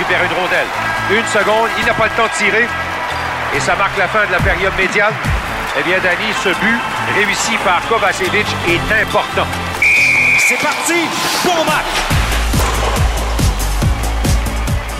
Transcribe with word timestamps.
récupère 0.00 0.24
une 0.24 0.40
rondelle. 0.40 0.66
Une 1.10 1.26
seconde, 1.26 1.68
il 1.78 1.84
n'a 1.84 1.94
pas 1.94 2.04
le 2.04 2.10
temps 2.10 2.26
de 2.26 2.38
tirer. 2.38 2.66
Et 3.54 3.60
ça 3.60 3.76
marque 3.76 3.96
la 3.98 4.08
fin 4.08 4.26
de 4.26 4.32
la 4.32 4.38
période 4.38 4.72
médiane. 4.76 5.12
Eh 5.78 5.82
bien, 5.82 5.98
Danny, 5.98 6.32
ce 6.42 6.48
but 6.48 6.80
réussi 7.14 7.56
par 7.64 7.80
Kovacevic 7.88 8.46
est 8.68 9.02
important. 9.02 9.46
C'est 10.38 10.60
parti! 10.60 11.06
Bon 11.44 11.64
match! 11.64 12.10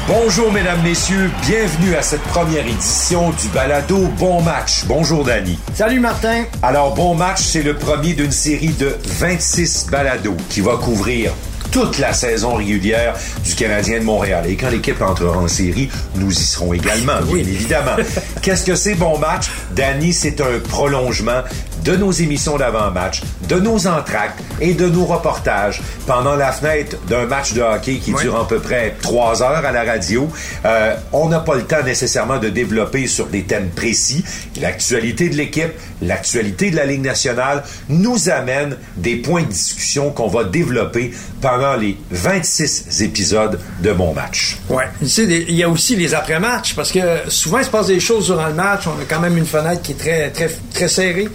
Bonjour 0.07 0.51
mesdames, 0.53 0.83
messieurs, 0.83 1.31
bienvenue 1.43 1.95
à 1.95 2.03
cette 2.03 2.23
première 2.23 2.67
édition 2.67 3.31
du 3.31 3.47
balado 3.49 4.09
Bon 4.19 4.43
Match. 4.43 4.85
Bonjour 4.87 5.25
Danny. 5.25 5.57
Salut 5.73 6.01
Martin. 6.01 6.45
Alors 6.65 6.95
Bon 6.95 7.15
Match, 7.15 7.41
c'est 7.41 7.63
le 7.63 7.77
premier 7.77 8.15
d'une 8.15 8.33
série 8.33 8.73
de 8.73 8.99
26 9.05 9.87
balados 9.89 10.37
qui 10.49 10.63
va 10.63 10.77
couvrir 10.77 11.33
toute 11.71 11.99
la 11.99 12.13
saison 12.13 12.55
régulière 12.55 13.15
du 13.45 13.55
Canadien 13.55 14.01
de 14.01 14.05
Montréal. 14.05 14.45
Et 14.49 14.57
quand 14.57 14.71
l'équipe 14.71 15.01
entrera 15.01 15.39
en 15.39 15.49
série, 15.49 15.89
nous 16.17 16.31
y 16.31 16.35
serons 16.35 16.73
également, 16.73 17.21
bien 17.23 17.37
évidemment. 17.37 17.97
Qu'est-ce 18.43 18.65
que 18.65 18.75
c'est 18.75 18.95
bon 18.95 19.19
match? 19.19 19.51
Danny, 19.75 20.13
c'est 20.13 20.41
un 20.41 20.59
prolongement 20.69 21.43
de 21.85 21.97
nos 21.97 22.13
émissions 22.13 22.57
d'avant-match, 22.57 23.23
de 23.49 23.57
nos 23.57 23.87
entractes 23.87 24.41
et 24.61 24.75
de 24.75 24.89
nos 24.89 25.05
reportages 25.05 25.81
pendant 26.07 26.37
la 26.37 26.53
fenêtre 26.53 26.97
d'un 27.09 27.27
match 27.27 27.53
de 27.53 27.63
hockey 27.63 27.97
qui 27.97 28.13
dure 28.13 28.37
à 28.37 28.47
peu 28.47 28.59
près 28.59 28.97
trois 29.01 29.43
heures 29.43 29.65
à 29.65 29.73
la 29.73 29.85
radio. 29.85 30.29
Euh, 30.65 30.95
on 31.13 31.29
n'a 31.29 31.41
pas 31.41 31.55
le 31.55 31.65
temps 31.65 31.83
nécessairement 31.85 32.39
de 32.39 32.49
développer 32.49 33.07
sur 33.07 33.27
des 33.27 33.45
thèmes 33.45 33.71
précis. 33.71 34.25
L'actualité 34.61 35.29
de 35.29 35.37
l'équipe, 35.37 35.73
l'actualité 36.03 36.71
de 36.71 36.77
la 36.77 36.87
Ligue 36.87 37.03
nationale 37.03 37.63
nous 37.89 38.29
amène 38.29 38.77
des 38.97 39.17
points 39.17 39.43
de 39.43 39.49
discussion 39.49 40.11
qu'on 40.11 40.29
va 40.29 40.45
développer 40.45 41.13
pendant 41.41 41.77
les 41.77 41.97
26 42.11 43.03
épisodes 43.03 43.59
de 43.81 43.93
Mon 43.93 44.13
Match. 44.13 44.59
Ouais. 44.69 44.85
Il 45.01 45.55
y 45.55 45.63
a 45.63 45.69
aussi 45.69 45.97
les 45.97 46.15
après-matchs 46.15 46.75
parce 46.75 46.93
que 46.93 47.01
souvent 47.29 47.59
il 47.59 47.65
se 47.65 47.71
passe 47.71 47.87
des 47.87 48.01
choses 48.01 48.27
durant 48.27 48.47
le 48.47 48.55
match. 48.55 48.87
On 48.87 49.01
a 49.01 49.05
quand 49.09 49.21
même 49.21 49.39
une 49.39 49.47
fenêtre 49.47 49.83
qui 49.83 49.93
est 49.93 49.97
très, 49.97 50.31
très, 50.31 50.51
très 50.73 50.89
serrée 50.89 51.29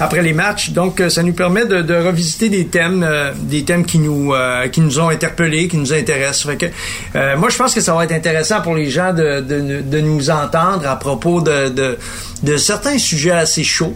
après 0.00 0.22
les 0.22 0.32
matchs. 0.32 0.70
Donc, 0.70 1.00
euh, 1.00 1.08
ça 1.08 1.22
nous 1.22 1.32
permet 1.32 1.66
de, 1.66 1.82
de 1.82 1.94
revisiter 1.94 2.48
des 2.48 2.66
thèmes, 2.66 3.02
euh, 3.02 3.32
des 3.36 3.64
thèmes 3.64 3.84
qui 3.84 3.98
nous, 3.98 4.34
euh, 4.34 4.68
qui 4.68 4.80
nous 4.80 5.00
ont 5.00 5.08
interpellés, 5.08 5.68
qui 5.68 5.76
nous 5.76 5.92
intéressent. 5.92 6.46
Fait 6.46 6.56
que, 6.56 7.36
moi, 7.36 7.48
je 7.48 7.56
pense 7.56 7.74
que 7.74 7.80
ça 7.80 7.94
va 7.94 8.04
être 8.04 8.12
intéressant 8.12 8.60
pour 8.60 8.74
les 8.74 8.90
gens 8.90 9.12
de, 9.12 9.40
de, 9.40 9.80
de 9.80 10.00
nous 10.00 10.30
entendre 10.30 10.88
à 10.88 10.96
propos 10.96 11.40
de, 11.40 11.68
de, 11.68 11.98
de 12.42 12.56
certains 12.56 12.98
sujets 12.98 13.32
assez 13.32 13.64
chauds. 13.64 13.94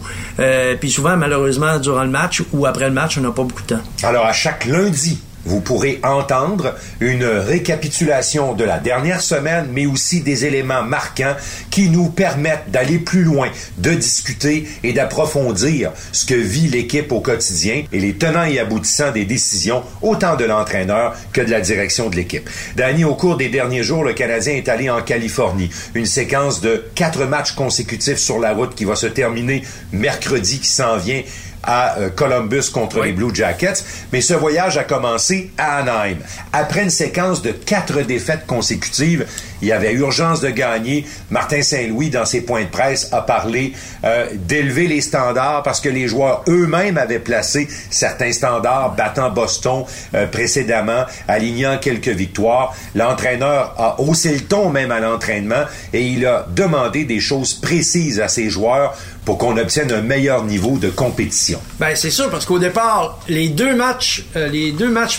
puis 0.79 0.89
souvent, 0.89 1.17
malheureusement, 1.17 1.79
durant 1.79 2.03
le 2.03 2.09
match 2.09 2.41
ou 2.53 2.65
après 2.65 2.85
le 2.85 2.93
match, 2.93 3.17
on 3.17 3.21
n'a 3.21 3.31
pas 3.31 3.43
beaucoup 3.43 3.63
de 3.63 3.75
temps. 3.75 3.81
Alors, 4.03 4.25
à 4.25 4.33
chaque 4.33 4.65
lundi, 4.65 5.19
vous 5.47 5.61
pourrez 5.61 5.99
entendre 6.03 6.75
une 6.99 7.23
récapitulation 7.23 8.53
de 8.53 8.63
la 8.63 8.79
dernière 8.79 9.21
semaine, 9.21 9.67
mais 9.71 9.85
aussi 9.85 10.21
des 10.21 10.45
éléments 10.45 10.83
marquants 10.83 11.35
qui 11.71 11.89
nous 11.89 12.09
permettent 12.09 12.69
d'aller 12.69 12.99
plus 12.99 13.23
loin, 13.23 13.49
de 13.77 13.91
discuter 13.91 14.67
et 14.83 14.93
d'approfondir 14.93 15.91
ce 16.11 16.25
que 16.25 16.35
vit 16.35 16.67
l'équipe 16.67 17.11
au 17.11 17.21
quotidien 17.21 17.83
et 17.91 17.99
les 17.99 18.13
tenants 18.13 18.43
et 18.43 18.59
aboutissants 18.59 19.11
des 19.11 19.25
décisions, 19.25 19.83
autant 20.01 20.35
de 20.35 20.45
l'entraîneur 20.45 21.15
que 21.31 21.41
de 21.41 21.49
la 21.49 21.61
direction 21.61 22.09
de 22.09 22.15
l'équipe. 22.15 22.49
Danny, 22.75 23.05
au 23.05 23.15
cours 23.15 23.37
des 23.37 23.49
derniers 23.49 23.83
jours, 23.83 24.03
le 24.03 24.13
Canadien 24.13 24.53
est 24.53 24.69
allé 24.69 24.89
en 24.89 25.01
Californie. 25.01 25.69
Une 25.95 26.05
séquence 26.05 26.61
de 26.61 26.83
quatre 26.93 27.25
matchs 27.25 27.53
consécutifs 27.53 28.17
sur 28.17 28.39
la 28.39 28.53
route 28.53 28.75
qui 28.75 28.85
va 28.85 28.95
se 28.95 29.07
terminer 29.07 29.63
mercredi 29.91 30.59
qui 30.59 30.69
s'en 30.69 30.97
vient 30.97 31.21
à 31.63 31.97
euh, 31.97 32.09
Columbus 32.09 32.69
contre 32.71 33.03
les 33.03 33.11
Blue 33.11 33.33
Jackets. 33.33 33.83
Mais 34.11 34.21
ce 34.21 34.33
voyage 34.33 34.77
a 34.77 34.83
commencé 34.83 35.51
à 35.57 35.77
Anaheim. 35.77 36.17
Après 36.53 36.83
une 36.83 36.89
séquence 36.89 37.41
de 37.41 37.51
quatre 37.51 38.01
défaites 38.01 38.45
consécutives, 38.47 39.25
il 39.61 39.67
y 39.67 39.71
avait 39.71 39.93
urgence 39.93 40.41
de 40.41 40.49
gagner. 40.49 41.05
Martin 41.29 41.61
Saint-Louis, 41.61 42.09
dans 42.09 42.25
ses 42.25 42.41
points 42.41 42.63
de 42.63 42.69
presse, 42.69 43.09
a 43.11 43.21
parlé 43.21 43.73
euh, 44.03 44.27
d'élever 44.33 44.87
les 44.87 45.01
standards 45.01 45.63
parce 45.63 45.81
que 45.81 45.89
les 45.89 46.07
joueurs 46.07 46.43
eux-mêmes 46.47 46.97
avaient 46.97 47.19
placé 47.19 47.67
certains 47.89 48.31
standards, 48.31 48.95
battant 48.95 49.31
Boston 49.31 49.85
euh, 50.13 50.27
précédemment, 50.27 51.05
alignant 51.27 51.77
quelques 51.79 52.07
victoires. 52.07 52.75
L'entraîneur 52.95 53.73
a 53.77 53.99
haussé 53.99 54.33
le 54.33 54.41
ton 54.41 54.69
même 54.69 54.91
à 54.91 54.99
l'entraînement 54.99 55.65
et 55.93 56.01
il 56.01 56.25
a 56.25 56.45
demandé 56.49 57.05
des 57.05 57.19
choses 57.19 57.53
précises 57.55 58.19
à 58.19 58.27
ses 58.27 58.49
joueurs 58.49 58.95
pour 59.27 59.37
qu'on 59.37 59.57
obtienne 59.57 59.91
un 59.91 60.01
meilleur 60.01 60.45
niveau 60.45 60.77
de 60.77 60.89
compétition. 60.89 61.59
Ben 61.81 61.93
c'est 61.95 62.11
sûr 62.11 62.29
parce 62.29 62.45
qu'au 62.45 62.59
départ, 62.59 63.19
les 63.27 63.49
deux 63.49 63.75
matchs, 63.75 64.23
euh, 64.37 64.49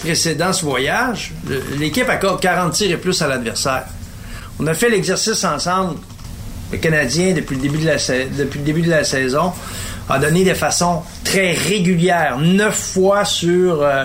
précédents 0.00 0.54
ce 0.54 0.64
voyage, 0.64 1.32
l'équipe 1.78 2.08
accorde 2.08 2.41
40 2.41 2.72
tirs 2.72 2.91
et 2.91 2.96
plus 2.96 3.20
à 3.20 3.26
l'adversaire. 3.26 3.84
On 4.58 4.66
a 4.66 4.72
fait 4.72 4.88
l'exercice 4.88 5.44
ensemble. 5.44 5.96
Le 6.72 6.78
Canadien, 6.78 7.34
depuis 7.34 7.56
le 7.56 7.60
début 7.60 8.80
de 8.80 8.91
la, 8.91 9.04
saison, 9.04 9.52
a 10.08 10.19
donné 10.19 10.42
de 10.42 10.54
façon 10.54 11.02
très 11.22 11.52
régulière, 11.52 12.38
neuf 12.38 12.94
fois 12.94 13.26
sur 13.26 13.82
euh, 13.82 14.04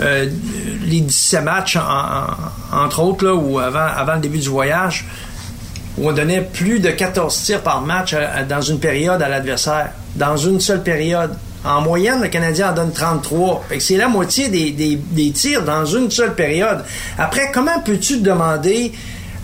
euh, 0.00 0.30
les 0.86 1.00
17 1.00 1.44
matchs, 1.44 1.76
entre 2.72 3.00
autres, 3.00 3.28
ou 3.28 3.58
avant 3.58 4.14
le 4.14 4.20
début 4.20 4.38
du 4.38 4.48
voyage, 4.48 5.04
on 6.00 6.12
donnait 6.12 6.40
plus 6.40 6.80
de 6.80 6.90
14 6.90 7.42
tirs 7.42 7.62
par 7.62 7.82
match 7.82 8.14
dans 8.48 8.60
une 8.60 8.78
période 8.78 9.20
à 9.22 9.28
l'adversaire. 9.28 9.90
Dans 10.16 10.36
une 10.36 10.60
seule 10.60 10.82
période. 10.82 11.32
En 11.64 11.80
moyenne, 11.80 12.20
le 12.20 12.28
Canadien 12.28 12.70
en 12.70 12.74
donne 12.74 12.92
33. 12.92 13.66
C'est 13.78 13.96
la 13.96 14.08
moitié 14.08 14.48
des, 14.48 14.72
des, 14.72 15.30
tirs 15.30 15.62
dans 15.62 15.84
une 15.84 16.10
seule 16.10 16.34
période. 16.34 16.84
Après, 17.18 17.52
comment 17.52 17.80
peux-tu 17.84 18.18
demander 18.18 18.92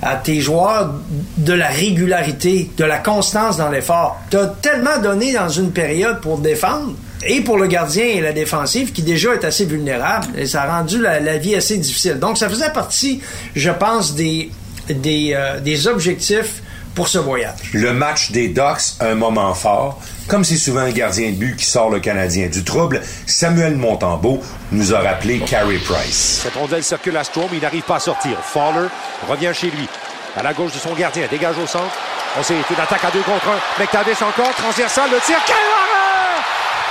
à 0.03 0.17
tes 0.17 0.41
joueurs 0.41 0.95
de 1.37 1.53
la 1.53 1.69
régularité, 1.69 2.71
de 2.77 2.85
la 2.85 2.99
constance 2.99 3.57
dans 3.59 3.71
l'effort? 3.71 4.21
Tu 4.31 4.37
tellement 4.63 4.99
donné 5.01 5.33
dans 5.33 5.49
une 5.49 5.71
période 5.71 6.21
pour 6.21 6.39
défendre 6.39 6.95
et 7.25 7.41
pour 7.41 7.57
le 7.57 7.67
gardien 7.67 8.05
et 8.05 8.21
la 8.21 8.33
défensive 8.33 8.93
qui 8.93 9.03
déjà 9.03 9.35
est 9.35 9.45
assez 9.45 9.65
vulnérable 9.65 10.27
et 10.37 10.47
ça 10.47 10.63
a 10.63 10.79
rendu 10.79 11.01
la, 11.01 11.39
vie 11.39 11.55
assez 11.55 11.79
difficile. 11.79 12.19
Donc 12.19 12.39
ça 12.39 12.49
faisait 12.49 12.71
partie, 12.71 13.21
je 13.55 13.71
pense, 13.71 14.15
des, 14.15 14.51
des, 14.89 15.33
euh, 15.35 15.61
des 15.61 15.87
objectifs 15.87 16.63
pour 16.95 17.09
ce 17.09 17.19
voyage. 17.19 17.71
Le 17.75 17.93
match 17.93 18.33
des 18.33 18.49
Ducks, 18.49 18.97
un 19.01 19.15
moment 19.15 19.55
fort. 19.55 20.01
Comme 20.27 20.45
c'est 20.45 20.57
souvent 20.57 20.81
un 20.81 20.91
gardien 20.91 21.31
de 21.31 21.37
but 21.37 21.57
qui 21.57 21.65
sort 21.65 21.91
le 21.91 22.01
Canadien 22.01 22.49
du 22.49 22.65
trouble, 22.65 23.01
Samuel 23.27 23.77
Montembeau 23.77 24.43
nous 24.73 24.95
a 24.95 25.01
rappelé 25.01 25.39
Carey 25.39 25.79
Price. 25.79 26.41
Cette 26.43 26.55
rondelle 26.55 26.83
circule 26.83 27.17
à 27.17 27.25
Strom, 27.25 27.49
il 27.53 27.61
n'arrive 27.61 27.83
pas 27.83 27.97
à 27.97 28.01
sortir. 28.01 28.37
Fowler 28.43 28.89
revient 29.29 29.53
chez 29.55 29.71
lui. 29.71 29.89
À 30.37 30.43
la 30.43 30.53
gauche 30.53 30.73
de 30.73 30.79
son 30.79 30.93
gardien, 30.95 31.27
dégage 31.31 31.57
au 31.59 31.67
centre. 31.67 31.97
On 32.39 32.43
sait, 32.43 32.55
une 32.55 32.81
attaque 32.81 33.05
à 33.05 33.11
deux 33.11 33.23
contre 33.23 33.49
un. 33.49 33.81
McTavish 33.81 34.21
encore, 34.21 34.55
transversal, 34.55 35.11
le 35.11 35.19
tir. 35.21 35.37
Quel 35.47 35.57
arrêt! 35.57 35.99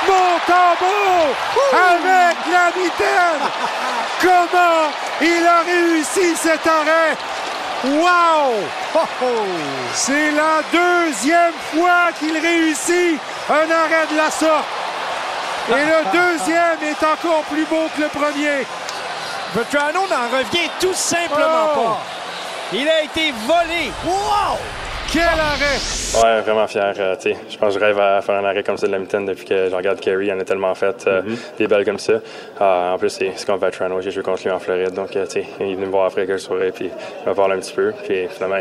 Montembeau 0.08 1.35
avec 1.74 2.38
la 2.52 2.81
mitaine! 2.81 3.44
Comment 4.22 4.90
il 5.22 5.46
a 5.46 5.62
réussi 5.62 6.35
cet 6.35 6.66
arrêt? 6.66 7.16
Wow! 7.85 8.53
C'est 9.93 10.31
la 10.31 10.61
deuxième 10.71 11.53
fois 11.73 12.11
qu'il 12.17 12.38
réussit 12.38 13.19
un 13.49 13.71
arrêt 13.71 14.07
de 14.11 14.17
la 14.17 14.31
sorte. 14.31 14.65
Et 15.69 15.85
le 15.85 16.11
deuxième 16.11 16.81
est 16.83 17.03
encore 17.05 17.43
plus 17.43 17.66
beau 17.66 17.87
que 17.95 18.01
le 18.01 18.07
premier. 18.07 18.66
Vetrano 19.53 20.01
n'en 20.07 20.37
revient 20.37 20.69
tout 20.79 20.93
simplement 20.93 21.69
oh! 21.75 21.79
pas. 21.79 21.99
Il 22.73 22.87
a 22.87 23.03
été 23.03 23.31
volé. 23.45 23.91
Wow! 24.05 24.57
Quel 25.12 25.23
arrêt! 25.23 25.79
Ouais, 26.22 26.41
vraiment 26.41 26.68
fier. 26.68 26.94
Euh, 27.00 27.16
je 27.23 27.57
pense 27.57 27.73
que 27.73 27.79
je 27.79 27.85
rêve 27.85 27.97
à 28.00 28.22
faire 28.22 28.35
un 28.35 28.44
arrêt 28.44 28.63
comme 28.63 28.78
ça 28.78 28.88
de 28.88 28.91
la 28.91 29.00
mitaine 29.00 29.25
depuis 29.25 29.45
que 29.45 29.69
je 29.69 29.75
regarde 29.75 30.00
Kerry. 30.01 30.28
Il 30.28 30.34
en 30.34 30.40
a 30.40 30.44
tellement 30.44 30.75
fait 30.75 31.06
euh, 31.07 31.22
mm-hmm. 31.22 31.57
des 31.57 31.68
belles 31.68 31.85
comme 31.85 32.00
ça. 32.00 32.13
Ah, 32.59 32.91
en 32.94 32.97
plus, 32.97 33.09
c'est 33.09 33.34
comme 33.46 33.59
Vetrano. 33.59 34.01
J'ai 34.01 34.12
joué 34.12 34.22
contre 34.22 34.44
lui 34.44 34.51
en 34.51 34.59
Floride. 34.59 34.94
Donc, 34.94 35.16
euh, 35.16 35.25
il 35.34 35.40
est 35.40 35.75
venu 35.75 35.85
me 35.85 35.91
voir 35.91 36.07
après 36.07 36.25
que 36.25 36.34
je 36.34 36.44
soirée. 36.44 36.72
Puis 36.76 36.85
il 36.85 37.29
m'a 37.29 37.34
parlé 37.34 37.55
un 37.55 37.59
petit 37.59 37.73
peu. 37.73 37.93
Puis 38.05 38.28
finalement, 38.29 38.58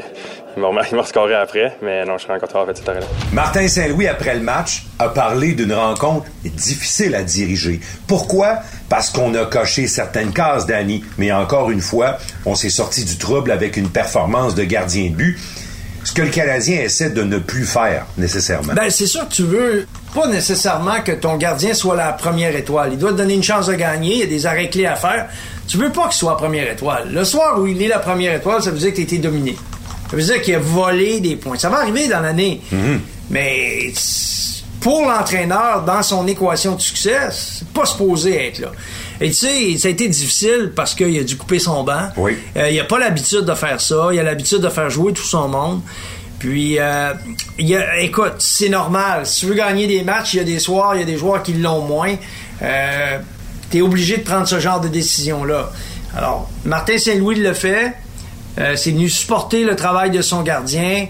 il 0.57 0.97
m'a 0.97 1.05
scoré 1.05 1.35
après. 1.35 1.77
Mais 1.83 2.05
non, 2.05 2.17
je 2.17 2.25
suis 2.25 2.33
encore 2.33 2.63
en 2.63 2.67
fait 2.67 2.77
cet 2.77 2.89
arrêt-là. 2.89 3.07
Martin 3.33 3.67
Saint-Louis, 3.67 4.07
après 4.07 4.35
le 4.35 4.43
match, 4.43 4.85
a 5.01 5.09
parlé 5.09 5.53
d'une 5.53 5.73
rencontre 5.73 6.27
difficile 6.45 7.17
à 7.17 7.23
diriger. 7.23 7.81
Pourquoi? 8.07 8.61
Parce 8.89 9.11
qu'on 9.11 9.35
a 9.35 9.47
coché 9.47 9.89
certaines 9.89 10.33
cases, 10.33 10.67
Danny. 10.67 11.05
Mais 11.19 11.33
encore 11.33 11.71
une 11.71 11.81
fois, 11.81 12.19
on 12.45 12.55
s'est 12.55 12.71
sorti 12.71 13.05
du 13.05 13.19
trouble 13.19 13.51
avec 13.51 13.77
une 13.77 13.89
performance 13.89 14.55
de 14.55 14.63
gardien 14.63 15.11
de 15.11 15.17
but 15.17 15.39
ce 16.07 16.13
que 16.13 16.23
le 16.23 16.31
Canadien 16.31 16.83
essaie 16.83 17.11
de 17.11 17.25
ne 17.25 17.39
plus 17.39 17.65
faire 17.65 18.07
nécessairement. 18.17 18.75
Ben, 18.75 18.89
c'est 18.91 19.07
sûr 19.07 19.29
que 19.29 19.35
tu 19.35 19.43
veux 19.43 19.89
pas 20.15 20.29
nécessairement 20.29 21.01
que 21.05 21.11
ton 21.11 21.37
gardien 21.37 21.75
soit 21.75 21.97
la 21.97 22.13
première 22.13 22.55
étoile. 22.55 22.91
Il 22.93 22.99
doit 22.99 23.11
te 23.11 23.17
donner 23.17 23.35
une 23.35 23.43
chance 23.43 23.67
de 23.67 23.75
gagner, 23.75 24.13
il 24.15 24.21
y 24.21 24.23
a 24.23 24.27
des 24.27 24.47
arrêts 24.47 24.71
clés 24.71 24.87
à 24.87 24.95
faire. 24.95 25.27
Tu 25.67 25.79
veux 25.79 25.91
pas 25.91 26.05
qu'il 26.05 26.13
soit 26.13 26.31
la 26.31 26.37
première 26.37 26.71
étoile. 26.71 27.09
Le 27.13 27.25
soir 27.25 27.59
où 27.61 27.67
il 27.67 27.83
est 27.83 27.89
la 27.89 27.99
première 27.99 28.37
étoile, 28.37 28.63
ça 28.63 28.71
veut 28.71 28.79
dire 28.79 28.91
que 28.91 28.97
tu 28.97 29.03
été 29.03 29.19
dominé. 29.19 29.57
Ça 30.09 30.17
veut 30.17 30.23
dire 30.23 30.41
qu'il 30.43 30.55
a 30.55 30.61
volé 30.61 31.19
des 31.19 31.35
points. 31.35 31.59
Ça 31.59 31.71
va 31.71 31.79
arriver 31.79 32.07
dans 32.07 32.21
l'année. 32.21 32.61
Mhm. 32.71 33.01
Mais 33.31 33.93
pour 34.81 35.09
l'entraîneur, 35.09 35.83
dans 35.83 36.05
son 36.05 36.25
équation 36.29 36.77
de 36.77 36.81
succès, 36.81 37.19
c'est 37.33 37.67
pas 37.71 37.85
supposé 37.85 38.47
être 38.47 38.61
là. 38.61 38.69
Et 39.21 39.29
tu 39.31 39.35
sais, 39.35 39.79
ça 39.79 39.89
a 39.89 39.91
été 39.91 40.09
difficile 40.09 40.73
parce 40.77 40.95
qu'il 40.95 41.19
a 41.19 41.25
dû 41.25 41.37
couper 41.37 41.59
son 41.59 41.85
banc. 41.85 42.11
Oui. 42.17 42.37
Euh, 42.57 42.71
il 42.71 42.79
a 42.81 42.85
pas 42.85 42.99
l'habitude 42.99 43.41
de 43.47 43.55
faire 43.55 43.81
ça. 43.81 44.09
Il 44.13 44.19
a 44.19 44.23
l'habitude 44.23 44.59
de 44.61 44.69
faire 44.69 44.91
jouer 44.91 45.13
tout 45.13 45.25
son 45.25 45.49
monde. 45.49 45.81
Puis, 46.39 46.79
euh, 46.79 47.13
il 47.59 47.75
a- 47.75 48.01
écoute, 48.01 48.35
c'est 48.39 48.69
normal. 48.69 49.27
Si 49.27 49.41
tu 49.41 49.47
veux 49.47 49.55
gagner 49.55 49.87
des 49.87 50.03
matchs, 50.03 50.35
il 50.35 50.37
y 50.37 50.41
a 50.41 50.45
des 50.45 50.59
soirs, 50.59 50.95
il 50.95 51.01
y 51.01 51.03
a 51.03 51.07
des 51.07 51.17
joueurs 51.17 51.43
qui 51.43 51.55
l'ont 51.55 51.81
moins. 51.81 52.15
Euh, 52.63 53.19
tu 53.71 53.79
es 53.79 53.81
obligé 53.81 54.19
de 54.19 54.23
prendre 54.23 54.47
ce 54.47 54.61
genre 54.61 54.81
de 54.81 54.89
décision-là. 54.89 55.71
Alors, 56.17 56.49
Martin 56.65 56.99
Saint-Louis 56.99 57.37
le 57.37 57.55
fait. 57.55 57.93
Euh, 58.59 58.75
c'est 58.77 58.91
venu 58.91 59.09
supporter 59.11 59.65
le 59.65 59.77
travail 59.77 60.11
de 60.11 60.23
son 60.23 60.43
gardien. 60.43 61.07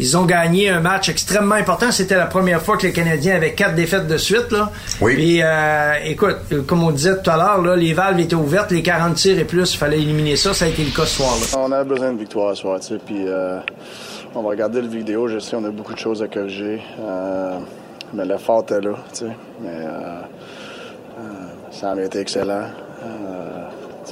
Ils 0.00 0.16
ont 0.16 0.24
gagné 0.24 0.68
un 0.70 0.80
match 0.80 1.08
extrêmement 1.08 1.56
important. 1.56 1.90
C'était 1.90 2.16
la 2.16 2.26
première 2.26 2.62
fois 2.62 2.76
que 2.76 2.86
les 2.86 2.92
Canadiens 2.92 3.34
avaient 3.36 3.52
quatre 3.54 3.74
défaites 3.74 4.06
de 4.06 4.16
suite. 4.16 4.50
Là. 4.52 4.70
Oui. 5.00 5.14
Puis, 5.14 5.40
euh, 5.42 5.94
écoute, 6.04 6.36
comme 6.66 6.84
on 6.84 6.90
disait 6.90 7.20
tout 7.20 7.30
à 7.30 7.36
l'heure, 7.36 7.62
là, 7.62 7.74
les 7.76 7.92
valves 7.94 8.20
étaient 8.20 8.34
ouvertes, 8.36 8.70
les 8.70 8.82
40 8.82 9.14
tirs 9.14 9.38
et 9.38 9.44
plus, 9.44 9.74
il 9.74 9.76
fallait 9.76 9.98
éliminer 9.98 10.36
ça. 10.36 10.54
Ça 10.54 10.66
a 10.66 10.68
été 10.68 10.84
le 10.84 10.90
cas 10.94 11.04
ce 11.06 11.16
soir-là. 11.16 11.58
On 11.58 11.72
a 11.72 11.82
besoin 11.84 12.12
de 12.12 12.18
victoire 12.18 12.54
ce 12.54 12.62
soir, 12.62 12.78
tu 12.80 12.86
sais, 12.88 12.98
puis 13.04 13.24
euh, 13.26 13.58
on 14.34 14.42
va 14.42 14.50
regarder 14.50 14.80
le 14.80 14.88
vidéo. 14.88 15.26
Je 15.28 15.38
sais, 15.40 15.56
on 15.56 15.64
a 15.64 15.70
beaucoup 15.70 15.94
de 15.94 15.98
choses 15.98 16.22
à 16.22 16.28
corriger, 16.28 16.80
euh, 17.00 17.58
mais 18.14 18.24
l'effort 18.24 18.62
était 18.62 18.80
là, 18.80 18.94
tu 19.12 19.20
sais. 19.20 19.32
Mais 19.60 19.70
euh, 19.70 20.20
euh, 21.18 21.22
ça 21.72 21.90
a 21.90 22.00
été 22.00 22.20
excellent. 22.20 22.64
Euh, 23.04 23.64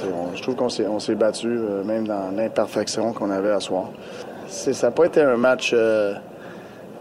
on- 0.03 0.35
je 0.35 0.41
trouve 0.43 0.55
qu'on 0.55 0.69
s'est, 0.69 0.85
on 0.85 0.99
s'est 0.99 1.15
battu, 1.15 1.47
euh, 1.47 1.83
même 1.83 2.07
dans 2.07 2.29
l'imperfection 2.35 3.13
qu'on 3.13 3.31
avait 3.31 3.51
à 3.51 3.59
soir. 3.59 3.85
Ça 4.47 4.87
n'a 4.87 4.91
pas 4.91 5.05
été 5.05 5.21
un 5.21 5.37
match 5.37 5.71
euh, 5.73 6.13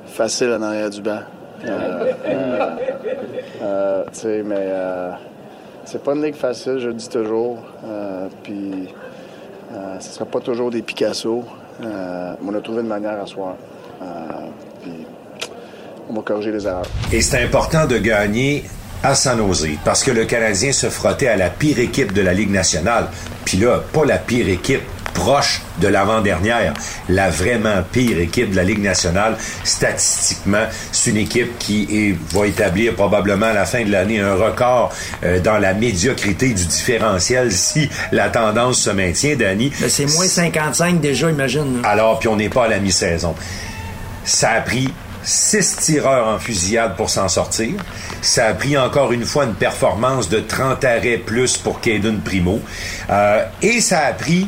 facile 0.07 0.53
en 0.53 0.63
arrière 0.63 0.91
du 0.91 1.03
banc. 1.03 1.21
Euh, 1.65 2.13
euh, 2.27 4.05
euh, 4.25 4.43
mais 4.45 4.67
c'est 5.85 6.03
pas 6.03 6.13
une 6.15 6.25
ligue 6.25 6.35
facile, 6.35 6.79
je 6.79 6.89
le 6.89 6.95
dis 6.95 7.09
toujours. 7.09 7.59
Puis 8.43 8.89
ce 9.71 10.09
ne 10.09 10.13
sera 10.13 10.25
pas 10.25 10.41
toujours 10.41 10.71
des 10.71 10.83
Picasso. 10.83 11.45
On 11.83 12.55
a 12.55 12.61
trouvé 12.61 12.83
une 12.83 12.89
manière 12.89 13.21
à 13.21 13.27
soir. 13.27 13.55
Puis 14.83 14.93
on 16.09 16.15
va 16.15 16.23
corriger 16.23 16.53
les 16.53 16.67
erreurs. 16.67 16.87
Et 17.13 17.21
c'est 17.21 17.43
important 17.43 17.87
de 17.87 17.99
gagner 17.99 18.65
à 19.03 19.15
San 19.15 19.39
Jose 19.39 19.69
parce 19.85 20.03
que 20.03 20.11
le 20.11 20.25
Canadien 20.25 20.73
se 20.73 20.89
frottait 20.89 21.29
à 21.29 21.37
la 21.37 21.51
pire 21.51 21.79
équipe 21.79 22.13
de 22.13 22.23
la 22.23 22.33
Ligue 22.33 22.51
nationale. 22.51 23.09
Puis 23.45 23.59
là, 23.59 23.81
pas 23.93 24.05
la 24.05 24.19
pire 24.19 24.49
équipe 24.49 24.83
proche 25.17 25.63
de 25.81 25.89
l'avant-dernière, 25.89 26.75
la 27.09 27.31
vraiment 27.31 27.83
pire 27.91 28.19
équipe 28.19 28.51
de 28.51 28.57
la 28.57 28.63
Ligue 28.65 28.83
nationale. 28.83 29.37
Statistiquement, 29.65 30.67
c'est 30.93 31.11
une 31.11 31.17
équipe 31.17 31.59
qui 31.59 31.87
est- 31.91 32.35
va 32.37 32.47
établir 32.47 32.95
probablement 32.95 33.47
à 33.47 33.53
la 33.55 33.65
fin 33.67 33.83
de 33.85 33.91
l'année 33.91 34.21
un 34.21 34.35
record 34.35 34.93
euh, 35.25 35.41
dans 35.41 35.59
la 35.59 35.75
médiocrité 35.75 36.49
du 36.49 36.65
différentiel 36.67 37.51
si 37.67 37.89
la 38.13 38.29
tendance 38.29 38.79
se 38.81 38.91
maintient, 38.91 39.37
Danny. 39.37 39.73
C'est 39.89 40.07
moins 40.15 40.29
55 40.29 41.01
déjà, 41.01 41.31
imagine. 41.31 41.81
Alors, 41.85 42.19
puis 42.19 42.29
on 42.29 42.37
n'est 42.37 42.49
pas 42.51 42.65
à 42.65 42.69
la 42.69 42.79
mi-saison. 42.79 43.35
Ça 44.25 44.51
a 44.51 44.61
pris 44.61 44.93
six 45.23 45.77
tireurs 45.79 46.29
en 46.29 46.39
fusillade 46.39 46.95
pour 46.97 47.11
s'en 47.11 47.29
sortir. 47.29 47.71
Ça 48.23 48.47
a 48.47 48.55
pris 48.55 48.77
encore 48.79 49.13
une 49.13 49.25
fois 49.25 49.45
une 49.45 49.55
performance 49.55 50.29
de 50.29 50.41
30 50.41 50.85
arrêts 50.85 51.19
plus 51.19 51.57
pour 51.57 51.81
Caden 51.81 52.21
Primo. 52.21 52.61
Euh, 53.11 53.45
et 53.63 53.81
ça 53.81 54.01
a 54.07 54.13
pris 54.13 54.47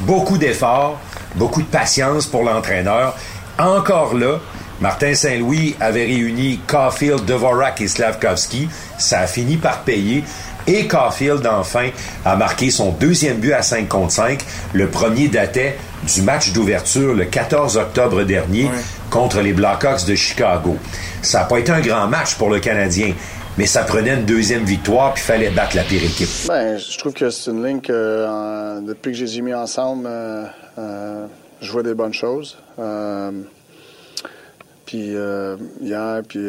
beaucoup 0.00 0.38
d'efforts, 0.38 0.98
beaucoup 1.36 1.62
de 1.62 1.66
patience 1.66 2.26
pour 2.26 2.42
l'entraîneur. 2.42 3.16
Encore 3.58 4.14
là, 4.14 4.38
Martin 4.80 5.14
Saint-Louis 5.14 5.76
avait 5.80 6.04
réuni 6.04 6.60
Caulfield, 6.66 7.24
Dvorak 7.24 7.80
et 7.80 7.88
Slavkovski. 7.88 8.68
Ça 8.98 9.20
a 9.20 9.26
fini 9.26 9.56
par 9.56 9.80
payer. 9.80 10.24
Et 10.66 10.86
Caulfield, 10.86 11.46
enfin, 11.46 11.90
a 12.24 12.36
marqué 12.36 12.70
son 12.70 12.90
deuxième 12.92 13.36
but 13.36 13.52
à 13.52 13.62
5 13.62 13.88
contre 13.88 14.12
5. 14.12 14.40
Le 14.72 14.88
premier 14.88 15.28
datait 15.28 15.78
du 16.12 16.22
match 16.22 16.52
d'ouverture 16.52 17.14
le 17.14 17.24
14 17.26 17.76
octobre 17.76 18.22
dernier 18.24 18.70
contre 19.10 19.40
les 19.40 19.52
Blackhawks 19.52 20.06
de 20.06 20.14
Chicago. 20.14 20.76
Ça 21.22 21.40
n'a 21.40 21.44
pas 21.44 21.58
été 21.58 21.70
un 21.70 21.80
grand 21.80 22.08
match 22.08 22.34
pour 22.34 22.50
le 22.50 22.60
Canadien, 22.60 23.12
mais 23.56 23.66
ça 23.66 23.84
prenait 23.84 24.14
une 24.14 24.24
deuxième 24.24 24.64
victoire, 24.64 25.14
puis 25.14 25.22
il 25.22 25.26
fallait 25.26 25.50
battre 25.50 25.76
la 25.76 25.82
pire 25.82 26.02
équipe. 26.02 26.28
Ben, 26.48 26.76
je 26.76 26.98
trouve 26.98 27.12
que 27.12 27.30
c'est 27.30 27.50
une 27.50 27.64
ligne 27.64 27.80
que, 27.80 27.92
euh, 27.92 28.80
depuis 28.80 29.12
que 29.12 29.18
je 29.18 29.24
les 29.24 29.38
ai 29.38 29.42
mis 29.42 29.54
ensemble, 29.54 30.06
euh, 30.06 30.44
euh, 30.78 31.26
je 31.60 31.70
vois 31.70 31.82
des 31.82 31.94
bonnes 31.94 32.14
choses. 32.14 32.58
Puis 34.86 35.16
hier, 35.80 36.22
puis 36.28 36.46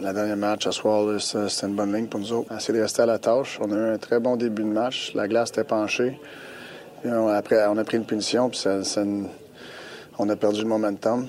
la 0.00 0.12
dernière 0.12 0.36
match 0.36 0.66
à 0.66 0.72
soir, 0.72 1.20
c'était 1.20 1.66
une 1.66 1.74
bonne 1.74 1.94
ligne 1.94 2.06
pour 2.06 2.20
nous 2.20 2.32
autres. 2.32 2.48
On 2.50 2.72
de 2.72 2.80
rester 2.80 3.02
à 3.02 3.06
la 3.06 3.18
tâche. 3.18 3.58
On 3.60 3.70
a 3.72 3.76
eu 3.76 3.94
un 3.94 3.98
très 3.98 4.20
bon 4.20 4.36
début 4.36 4.62
de 4.62 4.68
match. 4.68 5.12
La 5.14 5.26
glace 5.28 5.50
était 5.50 5.64
penchée. 5.64 6.18
On, 7.04 7.28
après, 7.28 7.66
on 7.66 7.76
a 7.76 7.84
pris 7.84 7.96
une 7.96 8.06
punition, 8.06 8.48
puis 8.48 8.60
on 10.18 10.28
a 10.28 10.36
perdu 10.36 10.62
le 10.62 10.68
momentum. 10.68 11.26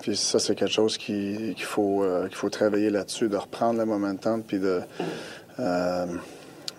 Puis 0.00 0.16
ça, 0.16 0.38
c'est 0.38 0.54
quelque 0.54 0.72
chose 0.72 0.96
qui- 0.96 1.54
qu'il 1.56 1.64
faut, 1.64 2.02
euh, 2.02 2.26
qu'il 2.28 2.36
faut 2.36 2.48
travailler 2.50 2.90
là-dessus, 2.90 3.28
de 3.28 3.36
reprendre 3.36 3.78
le 3.78 3.84
momentum, 3.86 4.42
puis 4.42 4.58
de, 4.58 4.80
euh, 5.58 6.06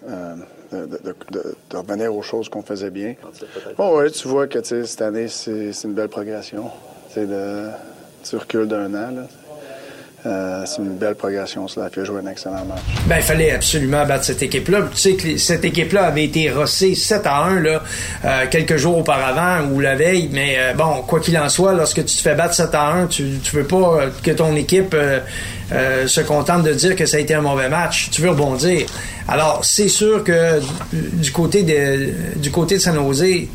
euh, 0.09 0.35
de, 0.71 0.77
de- 0.85 0.97
de- 0.97 1.15
de- 1.31 1.55
de 1.69 1.77
revenir 1.77 2.15
aux 2.15 2.21
choses 2.21 2.49
qu'on 2.49 2.61
faisait 2.63 2.89
bien. 2.89 3.15
Oh, 3.77 3.99
oui, 4.01 4.11
tu 4.11 4.27
vois 4.27 4.47
que 4.47 4.63
cette 4.63 5.01
année, 5.01 5.27
c'est 5.27 5.71
une 5.83 5.93
belle 5.93 6.09
progression. 6.09 6.71
De- 7.15 7.69
tu 8.23 8.35
recules 8.37 8.67
d'un 8.67 8.93
an. 8.93 9.11
là. 9.11 9.23
Euh, 10.25 10.63
c'est 10.65 10.81
une 10.81 10.97
belle 10.97 11.15
progression. 11.15 11.67
Cela 11.67 11.87
a 11.87 11.89
fait 11.89 12.05
jouer 12.05 12.21
un 12.23 12.29
excellent 12.29 12.63
match. 12.65 12.81
Ben, 13.07 13.17
il 13.17 13.23
fallait 13.23 13.51
absolument 13.51 14.05
battre 14.05 14.25
cette 14.25 14.43
équipe-là. 14.43 14.81
Tu 14.91 14.97
sais 14.97 15.13
que 15.13 15.37
cette 15.37 15.65
équipe-là 15.65 16.05
avait 16.05 16.25
été 16.25 16.51
rossée 16.51 16.93
7 16.93 17.25
à 17.25 17.43
1 17.45 17.59
là, 17.61 17.83
euh, 18.23 18.45
quelques 18.51 18.77
jours 18.77 18.99
auparavant 18.99 19.67
ou 19.71 19.79
la 19.79 19.95
veille. 19.95 20.29
Mais 20.31 20.57
euh, 20.59 20.73
bon, 20.73 21.01
quoi 21.07 21.19
qu'il 21.19 21.37
en 21.39 21.49
soit, 21.49 21.73
lorsque 21.73 22.05
tu 22.05 22.15
te 22.15 22.21
fais 22.21 22.35
battre 22.35 22.53
7 22.53 22.75
à 22.75 22.87
1, 22.89 23.07
tu, 23.07 23.39
tu 23.43 23.55
veux 23.55 23.63
pas 23.63 24.01
que 24.21 24.31
ton 24.31 24.55
équipe 24.55 24.95
se 25.71 26.21
contente 26.21 26.63
de 26.63 26.73
dire 26.73 26.95
que 26.95 27.05
ça 27.05 27.17
a 27.17 27.19
été 27.19 27.33
un 27.33 27.41
mauvais 27.41 27.69
match. 27.69 28.09
Tu 28.11 28.21
veux 28.21 28.29
rebondir. 28.29 28.85
Alors, 29.27 29.65
c'est 29.65 29.87
sûr 29.87 30.23
que 30.23 30.59
du, 30.93 31.01
du 31.13 31.31
côté 31.31 31.63
de 31.63 32.39
du 32.39 32.51
côté 32.51 32.75
de 32.75 32.81
San 32.81 32.95
Jose, 32.95 33.47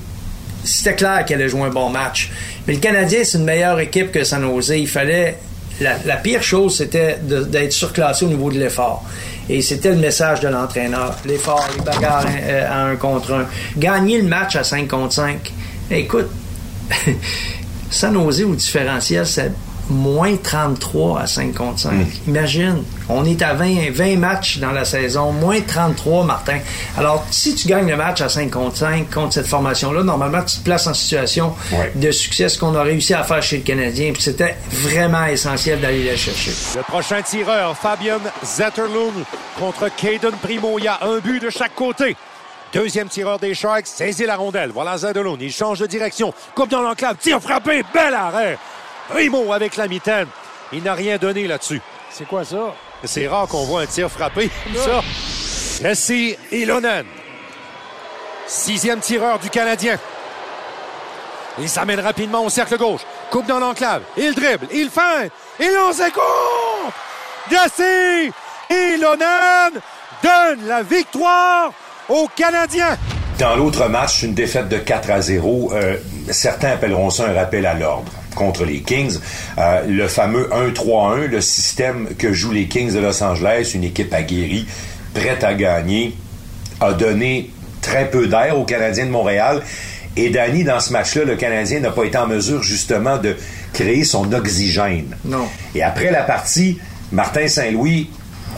c'était 0.65 0.95
clair 0.95 1.25
qu'elle 1.25 1.41
allait 1.41 1.49
jouer 1.49 1.62
un 1.62 1.71
bon 1.71 1.91
match. 1.91 2.31
Mais 2.67 2.75
le 2.75 2.81
Canadien, 2.81 3.21
c'est 3.23 3.39
une 3.39 3.45
meilleure 3.45 3.79
équipe 3.79 4.11
que 4.11 4.25
San 4.25 4.43
Jose. 4.43 4.71
Il 4.71 4.89
fallait. 4.89 5.39
La, 5.81 6.17
pire 6.17 6.43
chose, 6.43 6.78
c'était 6.78 7.19
d'être 7.23 7.73
surclassé 7.73 8.25
au 8.25 8.28
niveau 8.28 8.50
de 8.50 8.58
l'effort. 8.58 9.05
Et 9.49 9.61
c'était 9.62 9.90
le 9.90 9.96
message 9.96 10.40
de 10.40 10.49
l'entraîneur. 10.49 11.14
L'effort, 11.25 11.69
les 11.76 11.84
bagarres 11.84 12.26
euh, 12.26 12.67
à 12.69 12.84
un 12.87 12.96
contre 12.96 13.34
un. 13.34 13.46
Gagner 13.76 14.20
le 14.20 14.28
match 14.28 14.56
à 14.56 14.64
5 14.64 14.88
contre 14.88 15.12
5. 15.12 15.52
Écoute, 15.90 16.28
San 17.90 18.14
Jose 18.14 18.42
au 18.42 18.54
différentiel, 18.54 19.26
c'est 19.26 19.52
moins 19.88 20.37
33 20.37 21.21
à 21.21 21.26
5 21.26 21.55
contre 21.55 21.78
5. 21.81 21.93
Imagine, 22.26 22.83
on 23.09 23.25
est 23.25 23.40
à 23.43 23.55
20, 23.55 23.90
20 23.93 24.16
matchs 24.19 24.59
dans 24.59 24.73
la 24.73 24.85
saison, 24.85 25.33
moins 25.33 25.61
33, 25.61 26.25
Martin. 26.25 26.59
Alors, 26.99 27.25
si 27.31 27.55
tu 27.55 27.69
gagnes 27.69 27.88
le 27.88 27.97
match 27.97 28.21
à 28.21 28.28
5 28.28 28.50
contre 28.50 28.76
5 28.76 29.11
contre 29.11 29.35
cette 29.35 29.47
formation-là, 29.47 30.02
normalement, 30.02 30.43
tu 30.43 30.57
te 30.59 30.64
places 30.64 30.87
en 30.87 30.95
situation 30.95 31.55
Ouais. 31.73 31.93
de 31.95 32.11
succès, 32.11 32.49
ce 32.49 32.59
qu'on 32.59 32.75
a 32.75 32.83
réussi 32.83 33.14
à 33.14 33.23
faire 33.23 33.43
chez 33.43 33.59
le 33.59 33.62
Canadien. 33.62 34.12
Puis 34.12 34.23
c'était 34.23 34.57
vraiment 34.71 35.25
essentiel 35.26 35.81
d'aller 35.81 36.05
la 36.05 36.16
chercher. 36.16 36.52
Le 36.76 36.83
prochain 36.83 37.23
tireur, 37.23 37.76
Fabian 37.76 38.19
Zetterlund 38.45 39.25
contre 39.59 39.88
Caden 39.97 40.33
Primo. 40.43 40.78
Il 40.78 40.85
y 40.85 40.88
a 40.88 40.99
un 41.02 41.19
but 41.19 41.43
de 41.43 41.50
chaque 41.50 41.75
côté. 41.75 42.16
Deuxième 42.73 43.09
tireur 43.09 43.38
des 43.38 43.55
Sharks, 43.55 43.87
saisit 43.87 44.26
la 44.26 44.37
rondelle. 44.37 44.71
Voilà 44.75 44.99
Zetterlund. 44.99 45.40
Il 45.40 45.52
change 45.52 45.78
de 45.78 45.87
direction. 45.87 46.35
Coupe 46.55 46.69
dans 46.71 46.83
l'enclave. 46.83 47.16
Tire 47.21 47.40
frappé. 47.40 47.83
Bel 47.95 48.12
arrêt. 48.12 48.59
Primo 49.09 49.53
avec 49.53 49.77
la 49.77 49.89
mitaine. 49.89 50.27
Il 50.73 50.83
n'a 50.83 50.95
rien 50.95 51.17
donné 51.19 51.47
là-dessus. 51.47 51.81
C'est 52.11 52.27
quoi 52.27 52.45
ça? 52.45 52.75
C'est 53.05 53.29
rare 53.29 53.47
qu'on 53.47 53.65
voit 53.65 53.83
un 53.83 53.87
tir 53.87 54.11
frappé 54.11 54.51
comme 54.65 54.83
ça. 54.83 55.01
Jesse 55.83 56.37
Ilonen. 56.51 57.05
Sixième 58.47 59.01
tireur 59.01 59.39
du 59.39 59.51
Canadien. 59.51 59.99
Il 61.59 61.69
s'amène 61.69 62.01
rapidement 62.01 62.45
au 62.45 62.49
cercle 62.51 62.77
gauche. 62.79 63.01
Coupe 63.31 63.47
dans 63.47 63.59
l'enclave. 63.59 64.03
Il 64.17 64.35
dribble. 64.35 64.67
Il 64.73 64.91
feinte. 64.91 65.31
Il 65.61 65.73
lance 65.73 66.01
un 66.01 66.11
coup. 66.11 66.91
Jesse 67.51 68.31
Ilonen 68.71 69.81
donne 70.23 70.67
la 70.67 70.83
victoire 70.83 71.71
aux 72.09 72.29
Canadiens. 72.35 72.97
Dans 73.39 73.57
l'autre 73.57 73.87
match, 73.89 74.23
une 74.23 74.35
défaite 74.35 74.69
de 74.69 74.79
4 74.79 75.11
à 75.11 75.21
0. 75.21 75.73
euh, 75.75 75.97
certains 76.31 76.73
appelleront 76.73 77.11
ça 77.11 77.27
un 77.27 77.35
rappel 77.35 77.67
à 77.67 77.75
l'ordre 77.75 78.11
contre 78.37 78.64
les 78.64 78.83
Kings. 78.83 79.19
Euh, 79.59 79.83
le 79.88 80.07
fameux 80.07 80.49
1-3-1, 80.52 81.26
le 81.26 81.40
système 81.40 82.09
que 82.16 82.33
jouent 82.33 82.52
les 82.52 82.69
Kings 82.69 82.93
de 82.93 83.00
Los 83.00 83.21
Angeles, 83.25 83.73
une 83.75 83.83
équipe 83.83 84.14
aguerrie, 84.14 84.66
prête 85.12 85.43
à 85.43 85.55
gagner, 85.55 86.14
a 86.81 86.93
donné 86.93 87.50
très 87.83 88.09
peu 88.09 88.28
d'air 88.28 88.57
aux 88.57 88.64
Canadiens 88.64 89.07
de 89.07 89.11
Montréal. 89.11 89.62
Et 90.16 90.31
Danny, 90.31 90.64
dans 90.64 90.81
ce 90.81 90.93
match-là, 90.93 91.25
le 91.25 91.37
Canadien 91.37 91.81
n'a 91.81 91.90
pas 91.90 92.05
été 92.05 92.16
en 92.16 92.26
mesure 92.26 92.62
justement 92.62 93.19
de 93.19 93.37
créer 93.73 94.05
son 94.05 94.33
oxygène. 94.33 95.16
Non. 95.25 95.47
Et 95.75 95.83
après 95.83 96.11
la 96.11 96.23
partie, 96.23 96.78
Martin 97.12 97.49
Saint-Louis 97.49 98.09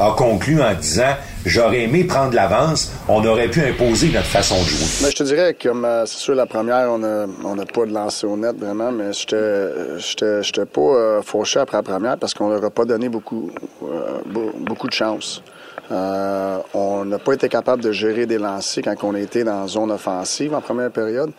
a 0.01 0.15
conclu 0.17 0.63
en 0.63 0.75
disant 0.75 1.15
j'aurais 1.45 1.83
aimé 1.83 2.05
prendre 2.05 2.35
l'avance. 2.35 2.93
On 3.09 3.25
aurait 3.25 3.49
pu 3.49 3.63
imposer 3.63 4.09
notre 4.09 4.27
façon 4.27 4.57
de 4.57 4.69
jouer. 4.69 4.87
Mais 5.03 5.11
je 5.11 5.17
te 5.17 5.23
dirais, 5.23 5.57
comme 5.61 5.85
euh, 5.85 6.07
c'est 6.07 6.19
sûr, 6.19 6.35
la 6.35 6.47
première, 6.47 6.91
on 6.91 6.99
n'a 6.99 7.27
on 7.45 7.59
a 7.59 7.67
pas 7.67 7.87
de 7.87 7.93
lancer 7.93 8.27
au 8.27 8.37
vraiment, 8.37 8.93
mais 8.93 9.13
j'étais 9.13 9.99
j'étais 10.43 10.67
pas 10.67 10.81
euh, 10.81 11.23
fauché 11.23 11.61
après 11.61 11.79
la 11.79 11.83
première 11.83 12.19
parce 12.19 12.35
qu'on 12.35 12.49
leur 12.49 12.65
a 12.65 12.71
pas 12.71 12.85
donné 12.85 13.09
beaucoup, 13.09 13.51
euh, 13.83 14.19
beaucoup 14.59 14.87
de 14.87 14.93
chance. 14.93 15.43
Euh, 15.91 16.59
on 16.75 17.05
n'a 17.05 17.19
pas 17.19 17.33
été 17.33 17.49
capable 17.49 17.83
de 17.83 17.93
gérer 17.93 18.27
des 18.27 18.39
lancers 18.39 18.85
quand 18.85 18.95
on 19.03 19.15
été 19.15 19.43
dans 19.45 19.67
zone 19.67 19.91
offensive 19.91 20.55
en 20.55 20.61
première 20.61 20.91
période. 20.91 21.33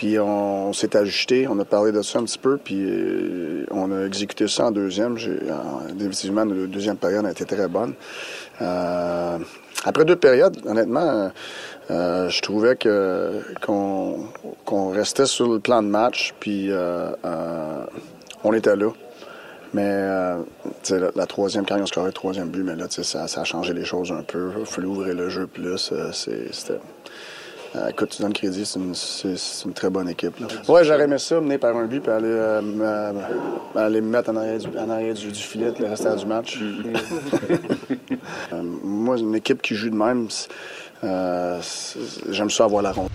Puis 0.00 0.18
on, 0.18 0.72
s'est 0.72 0.96
ajusté, 0.96 1.46
on 1.46 1.58
a 1.58 1.64
parlé 1.66 1.92
de 1.92 2.00
ça 2.00 2.20
un 2.20 2.24
petit 2.24 2.38
peu, 2.38 2.56
puis 2.56 2.86
euh, 2.88 3.66
on 3.70 3.92
a 3.92 4.06
exécuté 4.06 4.48
ça 4.48 4.68
en 4.68 4.70
deuxième. 4.70 5.18
définitivement, 5.92 6.42
la 6.42 6.66
deuxième 6.68 6.96
période 6.96 7.26
a 7.26 7.30
été 7.30 7.44
très 7.44 7.68
bonne. 7.68 7.92
Euh, 8.62 9.36
après 9.84 10.06
deux 10.06 10.16
périodes, 10.16 10.56
honnêtement, 10.64 11.30
euh, 11.90 12.30
je 12.30 12.40
trouvais 12.40 12.76
que 12.76 13.42
qu'on 13.60 14.88
restait 14.90 15.26
sur 15.26 15.52
le 15.52 15.60
plan 15.60 15.82
de 15.82 15.88
match, 15.88 16.34
puis 16.40 16.70
on 18.42 18.54
était 18.54 18.76
là. 18.76 18.92
Mais 19.74 20.02
la, 21.14 21.26
troisième, 21.26 21.66
quand 21.66 21.76
ils 21.76 21.82
ont 21.82 21.86
scoré 21.86 22.06
le 22.06 22.14
troisième 22.14 22.48
but, 22.48 22.62
mais 22.62 22.74
là, 22.74 22.86
ça, 22.88 23.24
a 23.24 23.44
changé 23.44 23.74
les 23.74 23.84
choses 23.84 24.12
un 24.12 24.22
peu. 24.22 24.50
Il 24.60 24.64
fallait 24.64 24.86
ouvrir 24.86 25.14
le 25.14 25.28
jeu 25.28 25.46
plus. 25.46 25.92
C'était 26.14 26.80
écoute, 27.88 28.10
tu 28.10 28.22
donnes 28.22 28.32
crédit, 28.32 28.66
c'est 28.66 28.78
une, 29.64 29.72
très 29.72 29.90
bonne 29.90 30.08
équipe. 30.08 30.34
Ouais, 30.68 30.84
j'aurais 30.84 31.04
aimé 31.04 31.18
ça, 31.18 31.40
mener 31.40 31.58
par 31.58 31.76
un 31.76 31.86
but, 31.86 32.00
puis 32.00 32.10
aller, 32.10 32.26
euh, 32.26 32.60
me 32.62 34.00
mettre 34.00 34.30
en 34.30 34.36
arrière 34.36 35.14
du, 35.14 35.34
filet 35.34 35.72
le 35.78 35.86
restant 35.86 36.16
du 36.16 36.26
match. 36.26 36.58
Euh, 38.52 38.62
moi, 38.82 39.18
une 39.18 39.34
équipe 39.34 39.62
qui 39.62 39.74
joue 39.74 39.90
de 39.90 39.94
même, 39.94 40.28
j'aime 42.30 42.50
ça 42.50 42.64
avoir 42.64 42.82
la 42.82 42.92
ronde. 42.92 43.08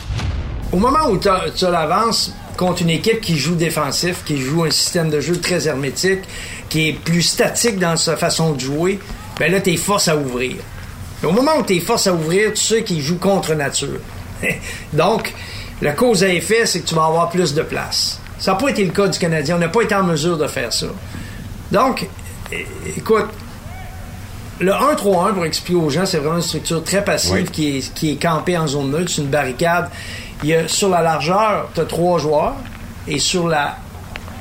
Au 0.71 0.77
moment 0.77 1.09
où 1.09 1.17
tu 1.17 1.29
as, 1.29 1.69
l'avance 1.69 2.33
contre 2.57 2.81
une 2.81 2.89
équipe 2.89 3.21
qui 3.21 3.37
joue 3.37 3.55
défensif, 3.55 4.23
qui 4.25 4.37
joue 4.37 4.63
un 4.63 4.71
système 4.71 5.09
de 5.09 5.19
jeu 5.19 5.39
très 5.39 5.67
hermétique, 5.67 6.21
qui 6.69 6.89
est 6.89 6.93
plus 6.93 7.21
statique 7.21 7.77
dans 7.77 7.95
sa 7.95 8.17
façon 8.17 8.53
de 8.53 8.59
jouer, 8.59 8.99
ben 9.39 9.51
là, 9.51 9.61
t'es 9.61 9.75
force 9.75 10.07
à 10.07 10.17
ouvrir. 10.17 10.55
au 11.23 11.31
moment 11.31 11.57
où 11.59 11.63
t'es 11.63 11.79
force 11.79 12.07
à 12.07 12.13
ouvrir, 12.13 12.53
tu 12.53 12.61
sais 12.61 12.83
qu'il 12.83 13.01
joue 13.01 13.17
contre 13.17 13.53
nature. 13.53 13.99
Donc, 14.93 15.33
la 15.81 15.91
cause 15.91 16.23
à 16.23 16.29
effet, 16.29 16.65
c'est 16.65 16.81
que 16.81 16.87
tu 16.87 16.95
vas 16.95 17.05
avoir 17.05 17.29
plus 17.29 17.53
de 17.53 17.61
place. 17.61 18.19
Ça 18.39 18.51
n'a 18.51 18.57
pas 18.57 18.69
été 18.69 18.83
le 18.83 18.91
cas 18.91 19.07
du 19.07 19.17
Canadien. 19.17 19.55
On 19.55 19.59
n'a 19.59 19.69
pas 19.69 19.81
été 19.81 19.95
en 19.95 20.03
mesure 20.03 20.37
de 20.37 20.47
faire 20.47 20.71
ça. 20.71 20.87
Donc, 21.71 22.07
écoute, 22.97 23.27
le 24.59 24.71
1-3-1, 24.71 25.33
pour 25.33 25.45
expliquer 25.45 25.79
aux 25.79 25.89
gens, 25.89 26.05
c'est 26.05 26.17
vraiment 26.17 26.37
une 26.37 26.41
structure 26.41 26.83
très 26.83 27.03
passive 27.03 27.49
qui, 27.51 27.77
est, 27.77 27.93
qui 27.93 28.11
est 28.11 28.21
campée 28.21 28.57
en 28.57 28.67
zone 28.67 28.91
neutre. 28.91 29.11
C'est 29.13 29.21
une 29.21 29.27
barricade. 29.27 29.89
Il 30.43 30.49
y 30.49 30.55
a, 30.55 30.67
sur 30.67 30.89
la 30.89 31.01
largeur, 31.01 31.69
tu 31.73 31.81
as 31.81 31.85
trois 31.85 32.19
joueurs. 32.19 32.55
Et 33.07 33.19
sur 33.19 33.47
la 33.47 33.77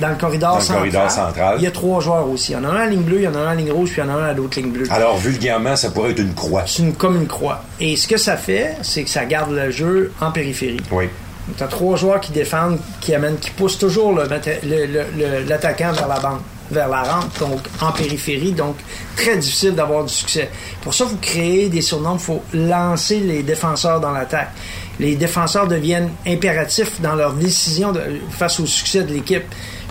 dans 0.01 0.09
le 0.09 0.17
corridor, 0.17 0.61
central, 0.61 1.57
Il 1.59 1.65
y 1.65 1.67
a 1.67 1.71
trois 1.71 2.01
joueurs 2.01 2.29
aussi. 2.29 2.53
Il 2.53 2.55
y 2.55 2.57
en 2.59 2.65
a 2.65 2.69
un 2.69 2.77
à 2.77 2.85
la 2.85 2.91
ligne 2.91 3.03
bleue, 3.03 3.19
il 3.19 3.25
y 3.25 3.29
en 3.29 3.35
a 3.35 3.39
un 3.39 3.47
à 3.47 3.55
la 3.55 3.55
ligne 3.55 3.73
rouge, 3.73 3.91
puis 3.91 4.03
il 4.03 4.05
y 4.07 4.11
en 4.11 4.15
a 4.15 4.17
un 4.19 4.25
à 4.25 4.33
l'autre 4.33 4.59
ligne 4.59 4.71
bleue. 4.71 4.87
Alors, 4.91 5.17
vulgairement, 5.17 5.77
ça 5.77 5.91
pourrait 5.91 6.11
être 6.11 6.21
une 6.21 6.35
croix. 6.35 6.65
C'est 6.67 6.83
une, 6.83 6.95
comme 6.95 7.17
une 7.17 7.27
croix. 7.27 7.63
Et 7.81 7.97
ce 7.97 8.09
que 8.09 8.17
ça 8.17 8.37
fait, 8.37 8.77
c'est 8.83 9.05
que 9.05 9.11
ça 9.11 9.25
garde 9.25 9.53
le 9.53 9.71
jeu 9.71 10.13
en 10.21 10.31
périphérie. 10.31 10.81
Oui. 10.91 11.09
Tu 11.57 11.63
as 11.63 11.67
trois 11.67 11.97
joueurs 11.97 12.21
qui 12.21 12.33
défendent, 12.33 12.79
qui 13.01 13.15
amènent, 13.15 13.39
qui 13.39 13.51
poussent 13.51 13.79
toujours 13.79 14.13
l'attaquant 14.15 15.93
vers 15.93 16.09
la 16.09 16.19
bande, 16.19 16.41
vers 16.71 16.89
la 16.89 17.03
rampe, 17.03 17.39
donc 17.39 17.61
en 17.83 17.93
périphérie, 17.93 18.53
donc 18.53 18.77
très 19.15 19.37
difficile 19.37 19.75
d'avoir 19.75 20.05
du 20.05 20.13
succès. 20.13 20.49
Pour 20.81 20.95
ça, 20.95 21.05
vous 21.05 21.19
créez 21.19 21.69
des 21.69 21.83
surnoms, 21.83 22.15
il 22.15 22.21
faut 22.21 22.43
lancer 22.55 23.21
les 23.21 23.43
défenseurs 23.43 24.01
dans 24.01 24.13
l'attaque. 24.13 24.53
Les 24.99 25.17
défenseurs 25.17 25.67
deviennent 25.67 26.11
impératifs 26.27 27.01
dans 27.01 27.15
leur 27.15 27.35
décision 27.35 27.93
face 28.31 28.61
au 28.61 28.67
succès 28.67 29.03
de 29.03 29.13
l'équipe. 29.13 29.45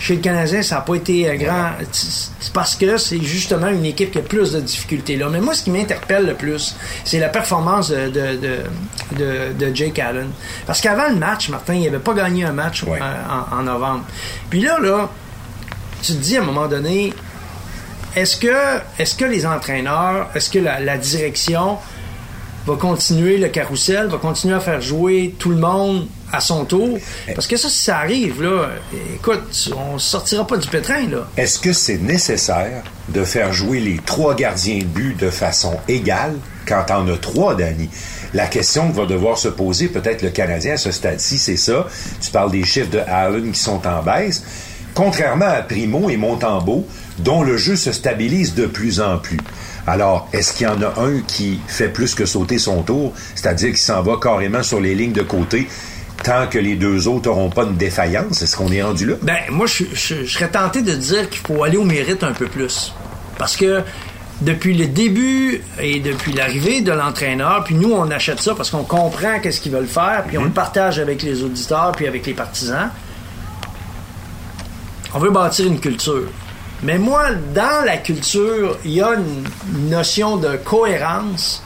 Chez 0.04 0.16
le 0.16 0.22
Canadien, 0.22 0.62
ça 0.62 0.76
n'a 0.76 0.82
pas 0.82 0.96
été 0.96 1.30
un 1.30 1.38
grand. 1.38 1.70
C'est 1.94 2.52
parce 2.52 2.76
que 2.76 2.98
c'est 2.98 3.22
justement 3.24 3.70
une 3.70 3.86
équipe 3.86 4.12
qui 4.12 4.18
a 4.18 4.22
plus 4.22 4.52
de 4.52 4.60
difficultés 4.60 5.16
là. 5.16 5.30
Mais 5.30 5.40
moi, 5.40 5.54
ce 5.54 5.64
qui 5.64 5.72
m'interpelle 5.72 6.26
le 6.26 6.34
plus, 6.34 6.76
c'est 7.06 7.20
la 7.20 7.30
performance 7.30 7.90
de, 7.90 8.10
de, 8.10 9.54
de, 9.58 9.74
Jake 9.74 9.98
Allen. 10.00 10.28
Parce 10.66 10.82
qu'avant 10.82 11.08
le 11.08 11.16
match, 11.16 11.48
Martin, 11.48 11.76
il 11.76 11.86
n'avait 11.86 12.00
pas 12.00 12.14
gagné 12.14 12.44
un 12.44 12.52
match 12.52 12.84
euh, 12.86 12.98
en, 13.58 13.64
novembre. 13.64 14.04
Puis 14.50 14.60
là, 14.60 14.78
là, 14.78 15.10
tu 16.02 16.12
te 16.12 16.18
dis 16.18 16.36
à 16.36 16.42
un 16.42 16.46
moment 16.46 16.68
donné, 16.68 17.14
est-ce 18.18 18.36
que, 18.36 18.82
est 19.00 19.18
que 19.18 19.24
les 19.24 19.46
entraîneurs, 19.46 20.28
est-ce 20.36 20.50
que 20.50 20.60
la 20.60 20.98
direction 20.98 21.78
va 22.68 22.76
continuer 22.76 23.38
le 23.38 23.48
carrousel, 23.48 24.08
va 24.08 24.18
continuer 24.18 24.56
à 24.56 24.60
faire 24.60 24.82
jouer 24.82 25.34
tout 25.40 25.50
le 25.50 25.58
monde 25.58 26.08
à 26.34 26.42
son 26.42 26.66
tour. 26.66 26.98
Parce 27.34 27.48
que 27.48 27.56
ça, 27.56 27.70
si 27.70 27.84
ça 27.84 28.00
arrive, 28.00 28.42
là, 28.42 28.70
écoute, 29.16 29.70
on 29.78 29.98
sortira 30.00 30.46
pas 30.46 30.58
du 30.58 30.68
pétrin, 30.68 31.08
là. 31.08 31.28
Est-ce 31.38 31.60
que 31.60 31.72
c'est 31.72 32.00
nécessaire 32.00 32.84
de 33.10 33.24
faire 33.24 33.54
jouer 33.54 33.80
les 33.80 34.00
trois 34.06 34.36
gardiens 34.36 34.80
de 34.80 34.86
but 34.86 35.18
de 35.18 35.30
façon 35.30 35.78
égale 35.88 36.36
quand 36.68 36.86
on 36.90 37.08
a 37.14 37.18
trois, 37.18 37.56
Danny? 37.56 37.90
La 38.34 38.48
question 38.48 38.92
que 38.92 38.98
va 38.98 39.06
devoir 39.06 39.38
se 39.38 39.48
poser 39.48 39.88
peut-être 39.88 40.24
le 40.24 40.32
Canadien 40.32 40.74
à 40.74 40.78
ce 40.78 40.92
stade-ci, 40.92 41.38
c'est 41.38 41.56
ça. 41.58 41.88
Tu 42.20 42.32
parles 42.32 42.52
des 42.52 42.64
chiffres 42.64 42.90
de 42.90 43.00
Allen 43.00 43.52
qui 43.52 43.60
sont 43.60 43.86
en 43.86 44.02
baisse. 44.02 44.44
Contrairement 44.96 45.46
à 45.46 45.62
Primo 45.62 46.10
et 46.10 46.18
Montembeau, 46.18 46.88
dont 47.20 47.44
le 47.44 47.58
jeu 47.58 47.76
se 47.76 47.92
stabilise 47.92 48.56
de 48.56 48.66
plus 48.66 49.00
en 49.02 49.18
plus. 49.18 49.40
Alors, 49.86 50.30
est-ce 50.34 50.54
qu'il 50.54 50.66
y 50.66 50.70
en 50.70 50.82
a 50.82 51.00
un 51.00 51.20
qui 51.28 51.60
fait 51.68 51.90
plus 51.90 52.16
que 52.16 52.26
sauter 52.26 52.58
son 52.58 52.84
tour, 52.84 53.14
c'est-à-dire 53.36 53.70
qu'il 53.70 53.78
s'en 53.78 54.02
va 54.02 54.18
carrément 54.22 54.64
sur 54.64 54.80
les 54.80 54.96
lignes 54.96 55.12
de 55.12 55.22
côté 55.22 55.68
tant 56.24 56.48
que 56.48 56.58
les 56.58 56.76
deux 56.76 57.08
autres 57.08 57.30
n'auront 57.30 57.50
pas 57.50 57.64
une 57.64 57.76
défaillance? 57.76 58.42
Est-ce 58.42 58.56
qu'on 58.56 58.72
est 58.72 58.82
rendu 58.82 59.06
là? 59.06 59.16
Ben, 59.22 59.40
moi, 59.50 59.68
je, 59.68 60.26
serais 60.26 60.50
tenté 60.50 60.82
de 60.82 60.94
dire 60.94 61.30
qu'il 61.30 61.42
faut 61.42 61.64
aller 61.64 61.78
au 61.78 61.84
mérite 61.84 62.24
un 62.24 62.32
peu 62.32 62.48
plus. 62.48 62.94
Parce 63.38 63.56
que 63.56 63.82
depuis 64.42 64.74
le 64.74 64.88
début 64.88 65.62
et 65.80 66.00
depuis 66.00 66.34
l'arrivée 66.34 66.82
de 66.82 66.92
l'entraîneur, 66.92 67.64
puis 67.64 67.76
nous, 67.76 67.92
on 67.92 68.10
achète 68.10 68.42
ça 68.42 68.56
parce 68.56 68.72
qu'on 68.72 68.84
comprend 68.84 69.40
qu'est-ce 69.40 69.62
qu'ils 69.62 69.72
veulent 69.72 69.86
faire, 69.86 70.24
puis 70.28 70.38
on 70.38 70.44
le 70.44 70.48
mhm. 70.48 70.54
partage 70.54 71.00
avec 71.00 71.22
les 71.22 71.44
auditeurs, 71.44 71.92
puis 71.92 72.08
avec 72.08 72.26
les 72.26 72.34
partisans. 72.34 72.90
On 75.14 75.20
veut 75.20 75.30
bâtir 75.30 75.68
une 75.68 75.80
culture. 75.80 76.28
Mais 76.82 76.98
moi, 76.98 77.30
dans 77.54 77.86
la 77.86 77.98
culture, 77.98 78.78
il 78.84 78.92
y 78.92 79.02
a 79.02 79.14
une 79.14 79.90
notion 79.90 80.38
de 80.38 80.58
cohérence, 80.58 81.64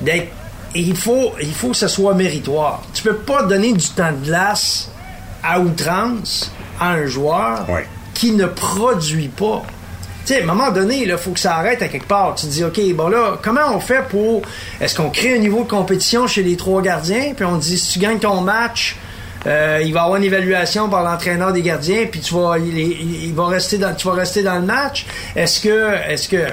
d'être 0.00 0.32
il 0.80 0.96
faut, 0.96 1.32
il 1.40 1.54
faut 1.54 1.70
que 1.70 1.76
ce 1.76 1.88
soit 1.88 2.14
méritoire. 2.14 2.82
Tu 2.94 3.02
peux 3.02 3.16
pas 3.16 3.42
donner 3.44 3.72
du 3.72 3.88
temps 3.88 4.12
de 4.12 4.24
glace 4.24 4.90
à 5.42 5.60
outrance 5.60 6.50
à 6.80 6.90
un 6.90 7.06
joueur 7.06 7.66
qui 8.14 8.32
ne 8.32 8.46
produit 8.46 9.28
pas. 9.28 9.62
Tu 10.24 10.32
sais, 10.32 10.40
à 10.40 10.42
un 10.42 10.46
moment 10.46 10.72
donné, 10.72 11.04
il 11.04 11.16
faut 11.16 11.30
que 11.30 11.38
ça 11.38 11.56
arrête 11.56 11.82
à 11.82 11.88
quelque 11.88 12.08
part. 12.08 12.34
Tu 12.34 12.46
te 12.46 12.50
dis, 12.50 12.64
OK, 12.64 12.80
bon 12.94 13.08
là, 13.08 13.38
comment 13.40 13.74
on 13.74 13.80
fait 13.80 14.02
pour. 14.08 14.42
Est-ce 14.80 14.96
qu'on 14.96 15.10
crée 15.10 15.36
un 15.36 15.38
niveau 15.38 15.62
de 15.62 15.68
compétition 15.68 16.26
chez 16.26 16.42
les 16.42 16.56
trois 16.56 16.82
gardiens, 16.82 17.32
puis 17.34 17.44
on 17.44 17.56
dit, 17.56 17.78
si 17.78 17.92
tu 17.92 17.98
gagnes 18.00 18.18
ton 18.18 18.40
match, 18.40 18.96
euh, 19.46 19.80
il 19.84 19.92
va 19.92 20.02
avoir 20.02 20.16
une 20.16 20.24
évaluation 20.24 20.88
par 20.88 21.04
l'entraîneur 21.04 21.52
des 21.52 21.62
gardiens, 21.62 22.06
puis 22.10 22.20
tu 22.20 22.34
vas, 22.34 22.58
il, 22.58 23.32
va 23.34 23.46
rester 23.46 23.78
dans, 23.78 23.94
tu 23.94 24.08
vas 24.08 24.14
rester 24.14 24.42
dans 24.42 24.56
le 24.56 24.66
match. 24.66 25.06
Est-ce 25.36 25.60
que, 25.60 25.94
est-ce 26.08 26.28
que, 26.28 26.46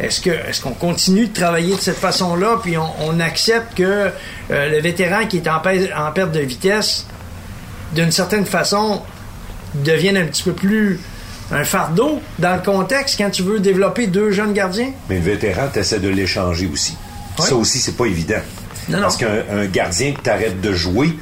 est-ce 0.00 0.20
que 0.20 0.30
est-ce 0.30 0.60
qu'on 0.60 0.72
continue 0.72 1.28
de 1.28 1.32
travailler 1.32 1.76
de 1.76 1.80
cette 1.80 1.98
façon-là, 1.98 2.58
puis 2.62 2.76
on, 2.76 3.20
accepte 3.20 3.76
que 3.76 4.10
euh, 4.50 4.70
le 4.70 4.80
vétéran 4.80 5.26
qui 5.26 5.36
est 5.38 5.48
en, 5.48 5.56
en 5.56 6.12
perte 6.12 6.32
de 6.32 6.40
vitesse, 6.40 7.06
d'une 7.94 8.10
certaine 8.10 8.44
façon, 8.44 9.02
devienne 9.74 10.16
un 10.16 10.26
petit 10.26 10.42
peu 10.42 10.52
plus 10.52 11.00
un 11.52 11.64
fardeau 11.64 12.20
dans 12.38 12.56
le 12.56 12.62
contexte 12.62 13.18
quand 13.18 13.30
tu 13.30 13.42
veux 13.42 13.60
développer 13.60 14.06
deux 14.06 14.32
jeunes 14.32 14.52
gardiens? 14.52 14.90
Mais 15.08 15.16
le 15.16 15.22
vétéran, 15.22 15.68
tu 15.72 15.78
essaies 15.78 16.00
de 16.00 16.08
l'échanger 16.08 16.68
aussi. 16.72 16.96
Ça 17.38 17.54
aussi, 17.54 17.78
c'est 17.78 17.96
pas 17.96 18.06
évident. 18.06 18.40
Parce 18.90 19.16
qu'un 19.16 19.66
gardien 19.72 20.12
qui 20.12 20.22
t'arrête 20.22 20.60
de 20.60 20.72
jouer, 20.72 21.16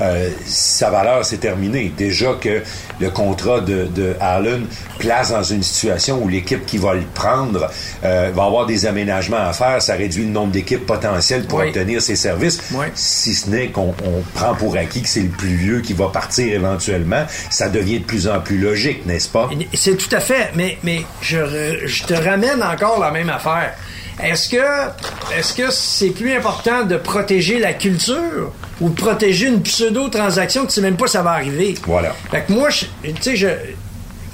euh, 0.00 0.30
sa 0.46 0.90
valeur 0.90 1.24
s'est 1.24 1.38
terminée. 1.38 1.92
Déjà 1.96 2.34
que 2.40 2.62
le 3.00 3.10
contrat 3.10 3.60
de, 3.60 4.16
Allen 4.20 4.66
place 4.98 5.30
dans 5.30 5.42
une 5.42 5.62
situation 5.62 6.22
où 6.22 6.28
l'équipe 6.28 6.64
qui 6.66 6.78
va 6.78 6.94
le 6.94 7.02
prendre 7.14 7.70
euh, 8.04 8.30
va 8.34 8.44
avoir 8.44 8.66
des 8.66 8.86
aménagements 8.86 9.36
à 9.48 9.52
faire, 9.52 9.82
ça 9.82 9.94
réduit 9.94 10.24
le 10.24 10.30
nombre 10.30 10.52
d'équipes 10.52 10.86
potentielles 10.86 11.46
pour 11.46 11.60
obtenir 11.60 12.00
ses 12.00 12.16
services. 12.16 12.60
Si 12.94 13.34
ce 13.34 13.50
n'est 13.50 13.68
qu'on 13.68 13.94
prend 14.34 14.54
pour 14.54 14.76
acquis 14.76 15.02
que 15.02 15.08
c'est 15.08 15.20
le 15.20 15.28
plus 15.28 15.54
vieux 15.54 15.80
qui 15.80 15.92
va 15.92 16.08
partir 16.08 16.54
éventuellement, 16.54 17.24
ça 17.50 17.68
devient 17.68 18.00
de 18.00 18.04
plus 18.04 18.28
en 18.28 18.40
plus 18.40 18.58
logique, 18.58 19.06
n'est-ce 19.06 19.28
pas? 19.28 19.50
C'est 19.74 19.96
tout 19.96 20.14
à 20.14 20.20
fait, 20.20 20.50
mais, 20.54 20.78
mais 20.82 21.02
je, 21.20 21.86
je 21.86 22.04
te 22.04 22.14
ramène 22.14 22.62
encore 22.62 22.98
la 23.00 23.10
même 23.10 23.30
affaire. 23.30 23.74
Est-ce 24.22 24.48
que 24.48 25.36
est-ce 25.36 25.54
que 25.54 25.70
c'est 25.70 26.10
plus 26.10 26.32
important 26.32 26.84
de 26.84 26.96
protéger 26.96 27.58
la 27.58 27.72
culture 27.72 28.52
ou 28.80 28.90
de 28.90 28.94
protéger 28.94 29.48
une 29.48 29.62
pseudo-transaction 29.62 30.62
que 30.62 30.68
tu 30.68 30.74
sais 30.74 30.80
même 30.80 30.96
pas 30.96 31.06
ça 31.06 31.22
va 31.22 31.32
arriver? 31.32 31.74
Voilà. 31.86 32.14
Fait 32.30 32.42
que 32.42 32.52
moi, 32.52 32.68
tu 32.70 33.12
sais, 33.20 33.36
je 33.36 33.48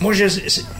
moi, 0.00 0.12
je, 0.12 0.26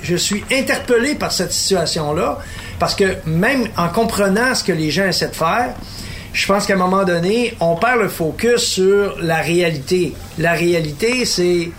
je 0.02 0.16
suis 0.16 0.44
interpellé 0.52 1.16
par 1.16 1.32
cette 1.32 1.52
situation-là, 1.52 2.38
parce 2.78 2.94
que 2.94 3.16
même 3.26 3.66
en 3.76 3.88
comprenant 3.88 4.54
ce 4.54 4.62
que 4.62 4.72
les 4.72 4.90
gens 4.90 5.06
essaient 5.06 5.28
de 5.28 5.34
faire, 5.34 5.74
je 6.32 6.46
pense 6.46 6.66
qu'à 6.66 6.74
un 6.74 6.78
moment 6.78 7.04
donné, 7.04 7.54
on 7.58 7.74
perd 7.74 8.00
le 8.00 8.08
focus 8.08 8.60
sur 8.60 9.16
la 9.20 9.38
réalité. 9.38 10.14
La 10.38 10.52
réalité, 10.52 11.24
c'est 11.24 11.70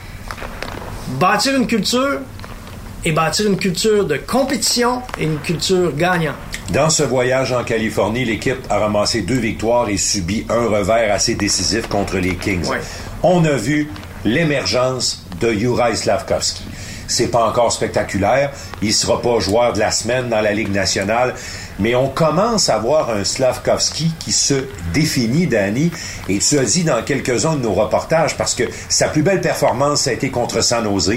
bâtir 1.19 1.55
une 1.55 1.67
culture 1.67 2.19
et 3.05 3.11
bâtir 3.11 3.47
une 3.47 3.57
culture 3.57 4.05
de 4.05 4.17
compétition 4.17 5.01
et 5.17 5.23
une 5.25 5.39
culture 5.39 5.95
gagnante. 5.95 6.35
Dans 6.71 6.89
ce 6.89 7.03
voyage 7.03 7.51
en 7.51 7.63
Californie, 7.63 8.25
l'équipe 8.25 8.59
a 8.69 8.77
ramassé 8.77 9.21
deux 9.21 9.39
victoires 9.39 9.89
et 9.89 9.97
subi 9.97 10.45
un 10.49 10.67
revers 10.67 11.13
assez 11.13 11.35
décisif 11.35 11.87
contre 11.87 12.17
les 12.17 12.35
Kings. 12.35 12.67
Ouais. 12.67 12.81
On 13.23 13.43
a 13.45 13.53
vu 13.53 13.89
l'émergence 14.23 15.25
de 15.41 15.51
Juraj 15.51 15.95
Slavkovski. 15.95 16.63
C'est 17.09 17.27
pas 17.27 17.45
encore 17.45 17.71
spectaculaire, 17.71 18.51
il 18.81 18.93
sera 18.93 19.21
pas 19.21 19.39
joueur 19.39 19.73
de 19.73 19.79
la 19.79 19.91
semaine 19.91 20.29
dans 20.29 20.41
la 20.41 20.53
Ligue 20.53 20.71
nationale, 20.71 21.33
mais 21.79 21.95
on 21.95 22.07
commence 22.07 22.69
à 22.69 22.77
voir 22.77 23.09
un 23.09 23.23
Slavkovski 23.23 24.13
qui 24.19 24.31
se 24.31 24.65
définit, 24.93 25.47
Danny, 25.47 25.91
et 26.29 26.37
tu 26.39 26.59
as 26.59 26.63
dit 26.63 26.83
dans 26.83 27.01
quelques-uns 27.03 27.55
de 27.55 27.63
nos 27.63 27.73
reportages, 27.73 28.37
parce 28.37 28.53
que 28.53 28.63
sa 28.89 29.07
plus 29.07 29.23
belle 29.23 29.41
performance, 29.41 30.01
ça 30.01 30.11
a 30.11 30.13
été 30.13 30.29
contre 30.29 30.61
San 30.61 30.83
Jose, 30.83 31.15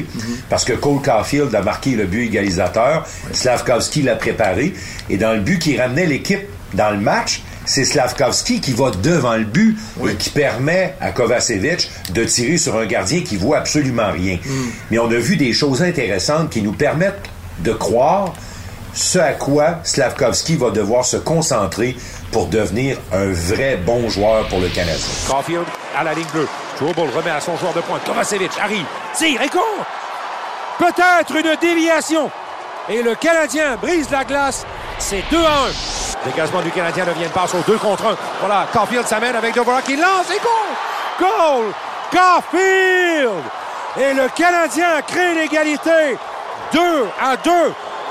parce 0.48 0.64
que 0.64 0.72
Cole 0.72 1.02
Caulfield 1.02 1.54
a 1.54 1.62
marqué 1.62 1.90
le 1.90 2.06
but 2.06 2.26
égalisateur, 2.26 3.06
Slavkovski 3.32 4.02
l'a 4.02 4.16
préparé, 4.16 4.72
et 5.10 5.18
dans 5.18 5.34
le 5.34 5.40
but 5.40 5.58
qui 5.58 5.78
ramenait 5.78 6.06
l'équipe 6.06 6.48
dans 6.74 6.90
le 6.90 6.98
match, 6.98 7.42
c'est 7.64 7.84
Slavkovski 7.84 8.60
qui 8.60 8.72
va 8.72 8.90
devant 8.90 9.36
le 9.36 9.44
but 9.44 9.78
et 10.08 10.14
qui 10.14 10.30
permet 10.30 10.94
à 11.00 11.12
Kovacevic 11.12 11.90
de 12.10 12.24
tirer 12.24 12.56
sur 12.56 12.76
un 12.76 12.86
gardien 12.86 13.22
qui 13.22 13.36
voit 13.36 13.58
absolument 13.58 14.10
rien. 14.10 14.38
Mais 14.90 14.98
on 14.98 15.06
a 15.06 15.18
vu 15.18 15.36
des 15.36 15.52
choses 15.52 15.82
intéressantes 15.82 16.50
qui 16.50 16.62
nous 16.62 16.72
permettent 16.72 17.22
de 17.60 17.72
croire 17.72 18.32
ce 18.94 19.18
à 19.18 19.32
quoi 19.32 19.78
Slavkovski 19.84 20.56
va 20.56 20.70
devoir 20.70 21.04
se 21.04 21.16
concentrer 21.16 21.96
pour 22.30 22.46
devenir 22.46 22.98
un 23.12 23.32
vrai 23.32 23.76
bon 23.76 24.08
joueur 24.08 24.46
pour 24.48 24.60
le 24.60 24.68
Canadien. 24.68 25.06
Caulfield 25.28 25.64
à 25.96 26.04
la 26.04 26.14
ligne 26.14 26.26
bleue. 26.32 26.48
Trouble 26.76 27.10
remet 27.14 27.30
à 27.30 27.40
son 27.40 27.56
joueur 27.56 27.72
de 27.74 27.80
pointe. 27.80 28.04
Kovacevic 28.04 28.50
arrive. 28.60 28.86
Tire 29.16 29.40
et 29.42 29.48
court. 29.48 29.86
Peut-être 30.78 31.36
une 31.36 31.56
déviation. 31.60 32.30
Et 32.88 33.02
le 33.02 33.14
Canadien 33.14 33.76
brise 33.76 34.10
la 34.10 34.24
glace. 34.24 34.66
C'est 34.98 35.22
2 35.30 35.36
à 35.38 35.68
1. 35.68 36.11
Dégagement 36.24 36.60
du 36.62 36.70
Canadien 36.70 37.04
devient 37.04 37.24
une 37.24 37.30
passe 37.30 37.54
au 37.54 37.60
2 37.66 37.78
contre 37.78 38.06
1. 38.06 38.16
Voilà, 38.40 38.66
Caulfield 38.72 39.06
s'amène 39.06 39.34
avec 39.34 39.54
Dvorak 39.54 39.84
qui 39.84 39.96
lance 39.96 40.30
et 40.30 40.40
goal! 40.40 41.28
Goal! 41.28 41.72
Caulfield! 42.10 43.42
Et 44.00 44.14
le 44.14 44.28
Canadien 44.28 45.02
crée 45.06 45.34
l'égalité. 45.34 46.16
2 46.72 46.80
à 47.20 47.36
2. 47.36 47.50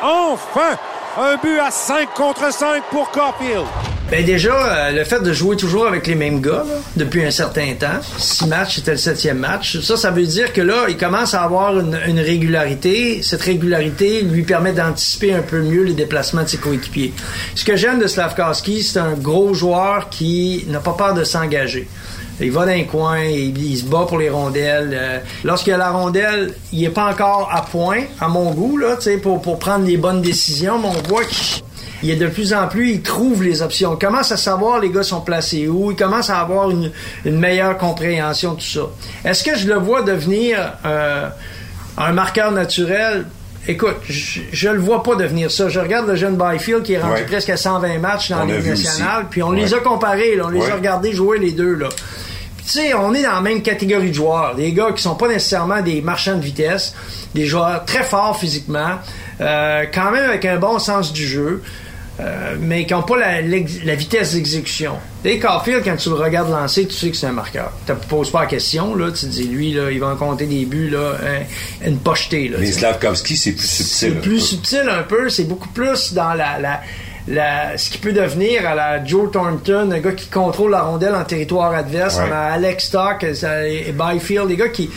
Enfin! 0.01 0.77
Un 1.18 1.36
but 1.38 1.60
à 1.60 1.72
5 1.72 2.13
contre 2.13 2.53
5 2.53 2.84
pour 2.84 3.10
Caulfield. 3.12 3.65
Ben 4.12 4.25
déjà, 4.25 4.51
euh, 4.53 4.91
le 4.91 5.06
fait 5.06 5.22
de 5.22 5.32
jouer 5.32 5.56
toujours 5.56 5.88
avec 5.88 6.06
les 6.06 6.15
mêmes 6.15 6.41
gars 6.41 6.65
là, 6.68 6.75
depuis 6.98 7.24
un 7.24 7.32
certain 7.32 7.74
temps, 7.80 8.01
six 8.18 8.46
matchs, 8.46 8.75
c'était 8.75 8.91
le 8.91 8.98
septième 8.98 9.38
match, 9.38 9.80
ça, 9.80 9.96
ça 9.96 10.12
veut 10.12 10.25
dire 10.25 10.51
que 10.51 10.60
là, 10.60 10.88
il 10.89 10.98
commence 10.98 11.34
à 11.34 11.44
avoir 11.44 11.80
une, 11.80 11.98
une 12.06 12.20
régularité. 12.20 13.22
Cette 13.24 13.41
régularité 13.41 14.24
lui 14.24 14.44
permet 14.44 14.74
d'anticiper 14.74 15.34
un 15.34 15.41
peu 15.41 15.62
mieux 15.62 15.84
les 15.84 15.94
déplacements 15.94 16.44
de 16.44 16.50
ses 16.50 16.58
coéquipiers. 16.58 17.13
Ce 17.56 17.63
que 17.63 17.77
j'aime 17.77 18.00
de 18.00 18.08
Slavkowski, 18.08 18.84
c'est 18.84 19.00
un 19.00 19.13
gros 19.13 19.53
joueur 19.53 20.10
qui 20.10 20.65
n'a 20.68 20.82
pas 20.82 20.91
peur 20.91 21.13
de 21.13 21.24
s'engager. 21.24 21.88
Il 22.41 22.51
va 22.51 22.65
dans 22.65 22.72
un 22.72 22.84
coin, 22.84 23.24
il, 23.24 23.77
se 23.77 23.86
bat 23.86 24.06
pour 24.10 24.18
les 24.18 24.30
rondelles. 24.30 24.89
Euh, 24.91 25.20
Lorsqu'il 25.46 25.72
a 25.72 25.77
la 25.77 25.91
rondelle, 25.91 26.53
il 26.74 26.84
est 26.84 26.89
pas 26.89 27.10
encore 27.10 27.50
à 27.53 27.62
point, 27.62 28.01
à 28.20 28.27
mon 28.27 28.51
goût, 28.51 28.75
là, 28.77 28.98
pour, 29.24 29.41
pour 29.41 29.58
prendre 29.58 29.86
les 29.86 29.96
bonnes 29.96 30.22
décisions, 30.22 30.80
mais 30.80 30.88
on 30.88 31.08
voit 31.08 31.24
qu'il 31.24 31.63
il 32.03 32.10
est 32.10 32.15
de 32.15 32.27
plus 32.27 32.53
en 32.53 32.67
plus, 32.67 32.91
il 32.91 33.01
trouve 33.01 33.43
les 33.43 33.62
options. 33.62 33.93
Il 34.00 34.03
commence 34.05 34.31
à 34.31 34.38
savoir 34.38 34.79
les 34.79 34.89
gars 34.89 35.03
sont 35.03 35.22
placés 35.22 35.67
où, 35.67 35.91
il 35.91 35.98
commence 35.98 36.29
à 36.29 36.39
avoir 36.39 36.70
une, 36.72 36.91
une 37.25 37.38
meilleure 37.39 37.77
compréhension 37.77 38.53
de 38.53 38.60
tout 38.60 38.65
ça. 38.65 38.81
Est-ce 39.29 39.43
que 39.43 39.55
je 39.55 39.67
le 39.67 39.75
vois 39.75 40.01
devenir 40.01 40.74
euh, 40.86 41.27
un 41.97 42.12
marqueur 42.13 42.52
naturel? 42.52 43.25
Écoute, 43.67 43.97
je, 44.10 44.41
je 44.52 44.69
le 44.69 44.80
vois 44.80 45.04
pas 45.04 45.15
devenir 45.15 45.52
ça. 45.52 45.69
Je 45.69 45.80
regarde 45.80 46.08
le 46.08 46.15
jeune 46.15 46.36
Byfield 46.36 46.82
qui 46.82 46.93
est 46.93 46.99
rendu 46.99 47.13
Ouais. 47.21 47.25
presque 47.28 47.49
à 47.52 47.58
120 47.58 47.99
matchs 47.99 48.32
dans 48.32 48.39
a 48.39 48.45
aussi. 48.45 48.69
nationale, 48.69 49.25
puis 49.30 49.43
on 49.43 49.49
Ouais. 49.49 49.58
les 49.62 49.73
a 49.75 49.78
comparés, 49.78 50.36
là, 50.36 50.45
on 50.47 50.49
les 50.49 50.67
a 50.67 50.73
regardés 50.73 51.13
jouer 51.13 51.38
les 51.38 51.52
deux. 51.52 51.75
Là. 51.75 51.89
Puis, 52.58 52.65
Tu 52.65 52.71
sais, 52.71 52.93
on 52.95 53.13
est 53.13 53.21
dans 53.21 53.34
la 53.34 53.41
même 53.41 53.62
catégorie 53.62 54.10
de 54.10 54.15
joueurs. 54.15 54.56
Des 54.56 54.71
gars 54.71 54.91
qui 54.95 55.02
sont 55.04 55.13
pas 55.15 55.28
nécessairement 55.28 55.82
des 55.82 56.02
marchands 56.02 56.38
de 56.38 56.41
vitesse, 56.43 56.95
des 57.36 57.45
joueurs 57.45 57.86
très 57.86 58.02
forts 58.04 58.36
physiquement, 58.39 58.95
euh, 59.41 59.86
quand 59.93 60.10
même 60.12 60.25
avec 60.28 60.43
un 60.45 60.58
bon 60.58 60.80
sens 60.80 61.13
du 61.13 61.28
jeu, 61.28 61.62
euh, 62.21 62.55
mais 62.60 62.86
qui 62.86 62.93
n'ont 62.93 63.01
pas 63.01 63.17
la, 63.17 63.41
vitesse 63.95 64.34
d'exécution. 64.36 64.93
Dave 65.23 65.39
Caulfield, 65.39 65.84
quand 65.84 65.95
tu 65.95 66.10
le 66.10 66.15
regardes 66.15 66.49
lancer, 66.51 66.86
tu 66.88 66.93
sais 66.93 67.10
que 67.10 67.17
c'est 67.17 67.27
un 67.27 67.31
marqueur. 67.31 67.71
Tu 67.86 67.91
ne 67.91 67.97
poses 67.97 68.29
pas 68.31 68.41
la 68.41 68.45
question, 68.47 68.95
là, 68.95 69.07
tu 69.12 69.21
te 69.25 69.31
dis, 69.31 69.45
lui, 69.47 69.73
là, 69.73 69.89
il 69.91 69.99
va 69.99 70.07
en 70.07 70.15
compter 70.15 70.45
des 70.45 70.65
buts, 70.65 70.89
là, 70.89 71.13
hein, 71.23 71.43
une 71.86 71.97
pochetée. 71.97 72.47
Là, 72.47 72.57
Mais. 72.60 72.71
Slavkovski, 72.71 73.36
c'est 73.38 73.53
plus 73.53 73.67
subtil. 73.67 73.86
C'est 73.95 74.12
plus 74.21 74.31
peu. 74.36 74.39
subtil 74.39 74.89
un 74.89 75.03
peu, 75.03 75.29
c'est 75.29 75.45
beaucoup 75.45 75.69
plus 75.69 76.13
dans 76.13 76.34
la, 76.34 76.60
la, 76.60 76.81
la- 77.27 77.77
ce 77.77 77.89
qui 77.89 77.97
peut 77.97 78.13
devenir 78.13 78.67
à 78.67 78.75
la 78.75 79.03
Joe 79.05 79.31
Thornton, 79.31 79.89
un 79.91 79.99
gars 79.99 80.12
qui 80.12 80.27
contrôle 80.27 80.71
la 80.71 80.81
rondelle 80.81 81.15
en 81.15 81.23
territoire 81.23 81.73
adverse, 81.73 82.17
Ouais. 82.17 82.25
on 82.29 82.31
a 82.34 82.38
Alex 82.53 82.86
Stock 82.86 83.23
et 83.23 83.91
Byfield, 83.93 84.47
des 84.47 84.55
gars 84.57 84.69
qui... 84.69 84.89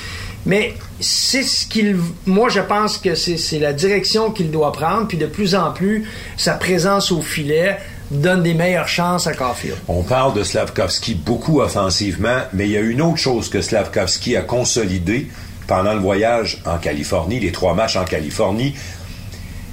Mais 0.47 0.75
c'est 1.01 1.43
ce 1.43 1.67
qu'il... 1.67 1.97
Moi, 2.27 2.49
je 2.49 2.61
pense 2.61 2.99
que 2.99 3.15
c'est 3.15 3.59
la 3.59 3.73
direction 3.73 4.31
qu'il 4.31 4.51
doit 4.51 4.73
prendre, 4.73 5.09
puis 5.09 5.17
de 5.17 5.27
plus 5.27 5.55
en 5.55 5.73
plus, 5.73 6.07
sa 6.37 6.55
présence 6.55 7.13
au 7.13 7.23
filet 7.23 7.79
donne 8.11 8.43
des 8.43 8.55
meilleures 8.55 8.89
chances 8.89 9.27
à 9.27 9.33
Caulfield. 9.33 9.77
On 9.89 10.03
parle 10.03 10.35
de 10.35 10.43
Slavkovski 10.43 11.15
beaucoup 11.15 11.61
offensivement, 11.61 12.41
mais 12.53 12.67
il 12.67 12.73
y 12.73 12.77
a 12.77 12.81
une 12.81 13.01
autre 13.01 13.17
chose 13.17 13.49
que 13.49 13.63
Slavkovski 13.63 14.37
a 14.37 14.43
consolidé 14.43 15.29
pendant 15.67 15.95
le 15.95 16.01
voyage 16.01 16.63
en 16.67 16.77
Californie, 16.79 17.41
les 17.41 17.53
trois 17.53 17.75
matchs 17.75 17.97
en 17.97 18.05
Californie, 18.05 18.75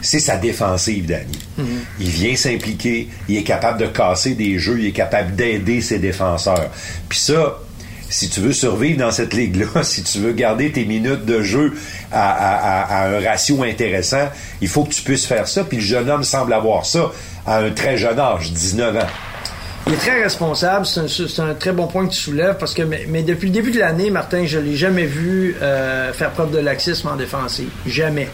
c'est 0.02 0.20
sa 0.20 0.38
défensive, 0.38 1.06
Danny. 1.06 1.40
Il 2.00 2.10
vient 2.10 2.36
s'impliquer, 2.36 3.10
il 3.30 3.38
est 3.38 3.44
capable 3.44 3.80
de 3.80 3.88
casser 3.88 4.34
des 4.34 4.58
jeux, 4.58 4.80
il 4.80 4.88
est 4.88 4.94
capable 4.94 5.36
d'aider 5.36 5.82
ses 5.82 6.00
défenseurs. 6.00 6.72
Puis 7.08 7.20
ça, 7.20 7.60
si 8.12 8.30
tu 8.30 8.40
veux 8.42 8.54
survivre 8.54 9.00
dans 9.00 9.12
cette 9.12 9.34
ligue-là, 9.34 9.84
si 9.84 10.04
tu 10.04 10.20
veux 10.20 10.34
garder 10.34 10.72
tes 10.72 10.86
minutes 10.86 11.26
de 11.26 11.42
jeu 11.42 11.74
à, 12.12 12.32
à- 12.32 12.82
à- 12.82 13.04
à 13.04 13.10
un 13.10 13.20
ratio 13.22 13.64
intéressant, 13.64 14.30
il 14.62 14.68
faut 14.68 14.84
que 14.84 14.94
tu 14.94 15.02
puisses 15.02 15.26
faire 15.26 15.48
ça. 15.48 15.64
Puis 15.64 15.78
le 15.78 15.84
jeune 15.84 16.10
homme 16.10 16.24
semble 16.24 16.54
avoir 16.54 16.86
ça 16.86 17.12
à 17.48 17.58
un 17.60 17.72
très 17.72 17.98
jeune 17.98 18.20
âge, 18.20 18.52
19 18.52 18.98
ans. 18.98 19.08
Il 19.88 19.94
est 19.94 19.98
très 19.98 20.22
responsable. 20.24 20.86
C'est 20.86 21.40
un, 21.42 21.54
très 21.56 21.72
bon 21.72 21.88
point 21.88 22.06
que 22.06 22.14
tu 22.14 22.20
soulèves 22.20 22.58
parce 22.60 22.74
que, 22.76 22.84
mais, 22.84 23.08
mais 23.10 23.24
depuis 23.24 23.48
le 23.48 23.54
début 23.54 23.72
de 23.72 23.80
l'année, 23.80 24.12
Martin, 24.12 24.46
je 24.46 24.60
l'ai 24.60 24.76
jamais 24.76 25.06
vu 25.06 25.56
euh, 25.62 26.14
faire 26.14 26.30
preuve 26.32 26.52
de 26.52 26.60
laxisme 26.60 27.08
en 27.08 27.16
défensive. 27.16 27.70
Jamais. 27.88 28.28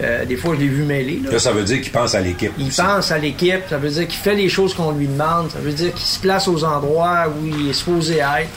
Euh, 0.00 0.24
des 0.26 0.36
fois, 0.36 0.54
je 0.54 0.60
l'ai 0.60 0.68
vu 0.68 0.84
mêler. 0.84 1.20
là. 1.24 1.32
Là, 1.32 1.38
ça 1.38 1.52
veut 1.52 1.64
dire 1.64 1.80
qu'il 1.80 1.90
pense 1.90 2.14
à 2.14 2.20
l'équipe. 2.20 2.52
Il 2.58 2.68
aussi. 2.68 2.80
pense 2.82 3.10
à 3.10 3.18
l'équipe, 3.18 3.62
ça 3.68 3.78
veut 3.78 3.88
dire 3.88 4.06
qu'il 4.06 4.20
fait 4.20 4.34
les 4.34 4.48
choses 4.50 4.74
qu'on 4.74 4.92
lui 4.92 5.06
demande, 5.08 5.50
ça 5.50 5.58
veut 5.58 5.72
dire 5.72 5.92
qu'il 5.94 6.04
se 6.06 6.20
place 6.20 6.46
aux 6.48 6.62
endroits 6.64 7.24
où 7.28 7.46
il 7.46 7.70
est 7.70 7.72
supposé 7.72 8.18
être. 8.18 8.50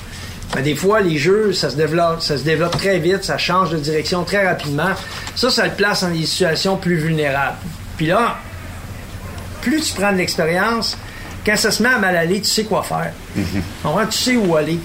Mais 0.55 0.61
des 0.63 0.75
fois, 0.75 1.01
les 1.01 1.17
jeux, 1.17 1.53
ça 1.53 1.69
se 1.69 1.75
développe, 1.75 2.21
ça 2.21 2.37
se 2.37 2.43
développe 2.43 2.77
très 2.77 2.99
vite, 2.99 3.23
ça 3.23 3.37
change 3.37 3.69
de 3.69 3.77
direction 3.77 4.23
très 4.23 4.47
rapidement. 4.47 4.91
Ça, 5.35 5.49
ça 5.49 5.65
le 5.65 5.73
place 5.73 6.01
dans 6.01 6.09
des 6.09 6.25
situations 6.25 6.75
plus 6.77 6.97
vulnérables. 6.97 7.57
Puis 7.97 8.07
là, 8.07 8.37
plus 9.61 9.81
tu 9.81 9.93
prends 9.93 10.11
de 10.11 10.17
l'expérience, 10.17 10.97
quand 11.45 11.55
ça 11.55 11.71
se 11.71 11.83
met 11.83 11.89
à 11.89 11.99
mal 11.99 12.15
aller, 12.15 12.41
tu 12.41 12.47
sais 12.47 12.63
quoi 12.63 12.83
faire. 12.83 13.11
Comprends? 13.83 14.05
Tu 14.07 14.17
sais 14.17 14.35
où 14.35 14.55
aller. 14.55 14.79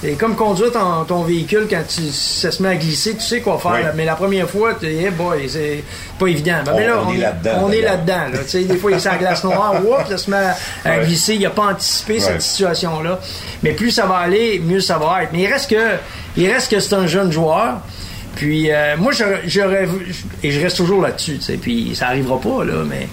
C'est 0.00 0.12
comme 0.12 0.36
conduire 0.36 0.70
ton, 0.70 1.04
ton 1.04 1.22
véhicule 1.24 1.66
quand 1.68 1.82
tu, 1.88 2.02
ça 2.12 2.52
se 2.52 2.62
met 2.62 2.68
à 2.68 2.74
glisser, 2.76 3.14
tu 3.16 3.20
sais 3.20 3.40
quoi 3.40 3.58
faire. 3.58 3.72
Oui. 3.72 3.82
là. 3.82 3.92
Mais 3.96 4.04
la 4.04 4.14
première 4.14 4.48
fois, 4.48 4.74
tu 4.78 4.86
hey 4.86 5.10
boy, 5.10 5.48
c'est 5.48 5.82
pas 6.18 6.28
évident. 6.28 6.58
Ben, 6.64 6.72
On- 6.72 6.76
mais 6.76 6.86
là, 6.86 7.02
on 7.04 7.12
est 7.12 7.16
là-dedans, 7.16 7.50
On 7.64 7.72
est 7.72 7.80
là-dedans. 7.82 8.28
là. 8.32 8.38
Tu 8.44 8.48
sais, 8.48 8.64
des 8.64 8.76
fois, 8.76 8.92
il 8.92 8.96
est 8.96 9.00
sur 9.00 9.10
la 9.10 9.18
glace 9.18 9.42
noire, 9.42 9.74
oups, 9.84 10.08
ça 10.08 10.18
se 10.18 10.30
met 10.30 10.36
à, 10.84 10.98
glisser. 11.00 11.34
Il 11.34 11.42
n'a 11.42 11.50
pas 11.50 11.72
anticipé 11.72 12.20
cette 12.20 12.42
situation-là. 12.42 13.18
Mais 13.64 13.72
plus 13.72 13.90
ça 13.90 14.06
va 14.06 14.18
aller, 14.18 14.60
mieux 14.64 14.80
ça 14.80 14.98
va 14.98 15.24
être. 15.24 15.32
Mais 15.32 15.40
il 15.42 15.52
reste 15.52 15.68
que, 15.70 15.96
il 16.36 16.48
reste 16.48 16.70
que 16.70 16.78
c'est 16.78 16.94
un 16.94 17.08
jeune 17.08 17.32
joueur. 17.32 17.78
Puis 18.36 18.70
euh, 18.70 18.96
moi, 18.98 19.10
j'aurais, 19.46 19.88
et 20.44 20.50
je 20.52 20.60
reste 20.60 20.76
toujours 20.76 21.02
là-dessus. 21.02 21.40
Puis 21.60 21.96
ça 21.96 22.06
arrivera 22.06 22.40
pas 22.40 22.62
là, 22.64 22.84
mais 22.88 23.08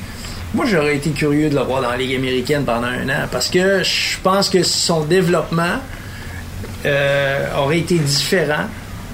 moi, 0.54 0.66
j'aurais 0.68 0.98
été 0.98 1.10
curieux 1.10 1.50
de 1.50 1.56
le 1.56 1.62
voir 1.64 1.82
dans 1.82 1.90
la 1.90 1.98
Ligue 1.98 2.16
américaine 2.16 2.64
pendant 2.64 2.86
un 2.88 3.10
an 3.10 3.28
parce 3.32 3.50
que 3.50 3.82
je 3.82 4.20
pense 4.22 4.50
que 4.50 4.62
son 4.62 5.02
développement 5.04 5.80
euh, 6.86 7.48
aurait 7.58 7.80
été 7.80 7.98
différent 7.98 8.66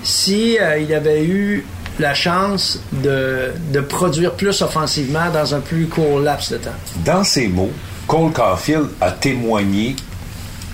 si 0.03 0.57
euh, 0.59 0.79
il 0.79 0.93
avait 0.93 1.23
eu 1.23 1.65
la 1.99 2.13
chance 2.13 2.79
de, 2.91 3.51
de 3.71 3.79
produire 3.79 4.33
plus 4.33 4.61
offensivement 4.61 5.29
dans 5.31 5.53
un 5.53 5.59
plus 5.59 5.87
court 5.87 6.19
laps 6.19 6.51
de 6.51 6.57
temps. 6.57 6.71
Dans 7.05 7.23
ces 7.23 7.47
mots, 7.47 7.71
Cole 8.07 8.31
Caulfield 8.31 8.87
a 8.99 9.11
témoigné 9.11 9.95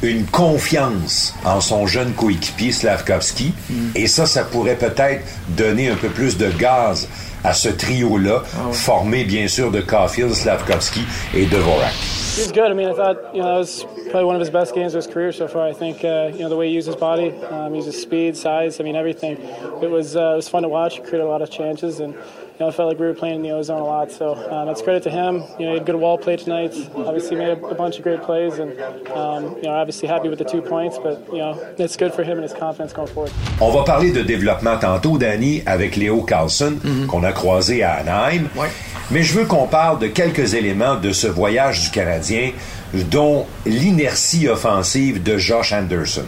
une 0.03 0.25
confiance 0.25 1.33
en 1.43 1.59
son 1.59 1.87
jeune 1.87 2.13
coéquipier 2.13 2.71
Slavkovski. 2.71 3.53
Et 3.95 4.07
ça, 4.07 4.25
ça 4.25 4.43
pourrait 4.43 4.75
peut-être 4.75 5.25
donner 5.49 5.89
un 5.89 5.95
peu 5.95 6.09
plus 6.09 6.37
de 6.37 6.49
gaz 6.51 7.07
à 7.43 7.53
ce 7.53 7.69
trio-là, 7.69 8.43
Ah 8.53 8.71
formé 8.71 9.23
bien 9.23 9.47
sûr 9.47 9.71
de 9.71 9.81
Caulfield, 9.81 10.33
Slavkovski 10.33 11.01
et 11.33 11.45
Dvorak. 11.45 11.93
He 12.37 12.41
was 12.41 12.51
good. 12.51 12.71
I 12.71 12.73
mean, 12.75 12.89
I 12.89 12.93
thought 12.93 13.17
you 13.33 13.41
know 13.41 13.47
that 13.47 13.59
was 13.59 13.85
probably 14.09 14.25
one 14.25 14.35
of 14.35 14.39
his 14.39 14.49
best 14.49 14.73
games 14.73 14.93
of 14.93 15.03
his 15.03 15.13
career 15.13 15.31
so 15.31 15.47
far. 15.47 15.67
I 15.67 15.73
think 15.73 16.03
uh, 16.03 16.31
you 16.33 16.39
know 16.39 16.49
the 16.49 16.55
way 16.55 16.67
he 16.67 16.73
used 16.73 16.87
his 16.87 16.95
body, 16.95 17.31
um, 17.45 17.71
he 17.71 17.77
used 17.77 17.87
his 17.87 18.01
speed, 18.01 18.35
size. 18.37 18.79
I 18.79 18.83
mean, 18.83 18.95
everything. 18.95 19.37
It 19.81 19.89
was 19.89 20.15
uh, 20.15 20.33
it 20.33 20.35
was 20.37 20.49
fun 20.49 20.63
to 20.63 20.69
watch. 20.69 20.95
He 20.95 21.01
created 21.01 21.21
a 21.21 21.27
lot 21.27 21.41
of 21.41 21.49
chances, 21.49 21.99
and 21.99 22.13
you 22.13 22.59
know 22.59 22.67
I 22.67 22.71
felt 22.71 22.89
like 22.89 22.99
we 22.99 23.05
were 23.05 23.13
playing 23.13 23.37
in 23.37 23.41
the 23.41 23.51
ozone 23.51 23.81
a 23.81 23.85
lot. 23.85 24.11
So 24.11 24.35
um, 24.51 24.67
that's 24.67 24.81
credit 24.81 25.03
to 25.03 25.09
him. 25.09 25.43
You 25.59 25.65
know, 25.65 25.71
he 25.71 25.77
had 25.77 25.85
good 25.85 25.95
wall 25.95 26.17
play 26.17 26.37
tonight. 26.37 26.73
Obviously, 26.95 27.35
made 27.37 27.49
a, 27.49 27.65
a 27.67 27.75
bunch 27.75 27.97
of 27.97 28.03
great 28.03 28.21
plays, 28.21 28.57
and 28.59 28.71
um, 29.11 29.55
you 29.57 29.63
know, 29.63 29.71
obviously 29.71 30.07
happy 30.07 30.29
with 30.29 30.39
the 30.39 30.45
two 30.45 30.61
points. 30.61 30.97
But 30.97 31.25
you 31.31 31.39
know, 31.39 31.59
it's 31.77 31.97
good 31.97 32.13
for 32.13 32.23
him 32.23 32.37
and 32.37 32.43
his 32.43 32.53
confidence 32.53 32.93
going 32.93 33.09
forward. 33.09 33.31
On 33.61 33.71
va 33.71 33.83
parler 33.83 34.11
de 34.11 34.23
développement 34.23 34.77
tantôt, 34.77 35.17
Danny, 35.17 35.63
avec 35.65 35.95
Léo 35.95 36.21
Carlson, 36.23 36.77
qu'on 37.07 37.23
a 37.23 37.31
croisé 37.31 37.83
à 37.83 37.95
Anaheim. 37.95 38.49
Ouais. 38.55 38.69
Mais 39.09 39.23
je 39.23 39.39
veux 39.39 39.45
qu'on 39.45 39.67
parle 39.67 39.99
de 39.99 40.07
quelques 40.07 40.53
éléments 40.53 40.97
de 40.97 41.13
ce 41.13 41.27
voyage 41.27 41.81
du 41.83 41.91
Canadien, 41.91 42.51
dont 42.93 43.45
l'inertie 43.65 44.47
offensive 44.47 45.21
de 45.23 45.37
Josh 45.37 45.73
Anderson. 45.73 46.25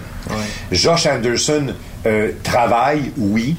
Josh 0.72 1.06
Anderson 1.06 1.74
euh, 2.06 2.32
travaille, 2.44 3.12
oui, 3.18 3.56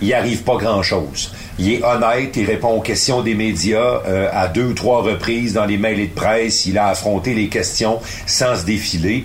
il 0.00 0.06
n'y 0.06 0.14
arrive 0.14 0.42
pas 0.42 0.56
grand-chose. 0.56 1.32
Il 1.58 1.72
est 1.72 1.82
honnête, 1.84 2.36
il 2.36 2.44
répond 2.44 2.70
aux 2.70 2.80
questions 2.80 3.22
des 3.22 3.34
médias 3.34 4.02
euh, 4.06 4.28
à 4.32 4.48
deux 4.48 4.64
ou 4.64 4.74
trois 4.74 5.02
reprises 5.02 5.52
dans 5.52 5.64
les 5.64 5.78
mails 5.78 6.08
de 6.08 6.14
presse. 6.14 6.66
Il 6.66 6.78
a 6.78 6.88
affronté 6.88 7.34
les 7.34 7.48
questions 7.48 8.00
sans 8.26 8.56
se 8.56 8.64
défiler. 8.64 9.24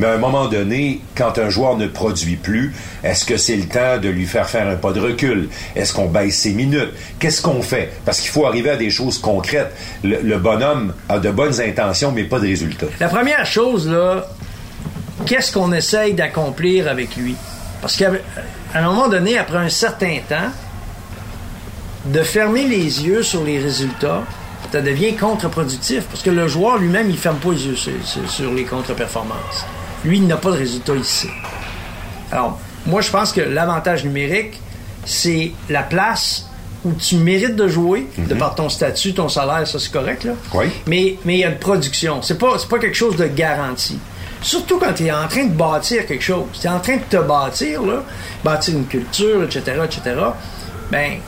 Mais 0.00 0.06
à 0.06 0.12
un 0.12 0.18
moment 0.18 0.46
donné, 0.48 1.02
quand 1.14 1.36
un 1.36 1.50
joueur 1.50 1.76
ne 1.76 1.86
produit 1.86 2.36
plus, 2.36 2.74
est-ce 3.04 3.26
que 3.26 3.36
c'est 3.36 3.56
le 3.56 3.66
temps 3.66 3.98
de 4.00 4.08
lui 4.08 4.24
faire 4.24 4.48
faire 4.48 4.66
un 4.66 4.76
pas 4.76 4.92
de 4.92 5.00
recul? 5.00 5.50
Est-ce 5.76 5.92
qu'on 5.92 6.06
baisse 6.06 6.38
ses 6.38 6.54
minutes? 6.54 6.88
Qu'est-ce 7.18 7.42
qu'on 7.42 7.60
fait? 7.60 7.92
Parce 8.06 8.18
qu'il 8.20 8.30
faut 8.30 8.46
arriver 8.46 8.70
à 8.70 8.76
des 8.76 8.88
choses 8.88 9.18
concrètes. 9.18 9.70
Le, 10.02 10.38
bonhomme 10.38 10.94
a 11.10 11.18
de 11.18 11.30
bonnes 11.30 11.60
intentions, 11.60 12.12
mais 12.12 12.24
pas 12.24 12.38
de 12.40 12.46
résultats. 12.46 12.86
La 12.98 13.08
première 13.08 13.44
chose, 13.44 13.86
là, 13.90 14.26
qu'est-ce 15.26 15.52
qu'on 15.52 15.70
essaye 15.74 16.14
d'accomplir 16.14 16.88
avec 16.88 17.14
lui? 17.16 17.34
Parce 17.82 17.94
qu'à 17.96 18.10
un 18.74 18.82
moment 18.82 19.08
donné, 19.08 19.36
après 19.36 19.58
un 19.58 19.68
certain 19.68 20.16
temps, 20.26 20.50
de 22.06 22.22
fermer 22.22 22.66
les 22.66 23.04
yeux 23.04 23.22
sur 23.22 23.44
les 23.44 23.58
résultats, 23.58 24.22
ça 24.72 24.80
devient 24.80 25.14
contre-productif. 25.14 26.04
Parce 26.04 26.22
que 26.22 26.30
le 26.30 26.48
joueur 26.48 26.78
lui-même, 26.78 27.10
il 27.10 27.18
ferme 27.18 27.36
pas 27.36 27.50
les 27.52 27.66
yeux 27.66 27.76
sur- 27.76 28.30
sur 28.30 28.50
les 28.54 28.64
contre-performances. 28.64 29.66
Lui, 30.04 30.18
il 30.18 30.26
n'a 30.26 30.36
pas 30.36 30.50
de 30.50 30.56
résultat 30.56 30.94
ici. 30.94 31.28
Alors, 32.32 32.58
moi, 32.86 33.00
je 33.00 33.10
pense 33.10 33.32
que 33.32 33.40
l'avantage 33.40 34.04
numérique, 34.04 34.60
c'est 35.04 35.52
la 35.68 35.82
place 35.82 36.46
où 36.84 36.92
tu 36.92 37.16
mérites 37.16 37.56
de 37.56 37.68
jouer, 37.68 38.06
de 38.16 38.34
par 38.34 38.54
ton 38.54 38.68
statut, 38.68 39.12
ton 39.12 39.28
salaire, 39.28 39.66
ça 39.66 39.78
c'est 39.78 39.92
correct, 39.92 40.24
là. 40.24 40.32
Oui. 40.54 40.66
Mais 40.86 41.18
mais 41.24 41.34
il 41.34 41.40
y 41.40 41.44
a 41.44 41.50
une 41.50 41.58
production. 41.58 42.22
C'est 42.22 42.38
pas, 42.38 42.58
c'est 42.58 42.68
pas 42.68 42.78
quelque 42.78 42.96
chose 42.96 43.16
de 43.16 43.26
garanti. 43.26 43.98
Surtout 44.40 44.78
quand 44.78 44.94
tu 44.94 45.04
es 45.04 45.12
en 45.12 45.28
train 45.28 45.44
de 45.44 45.52
bâtir 45.52 46.06
quelque 46.06 46.24
chose. 46.24 46.44
Tu 46.58 46.66
es 46.66 46.70
en 46.70 46.80
train 46.80 46.96
de 46.96 47.02
te 47.02 47.18
bâtir, 47.18 47.82
là, 47.82 48.02
bâtir 48.42 48.74
une 48.74 48.86
culture, 48.86 49.44
etc., 49.44 49.82
etc. 49.84 50.16
Ben, 50.90 51.18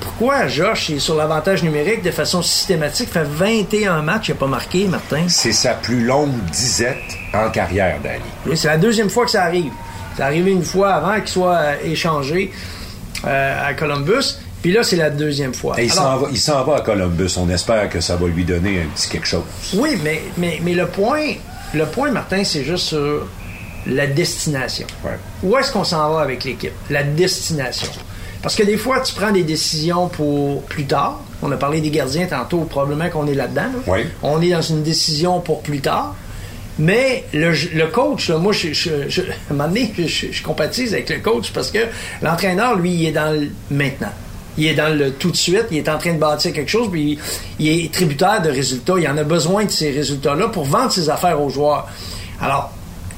pourquoi 0.00 0.48
Josh 0.48 0.90
est 0.90 0.98
sur 0.98 1.14
l'avantage 1.14 1.62
numérique 1.62 2.02
de 2.02 2.10
façon 2.10 2.42
systématique? 2.42 3.10
fait 3.10 3.24
21 3.24 4.02
matchs, 4.02 4.28
il 4.28 4.32
n'a 4.32 4.38
pas 4.38 4.46
marqué, 4.46 4.86
Martin. 4.86 5.24
C'est 5.28 5.52
sa 5.52 5.74
plus 5.74 6.04
longue 6.04 6.34
disette 6.50 6.96
en 7.32 7.50
carrière, 7.50 7.98
Danny. 8.02 8.20
Oui, 8.46 8.56
c'est 8.56 8.68
la 8.68 8.76
deuxième 8.78 9.08
fois 9.08 9.24
que 9.24 9.30
ça 9.30 9.44
arrive. 9.44 9.72
C'est 10.16 10.22
arrivé 10.22 10.50
une 10.50 10.64
fois 10.64 10.94
avant 10.94 11.14
qu'il 11.20 11.28
soit 11.28 11.56
euh, 11.56 11.74
échangé 11.84 12.50
euh, 13.24 13.68
à 13.68 13.72
Columbus. 13.74 14.38
Puis 14.62 14.72
là, 14.72 14.82
c'est 14.82 14.96
la 14.96 15.10
deuxième 15.10 15.54
fois. 15.54 15.80
Et 15.80 15.84
il 15.84 15.92
s'en 15.92 16.16
va, 16.16 16.28
il 16.30 16.38
s'en 16.38 16.64
va 16.64 16.76
à 16.76 16.80
Columbus. 16.80 17.30
On 17.36 17.48
espère 17.48 17.88
que 17.88 18.00
ça 18.00 18.16
va 18.16 18.26
lui 18.26 18.44
donner 18.44 18.82
un 18.82 18.86
petit 18.94 19.08
quelque 19.08 19.26
chose. 19.26 19.44
Oui, 19.74 19.98
mais, 20.02 20.22
mais, 20.36 20.58
mais 20.62 20.74
le 20.74 20.86
point, 20.88 21.34
le 21.72 21.86
point, 21.86 22.10
Martin, 22.10 22.42
c'est 22.44 22.64
juste 22.64 22.88
sur 22.88 23.26
la 23.86 24.06
destination. 24.08 24.86
Ouais. 25.04 25.18
Où 25.42 25.56
est-ce 25.56 25.70
qu'on 25.70 25.84
s'en 25.84 26.12
va 26.12 26.22
avec 26.22 26.44
l'équipe? 26.44 26.72
La 26.90 27.04
destination. 27.04 27.88
Parce 28.42 28.54
que 28.54 28.62
des 28.62 28.76
fois, 28.76 29.00
tu 29.00 29.14
prends 29.14 29.32
des 29.32 29.42
décisions 29.42 30.08
pour 30.08 30.62
plus 30.62 30.84
tard. 30.84 31.20
On 31.42 31.50
a 31.52 31.56
parlé 31.56 31.80
des 31.80 31.90
gardiens 31.90 32.26
tantôt, 32.26 32.60
probablement 32.60 33.08
qu'on 33.10 33.26
est 33.26 33.34
là-dedans. 33.34 33.62
là. 33.62 33.78
Oui. 33.86 34.00
On 34.22 34.40
est 34.40 34.50
dans 34.50 34.62
une 34.62 34.82
décision 34.82 35.40
pour 35.40 35.62
plus 35.62 35.80
tard. 35.80 36.14
Mais 36.78 37.24
le, 37.34 37.52
le 37.74 37.86
coach, 37.88 38.28
là, 38.28 38.38
moi, 38.38 38.52
je, 38.52 38.72
je, 38.72 39.08
je- 39.08 39.22
à 39.22 39.24
un 39.50 39.54
moment 39.54 39.68
donné, 39.68 39.92
je, 39.98 40.26
je 40.30 40.42
compatise 40.42 40.92
avec 40.94 41.10
le 41.10 41.18
coach 41.18 41.50
parce 41.52 41.70
que 41.72 41.78
l'entraîneur, 42.22 42.76
lui, 42.76 42.92
il 42.92 43.06
est 43.06 43.12
dans 43.12 43.32
le 43.38 43.48
maintenant. 43.70 44.12
Il 44.56 44.66
est 44.66 44.74
dans 44.74 44.92
le 44.96 45.12
tout 45.12 45.30
de 45.30 45.36
suite, 45.36 45.66
il 45.70 45.78
est 45.78 45.88
en 45.88 45.98
train 45.98 46.12
de 46.14 46.18
bâtir 46.18 46.52
quelque 46.52 46.70
chose, 46.70 46.88
puis 46.90 47.18
il, 47.58 47.66
il 47.66 47.84
est 47.86 47.92
tributaire 47.92 48.42
de 48.42 48.50
résultats. 48.50 48.94
Il 48.98 49.08
en 49.08 49.16
a 49.16 49.24
besoin 49.24 49.64
de 49.64 49.70
ces 49.70 49.90
résultats-là 49.90 50.48
pour 50.48 50.64
vendre 50.64 50.90
ses 50.92 51.10
affaires 51.10 51.40
aux 51.42 51.48
joueurs. 51.48 51.88
Alors, 52.40 52.72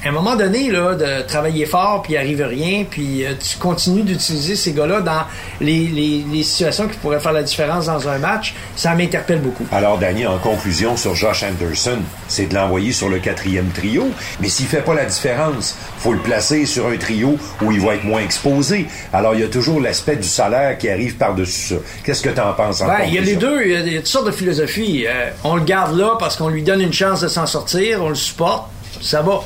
à 0.04 0.08
un 0.08 0.12
moment 0.12 0.34
donné, 0.36 0.70
là, 0.70 0.94
de 0.94 1.22
travailler 1.26 1.66
fort, 1.66 2.02
puis 2.02 2.14
il 2.14 2.16
arrive 2.16 2.40
rien, 2.42 2.84
puis 2.88 3.24
euh, 3.24 3.32
tu 3.38 3.58
continues 3.58 4.02
d'utiliser 4.02 4.56
ces 4.56 4.72
gars-là 4.72 5.00
dans 5.02 5.22
les, 5.60 5.86
les- 5.88 6.24
les 6.32 6.42
situations 6.42 6.88
qui 6.88 6.96
pourraient 6.98 7.20
faire 7.20 7.32
la 7.32 7.42
différence 7.42 7.86
dans 7.86 8.08
un 8.08 8.18
match, 8.18 8.54
ça 8.76 8.94
m'interpelle 8.94 9.40
beaucoup. 9.40 9.66
Alors, 9.72 9.98
Danny, 9.98 10.26
en 10.26 10.38
conclusion 10.38 10.96
sur 10.96 11.14
Josh 11.14 11.42
Anderson, 11.42 11.98
c'est 12.28 12.46
de 12.46 12.54
l'envoyer 12.54 12.92
sur 12.92 13.08
le 13.08 13.18
quatrième 13.18 13.68
trio. 13.68 14.08
Mais 14.40 14.48
s'il 14.48 14.66
fait 14.66 14.80
pas 14.82 14.94
la 14.94 15.04
différence, 15.04 15.76
faut 15.98 16.12
le 16.12 16.18
placer 16.20 16.64
sur 16.66 16.86
un 16.88 16.96
trio 16.96 17.36
où 17.62 17.70
il 17.72 17.80
va 17.80 17.94
être 17.96 18.04
moins 18.04 18.22
exposé. 18.22 18.86
Alors, 19.12 19.34
il 19.34 19.40
y 19.40 19.44
a 19.44 19.48
toujours 19.48 19.80
l'aspect 19.80 20.16
du 20.16 20.26
salaire 20.28 20.78
qui 20.78 20.88
arrive 20.88 21.16
par-dessus 21.16 21.74
ça. 21.74 21.80
Qu'est-ce 22.04 22.22
que 22.22 22.30
tu 22.30 22.40
en 22.40 22.52
penses 22.54 22.80
en 22.80 22.86
Ben, 22.86 23.00
il 23.06 23.14
y 23.14 23.18
a 23.18 23.20
les 23.20 23.36
deux, 23.36 23.62
il 23.64 23.70
y 23.72 23.76
a, 23.76 23.80
y 23.80 23.96
a 23.96 23.98
toutes 23.98 24.06
sortes 24.06 24.26
de 24.26 24.30
philosophies. 24.32 25.04
Euh, 25.06 25.30
on 25.44 25.56
le 25.56 25.62
garde 25.64 25.96
là 25.98 26.16
parce 26.18 26.36
qu'on 26.36 26.48
lui 26.48 26.62
donne 26.62 26.80
une 26.80 26.92
chance 26.92 27.20
de 27.20 27.28
s'en 27.28 27.46
sortir, 27.46 28.02
on 28.02 28.08
le 28.08 28.14
supporte, 28.14 28.70
ça 29.02 29.20
va. 29.22 29.42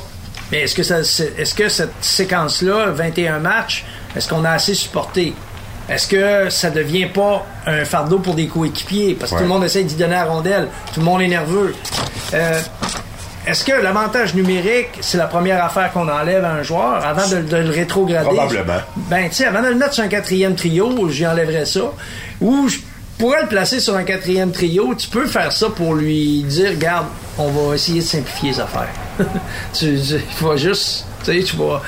Mais 0.51 0.61
est-ce 0.61 0.75
que, 0.75 0.83
ça, 0.83 0.99
est-ce 0.99 1.55
que 1.55 1.69
cette 1.69 1.93
séquence-là, 2.01 2.91
21 2.91 3.39
matchs, 3.39 3.85
est-ce 4.15 4.29
qu'on 4.29 4.45
a 4.45 4.51
assez 4.51 4.73
supporté? 4.75 5.33
Est-ce 5.89 6.07
que 6.07 6.49
ça 6.49 6.69
devient 6.69 7.07
pas 7.07 7.45
un 7.67 7.85
fardeau 7.85 8.19
pour 8.19 8.33
des 8.35 8.47
coéquipiers? 8.47 9.15
Parce 9.19 9.31
que 9.31 9.35
Ouais. 9.35 9.41
tout 9.41 9.47
le 9.47 9.53
monde 9.53 9.63
essaie 9.63 9.83
d'y 9.83 9.95
donner 9.95 10.13
la 10.15 10.25
rondelle, 10.25 10.67
tout 10.93 10.99
le 10.99 11.05
monde 11.05 11.21
est 11.21 11.27
nerveux. 11.27 11.75
Euh, 12.33 12.59
est-ce 13.47 13.63
que 13.63 13.71
l'avantage 13.73 14.33
numérique, 14.33 14.89
c'est 15.01 15.17
la 15.19 15.27
première 15.27 15.63
affaire 15.63 15.91
qu'on 15.91 16.07
enlève 16.09 16.43
à 16.43 16.53
un 16.53 16.63
joueur 16.63 17.05
avant 17.05 17.27
de, 17.27 17.41
de 17.41 17.57
le 17.57 17.69
rétrograder? 17.69 18.25
Probablement. 18.25 18.81
Ben, 18.95 19.29
tu 19.29 19.35
sais, 19.35 19.45
avant 19.45 19.61
de 19.61 19.67
le 19.67 19.75
mettre 19.75 19.93
sur 19.93 20.03
un 20.03 20.07
quatrième 20.07 20.55
trio, 20.55 21.07
j'y 21.09 21.27
enlèverais 21.27 21.65
ça. 21.65 21.91
Ou 22.41 22.67
je 22.67 22.77
pourrais 23.19 23.43
le 23.43 23.47
placer 23.47 23.79
sur 23.79 23.95
un 23.95 24.03
quatrième 24.03 24.51
trio. 24.51 24.95
Tu 24.95 25.07
peux 25.07 25.27
faire 25.27 25.51
ça 25.51 25.69
pour 25.69 25.93
lui 25.93 26.41
dire, 26.43 26.71
regarde, 26.71 27.05
on 27.37 27.49
va 27.49 27.75
essayer 27.75 27.99
de 28.01 28.05
simplifier 28.05 28.49
les 28.51 28.59
affaires. 28.59 28.89
tu, 29.73 29.99
tu 29.99 30.43
vas 30.43 30.55
juste, 30.57 31.05
tu 31.23 31.33
sais, 31.33 31.43
tu 31.43 31.55
vas, 31.57 31.81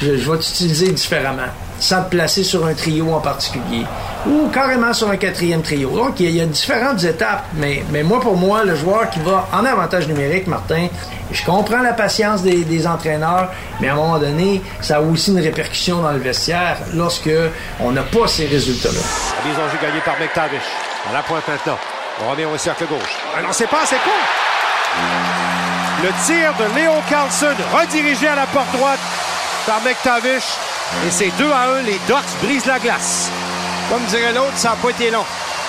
je, 0.00 0.30
vais 0.30 0.38
t'utiliser 0.38 0.92
différemment. 0.92 1.48
Sans 1.80 2.02
te 2.04 2.10
placer 2.10 2.44
sur 2.44 2.64
un 2.64 2.72
trio 2.72 3.12
en 3.12 3.20
particulier. 3.20 3.84
Ou 4.26 4.48
carrément 4.48 4.92
sur 4.92 5.10
un 5.10 5.16
quatrième 5.16 5.60
trio. 5.60 5.90
Donc, 5.90 6.20
il 6.20 6.30
y 6.30 6.40
a, 6.40 6.46
différentes 6.46 7.02
étapes. 7.02 7.44
Mais, 7.54 7.84
mais 7.90 8.02
moi, 8.02 8.20
pour 8.20 8.36
moi, 8.36 8.64
le 8.64 8.74
joueur 8.74 9.10
qui 9.10 9.18
va 9.20 9.48
en 9.52 9.64
avantage 9.64 10.06
numérique, 10.08 10.46
Martin, 10.46 10.86
je 11.30 11.44
comprends 11.44 11.82
la 11.82 11.92
patience 11.92 12.42
des, 12.42 12.86
entraîneurs, 12.86 13.50
mais 13.80 13.88
à 13.88 13.92
un 13.92 13.96
moment 13.96 14.18
donné, 14.18 14.62
ça 14.80 14.96
a 14.96 15.00
aussi 15.00 15.32
une 15.32 15.40
répercussion 15.40 16.00
dans 16.00 16.12
le 16.12 16.20
vestiaire 16.20 16.78
lorsque 16.94 17.30
on 17.80 17.90
n'a 17.90 18.02
pas 18.02 18.28
ces 18.28 18.46
résultats-là. 18.46 19.00
La 19.42 19.50
mise 19.50 19.58
en 19.58 19.70
jeu 19.70 19.78
gagnée 19.82 20.02
par 20.04 20.18
McTavish. 20.18 20.62
À 21.10 21.12
la 21.12 21.22
pointe 21.22 21.46
maintenant. 21.46 21.78
On 22.24 22.30
revient 22.30 22.46
au 22.46 22.56
cercle 22.56 22.86
gauche. 22.86 23.18
Ah 23.36 23.42
non, 23.42 23.48
c'est 23.50 23.68
pas 23.68 23.82
assez 23.82 23.96
court. 23.96 25.43
Le 26.04 26.10
tir 26.26 26.52
de 26.58 26.74
Léo 26.78 26.92
Carlson 27.08 27.54
redirigé 27.72 28.28
à 28.28 28.34
la 28.34 28.44
porte 28.46 28.70
droite 28.72 29.00
par 29.66 29.80
McTavish. 29.80 30.44
Et 31.06 31.10
c'est 31.10 31.30
2 31.38 31.50
à 31.50 31.78
1. 31.78 31.82
Les 31.82 31.98
Ducks 32.06 32.42
brisent 32.42 32.66
la 32.66 32.78
glace. 32.78 33.30
Comme 33.88 34.04
dirait 34.04 34.34
l'autre, 34.34 34.52
ça 34.56 34.70
n'a 34.70 34.76
pas 34.76 34.90
été 34.90 35.10
long. 35.10 35.24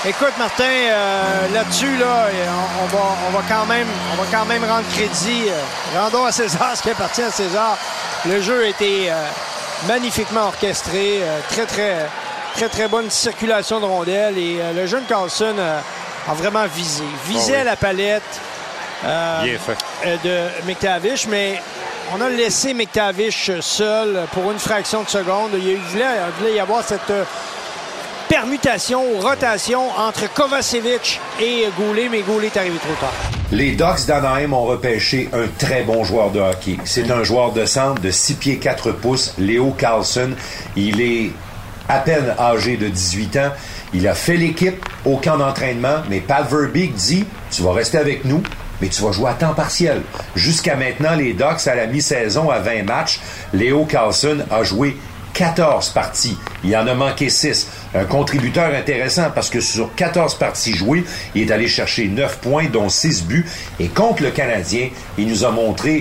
Écoute, 0.05 0.33
Martin, 0.37 0.65
euh, 0.65 1.47
là-dessus, 1.53 1.95
là, 1.95 2.27
on, 2.49 2.83
on 2.83 2.87
va, 2.87 3.03
on, 3.29 3.31
va 3.31 3.43
quand 3.47 3.65
même, 3.65 3.87
on 4.11 4.21
va 4.21 4.27
quand 4.29 4.45
même 4.45 4.65
rendre 4.65 4.85
crédit. 4.93 5.45
euh, 5.47 5.99
rendons 6.01 6.25
à 6.25 6.33
César 6.33 6.73
ce 6.75 6.81
qui 6.83 6.89
appartient 6.89 7.21
à 7.23 7.31
César. 7.31 7.77
Le 8.25 8.41
jeu 8.41 8.65
a 8.65 8.67
été 8.67 9.09
euh, 9.09 9.13
magnifiquement 9.87 10.47
orchestré. 10.47 11.21
très, 11.49 11.65
très, 11.65 12.09
très, 12.55 12.67
très 12.67 12.87
bonne 12.89 13.09
circulation 13.09 13.79
de 13.79 13.85
rondelles. 13.85 14.37
Et 14.37 14.59
le 14.75 14.85
jeune 14.85 15.05
Carlson 15.05 15.55
a 16.29 16.33
vraiment 16.33 16.65
visé. 16.67 17.05
Visé 17.25 17.53
Oh 17.53 17.55
oui. 17.55 17.61
à 17.61 17.63
la 17.63 17.75
palette 17.77 18.41
euh, 19.05 19.43
Bien 19.43 19.57
fait. 19.57 19.77
euh, 20.05 20.17
de 20.23 20.67
McTavish, 20.67 21.27
mais 21.27 21.61
on 22.15 22.21
a 22.21 22.29
laissé 22.29 22.73
McTavish 22.73 23.51
seul 23.61 24.19
pour 24.33 24.51
une 24.51 24.59
fraction 24.59 25.03
de 25.03 25.09
seconde. 25.09 25.51
Il, 25.53 25.77
voulait, 25.77 26.03
il 26.05 26.39
voulait 26.39 26.55
y 26.55 26.59
avoir 26.59 26.83
cette 26.83 27.09
euh, 27.09 27.23
permutation, 28.27 29.01
rotation 29.19 29.81
entre 29.97 30.31
Kovacevic 30.33 31.19
et 31.39 31.65
Goulet, 31.77 32.09
mais 32.09 32.21
Goulet 32.21 32.47
est 32.47 32.57
arrivé 32.57 32.77
trop 32.79 32.93
tard. 32.99 33.13
Les 33.51 33.71
Ducks 33.73 34.05
d'Anaheim 34.07 34.53
ont 34.53 34.65
repêché 34.65 35.29
un 35.33 35.47
très 35.59 35.83
bon 35.83 36.03
joueur 36.03 36.31
de 36.31 36.39
hockey. 36.39 36.77
C'est 36.83 37.11
un 37.11 37.23
joueur 37.23 37.51
de 37.51 37.65
centre 37.65 38.01
de 38.01 38.09
6 38.09 38.33
pieds 38.35 38.57
4 38.57 38.91
pouces, 38.93 39.33
Léo 39.37 39.71
Carlson. 39.77 40.31
Il 40.75 40.99
est 41.01 41.31
à 41.87 41.99
peine 41.99 42.33
âgé 42.39 42.77
de 42.77 42.87
18 42.89 43.37
ans. 43.37 43.51
Il 43.93 44.07
a 44.07 44.15
fait 44.15 44.37
l'équipe 44.37 44.83
au 45.05 45.17
camp 45.17 45.37
d'entraînement, 45.37 45.97
mais 46.09 46.19
Pat 46.19 46.49
Verbeek 46.49 46.95
dit 46.95 47.25
Tu 47.51 47.61
vas 47.61 47.73
rester 47.73 47.99
avec 47.99 48.25
nous, 48.25 48.41
mais 48.81 48.87
tu 48.87 49.01
vas 49.01 49.11
jouer 49.11 49.29
à 49.29 49.33
temps 49.33 49.53
partiel. 49.53 50.01
Jusqu'à 50.35 50.75
maintenant, 50.75 51.15
les 51.15 51.33
Ducks, 51.33 51.67
à 51.67 51.75
la 51.75 51.87
mi-saison, 51.87 52.49
à 52.49 52.59
20 52.59 52.83
matchs, 52.83 53.19
Léo 53.53 53.85
Carlson 53.85 54.39
a 54.51 54.63
joué 54.63 54.97
14 55.33 55.89
parties. 55.89 56.37
Il 56.63 56.75
en 56.77 56.87
a 56.87 56.93
manqué 56.93 57.29
6. 57.29 57.67
Un 57.93 58.05
contributeur 58.05 58.73
intéressant 58.73 59.29
parce 59.35 59.49
que 59.49 59.59
sur 59.59 59.93
14 59.95 60.35
parties 60.35 60.73
jouées, 60.73 61.03
il 61.35 61.43
est 61.43 61.51
allé 61.51 61.67
chercher 61.67 62.07
9 62.07 62.39
points, 62.39 62.65
dont 62.71 62.89
6 62.89 63.25
buts. 63.25 63.45
Et 63.79 63.89
contre 63.89 64.23
le 64.23 64.31
Canadien, 64.31 64.89
il 65.17 65.27
nous 65.27 65.43
a 65.43 65.51
montré 65.51 65.99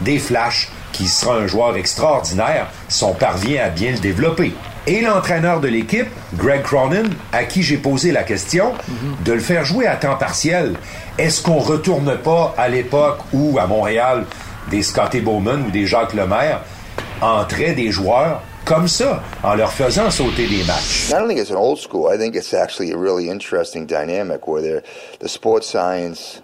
des 0.00 0.18
flashs 0.18 0.68
qui 0.92 1.08
sera 1.08 1.36
un 1.36 1.46
joueur 1.46 1.76
extraordinaire 1.76 2.68
si 2.88 3.04
on 3.04 3.12
parvient 3.12 3.64
à 3.64 3.68
bien 3.70 3.90
le 3.90 3.98
développer. 3.98 4.52
Et 4.88 5.00
l'entraîneur 5.00 5.60
de 5.60 5.66
l'équipe, 5.66 6.06
Greg 6.34 6.62
Cronin, 6.62 7.10
à 7.32 7.42
qui 7.44 7.62
j'ai 7.64 7.76
posé 7.76 8.12
la 8.12 8.22
question 8.22 8.72
de 9.24 9.32
le 9.32 9.40
faire 9.40 9.64
jouer 9.64 9.88
à 9.88 9.96
temps 9.96 10.14
partiel. 10.16 10.74
Est-ce 11.18 11.42
qu'on 11.42 11.58
retourne 11.58 12.16
pas 12.18 12.54
à 12.56 12.68
l'époque 12.68 13.18
où, 13.32 13.58
à 13.58 13.66
Montréal, 13.66 14.26
des 14.70 14.84
Scotty 14.84 15.20
Bowman 15.20 15.64
ou 15.66 15.70
des 15.72 15.86
Jacques 15.86 16.14
Lemaire 16.14 16.60
entraient 17.20 17.74
des 17.74 17.90
joueurs 17.90 18.42
comme 18.64 18.86
ça, 18.86 19.22
en 19.42 19.54
leur 19.54 19.72
faisant 19.72 20.10
sauter 20.10 20.46
des 20.46 20.62
matchs? 20.64 21.08
I 21.10 21.14
don't 21.14 21.28
think 21.28 21.40
it's 21.40 21.50
an 21.50 21.56
old 21.56 21.78
school. 21.78 22.12
I 22.12 22.16
think 22.16 22.36
it's 22.36 22.54
actually 22.54 22.92
a 22.92 22.96
really 22.96 23.28
interesting 23.28 23.86
dynamic 23.86 24.46
where 24.46 24.82
the 25.20 25.28
sports 25.28 25.66
science 25.68 26.42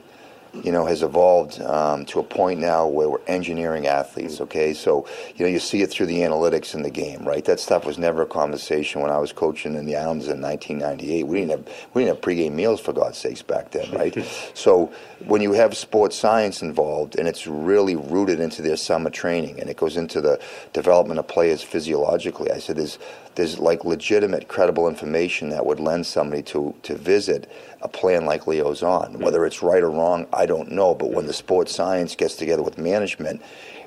you 0.55 0.71
know, 0.71 0.85
has 0.85 1.03
evolved 1.03 1.61
um, 1.63 2.05
to 2.07 2.21
a 2.21 2.23
point 2.23 2.61
now 2.61 2.87
where 2.87 3.09
we're 3.09 3.25
engineering 3.27 3.87
athletes. 3.87 4.41
Okay, 4.41 4.75
so 4.75 5.07
you 5.35 5.45
know 5.45 5.51
you 5.51 5.59
see 5.59 5.83
it 5.83 5.91
through 5.91 6.07
the 6.07 6.19
analytics 6.19 6.75
in 6.75 6.83
the 6.83 6.91
game, 6.91 7.27
right? 7.27 7.45
That 7.45 7.59
stuff 7.59 7.87
was 7.87 7.99
never 7.99 8.23
a 8.23 8.27
conversation 8.27 9.01
when 9.01 9.11
I 9.11 9.19
was 9.19 9.33
coaching 9.33 9.75
in 9.75 9.87
the 9.87 9.97
Islands 9.97 10.29
in 10.29 10.41
1998. 10.41 11.27
We 11.27 11.39
didn't 11.39 11.51
have 11.51 11.89
we 11.95 12.05
didn't 12.05 12.17
have 12.17 12.25
pregame 12.25 12.53
meals 12.53 12.81
for 12.81 12.93
God's 12.93 13.19
sakes 13.19 13.43
back 13.43 13.71
then, 13.71 13.91
right? 13.93 14.17
so 14.55 14.93
when 15.27 15.41
you 15.41 15.53
have 15.53 15.77
sports 15.77 16.17
science 16.17 16.63
involved 16.63 17.17
and 17.17 17.27
it's 17.29 17.47
really 17.47 17.97
rooted 17.97 18.41
into 18.41 18.61
their 18.61 18.77
summer 18.77 19.11
training 19.11 19.61
and 19.61 19.71
it 19.71 19.77
goes 19.77 19.97
into 19.97 20.21
the 20.21 20.41
development 20.73 21.19
of 21.19 21.29
players 21.29 21.63
physiologically, 21.63 22.51
I 22.51 22.59
said 22.59 22.77
there's 22.77 22.99
there's 23.35 23.59
like 23.59 23.85
legitimate, 23.85 24.49
credible 24.49 24.89
information 24.89 25.49
that 25.51 25.65
would 25.65 25.81
lend 25.81 26.07
somebody 26.07 26.43
to 26.43 26.75
to 26.83 26.95
visit 26.95 27.51
a 27.81 27.89
plan 27.89 28.25
like 28.25 28.47
Leo's 28.47 28.83
on. 28.83 29.19
Whether 29.19 29.45
it's 29.47 29.63
right 29.63 29.83
or 29.83 29.91
wrong, 29.91 30.27
I 30.33 30.42
don't 30.47 30.71
know. 30.71 30.95
But 30.95 31.11
when 31.11 31.27
the 31.27 31.33
sports 31.33 31.75
science 31.75 32.15
gets 32.15 32.37
together 32.37 32.63
with 32.63 32.79
management 32.79 33.43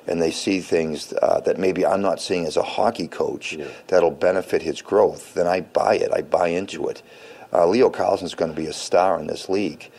and 0.06 0.20
they 0.20 0.30
see 0.30 0.60
things 0.60 1.12
uh, 1.22 1.40
that 1.40 1.58
maybe 1.58 1.84
I'm 1.84 2.02
not 2.02 2.20
seeing 2.20 2.46
as 2.46 2.56
a 2.56 2.62
hockey 2.62 3.08
coach 3.08 3.54
yeah. 3.54 3.66
that'll 3.88 4.10
benefit 4.10 4.62
his 4.62 4.82
growth, 4.82 5.34
then 5.34 5.46
I 5.46 5.60
buy 5.60 5.96
it. 5.96 6.12
I 6.12 6.22
buy 6.22 6.48
into 6.48 6.88
it. 6.88 7.02
Uh, 7.52 7.66
Leo 7.66 7.90
Carlson's 7.90 8.34
going 8.34 8.52
to 8.52 8.56
be 8.56 8.66
a 8.66 8.72
star 8.72 9.18
in 9.18 9.26
this 9.26 9.48
league. 9.48 9.90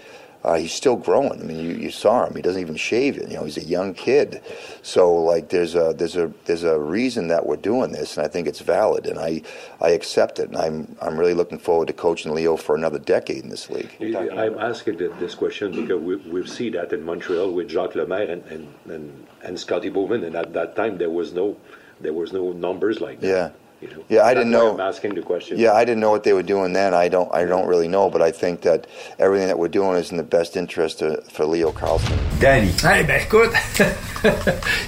Uh, 0.47 0.55
he's 0.55 0.71
still 0.71 0.95
growing. 0.95 1.41
I 1.41 1.43
mean, 1.43 1.59
you, 1.59 1.71
you 1.71 1.91
saw 1.91 2.25
him; 2.25 2.33
he 2.33 2.41
doesn't 2.41 2.61
even 2.61 2.77
shave 2.77 3.17
it. 3.17 3.27
You 3.29 3.35
know, 3.35 3.43
he's 3.43 3.57
a 3.57 3.65
young 3.65 3.93
kid. 3.93 4.41
So, 4.81 5.13
like, 5.13 5.49
there's 5.49 5.75
a 5.75 5.93
there's 5.93 6.15
a 6.15 6.31
there's 6.45 6.63
a 6.63 6.79
reason 6.79 7.27
that 7.27 7.45
we're 7.45 7.57
doing 7.57 7.91
this, 7.91 8.15
and 8.15 8.25
I 8.25 8.29
think 8.29 8.47
it's 8.47 8.61
valid, 8.61 9.07
and 9.07 9.19
I 9.19 9.41
I 9.81 9.89
accept 9.89 10.39
it, 10.39 10.47
and 10.47 10.57
I'm 10.57 10.95
I'm 11.01 11.19
really 11.19 11.33
looking 11.33 11.59
forward 11.59 11.89
to 11.89 11.93
coaching 11.93 12.33
Leo 12.33 12.55
for 12.55 12.75
another 12.75 12.97
decade 12.97 13.43
in 13.43 13.49
this 13.49 13.69
league. 13.69 13.91
I'm 14.01 14.57
asking 14.57 14.97
this 15.19 15.35
question 15.35 15.71
because 15.71 16.01
we 16.01 16.15
we've 16.15 16.49
seen 16.49 16.71
that 16.73 16.93
in 16.93 17.03
Montreal 17.03 17.51
with 17.51 17.69
Jacques 17.69 17.95
Lemaire 17.95 18.31
and 18.31 18.43
and, 18.45 18.67
and, 18.85 19.27
and 19.43 19.59
Scotty 19.59 19.89
Bowman, 19.89 20.23
and 20.23 20.35
at 20.37 20.53
that 20.53 20.77
time 20.77 20.97
there 20.97 21.09
was 21.09 21.33
no 21.33 21.57
there 21.99 22.13
was 22.13 22.31
no 22.31 22.53
numbers 22.53 23.01
like 23.01 23.19
that. 23.19 23.27
Yeah. 23.27 23.49
You 23.79 23.89
know, 23.89 24.03
yeah, 24.09 24.25
I 24.25 24.33
didn't 24.33 24.49
know. 24.49 24.73
I'm 24.73 24.79
asking 24.79 25.13
the 25.13 25.21
question. 25.21 25.59
Yeah, 25.59 25.73
I 25.73 25.85
didn't 25.85 25.99
know 25.99 26.09
what 26.09 26.23
they 26.23 26.33
were 26.33 26.41
doing 26.41 26.73
then. 26.73 26.95
I 26.95 27.09
don't. 27.09 27.29
I 27.31 27.45
don't 27.45 27.67
really 27.67 27.87
know, 27.87 28.09
but 28.09 28.23
I 28.23 28.31
think 28.31 28.61
that 28.61 28.87
everything 29.19 29.47
that 29.49 29.59
we're 29.59 29.67
doing 29.67 29.97
is 29.97 30.09
in 30.09 30.17
the 30.17 30.23
best 30.23 30.57
interest 30.57 30.97
to, 30.99 31.21
for 31.31 31.45
Leo 31.45 31.71
Carlson. 31.71 32.17
Danny. 32.39 32.71
Eh 32.83 33.03
ben 33.03 33.21
écoute, 33.21 33.51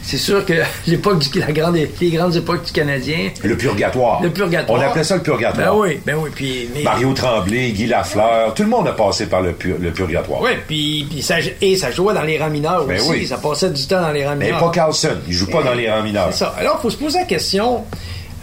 c'est 0.01 0.17
sûr 0.17 0.43
que 0.43 0.53
l'époque 0.87 1.19
du 1.19 1.39
la 1.39 1.51
grande, 1.51 1.75
les 1.75 2.09
grandes 2.09 2.35
époques 2.35 2.65
du 2.65 2.71
Canadien. 2.71 3.29
Le 3.43 3.55
purgatoire. 3.55 4.23
Le 4.23 4.31
purgatoire. 4.31 4.79
On 4.79 4.83
appelait 4.83 5.03
ça 5.03 5.17
le 5.17 5.21
purgatoire. 5.21 5.71
Ben 5.75 5.79
oui, 5.79 6.01
ben 6.03 6.15
oui. 6.15 6.31
Puis 6.33 6.69
mais, 6.73 6.81
Mario 6.81 7.13
Tremblay, 7.13 7.69
Guy 7.71 7.85
Lafleur, 7.85 8.55
tout 8.55 8.63
le 8.63 8.69
monde 8.69 8.87
a 8.87 8.93
passé 8.93 9.27
par 9.27 9.41
le, 9.41 9.53
pur, 9.53 9.77
le 9.79 9.91
purgatoire. 9.91 10.41
Oui, 10.41 10.51
puis, 10.67 11.05
puis 11.07 11.21
ça, 11.21 11.35
et 11.61 11.75
ça 11.75 11.91
jouait 11.91 12.15
dans 12.15 12.23
les 12.23 12.39
rangs 12.39 12.49
mineurs 12.49 12.85
Ben 12.85 12.99
aussi. 12.99 13.09
oui. 13.11 13.27
Ça 13.27 13.37
passait 13.37 13.69
du 13.69 13.85
temps 13.85 14.01
dans 14.01 14.11
les 14.11 14.25
rangs 14.25 14.35
Mais 14.35 14.45
mineurs. 14.45 14.59
pas 14.61 14.71
Carlson. 14.71 15.17
Il 15.27 15.33
joue 15.33 15.47
pas 15.47 15.61
dans 15.61 15.75
les 15.75 15.91
rangs 15.91 16.01
mineurs. 16.01 16.29
C'est 16.31 16.39
ça. 16.39 16.55
Alors, 16.57 16.77
il 16.79 16.81
faut 16.81 16.89
se 16.89 16.97
poser 16.97 17.19
la 17.19 17.25
question 17.25 17.83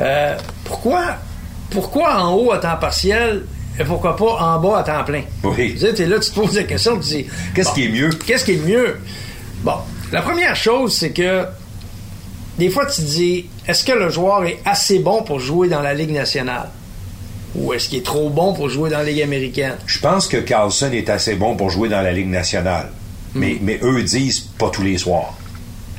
euh, 0.01 0.37
pourquoi, 0.65 1.17
pourquoi 1.71 2.23
en 2.23 2.35
haut 2.35 2.53
à 2.53 2.59
temps 2.59 2.77
partiel 2.81 3.45
et 3.79 3.85
pourquoi 3.85 4.17
pas 4.17 4.39
en 4.41 4.59
bas 4.61 4.79
à 4.79 4.83
temps 4.83 5.05
plein? 5.05 5.23
Oui. 5.43 5.75
Tu 5.75 5.81
sais, 5.81 5.95
t'es 5.95 6.07
là, 6.07 6.19
tu 6.19 6.31
te 6.31 6.35
poses 6.35 6.57
la 6.57 6.65
question, 6.65 6.99
tu 6.99 7.09
dis 7.09 7.27
Qu'est-ce 7.55 7.69
bon, 7.69 7.75
qui 7.75 7.85
est 7.85 7.89
mieux? 7.89 8.11
Qu'est-ce 8.11 8.45
qui 8.45 8.53
est 8.53 8.67
mieux? 8.67 8.99
Bon, 9.63 9.77
la 10.13 10.23
première 10.23 10.57
chose, 10.57 10.97
c'est 10.97 11.11
que 11.11 11.45
des 12.59 12.71
fois, 12.71 12.87
tu 12.87 13.03
te 13.03 13.07
dis 13.07 13.47
est-ce 13.67 13.85
que 13.85 13.93
le 13.93 14.11
joueur 14.11 14.45
est 14.45 14.59
assez 14.65 14.99
bon 14.99 15.23
pour 15.23 15.41
jouer 15.41 15.69
dans 15.69 15.83
la 15.83 15.95
Ligue 15.95 16.13
nationale? 16.13 16.71
Ou 17.55 17.73
est-ce 17.73 17.89
qu'il 17.89 17.99
est 17.99 18.05
trop 18.05 18.29
bon 18.29 18.53
pour 18.53 18.69
jouer 18.69 18.91
dans 18.91 18.99
la 18.99 19.05
Ligue 19.05 19.23
américaine? 19.23 19.77
Je 19.87 19.99
pense 19.99 20.29
que 20.29 20.37
Carlson 20.37 20.91
est 20.93 21.09
assez 21.09 21.35
bon 21.35 21.57
pour 21.57 21.71
jouer 21.71 21.89
dans 21.89 22.03
la 22.03 22.13
Ligue 22.13 22.29
nationale. 22.29 22.91
Hmm. 23.35 23.41
Mais, 23.41 23.59
mais 23.61 23.79
eux 23.83 24.03
disent 24.03 24.41
pas 24.41 24.71
tous 24.71 24.83
les 24.83 24.99
soirs. 24.99 25.35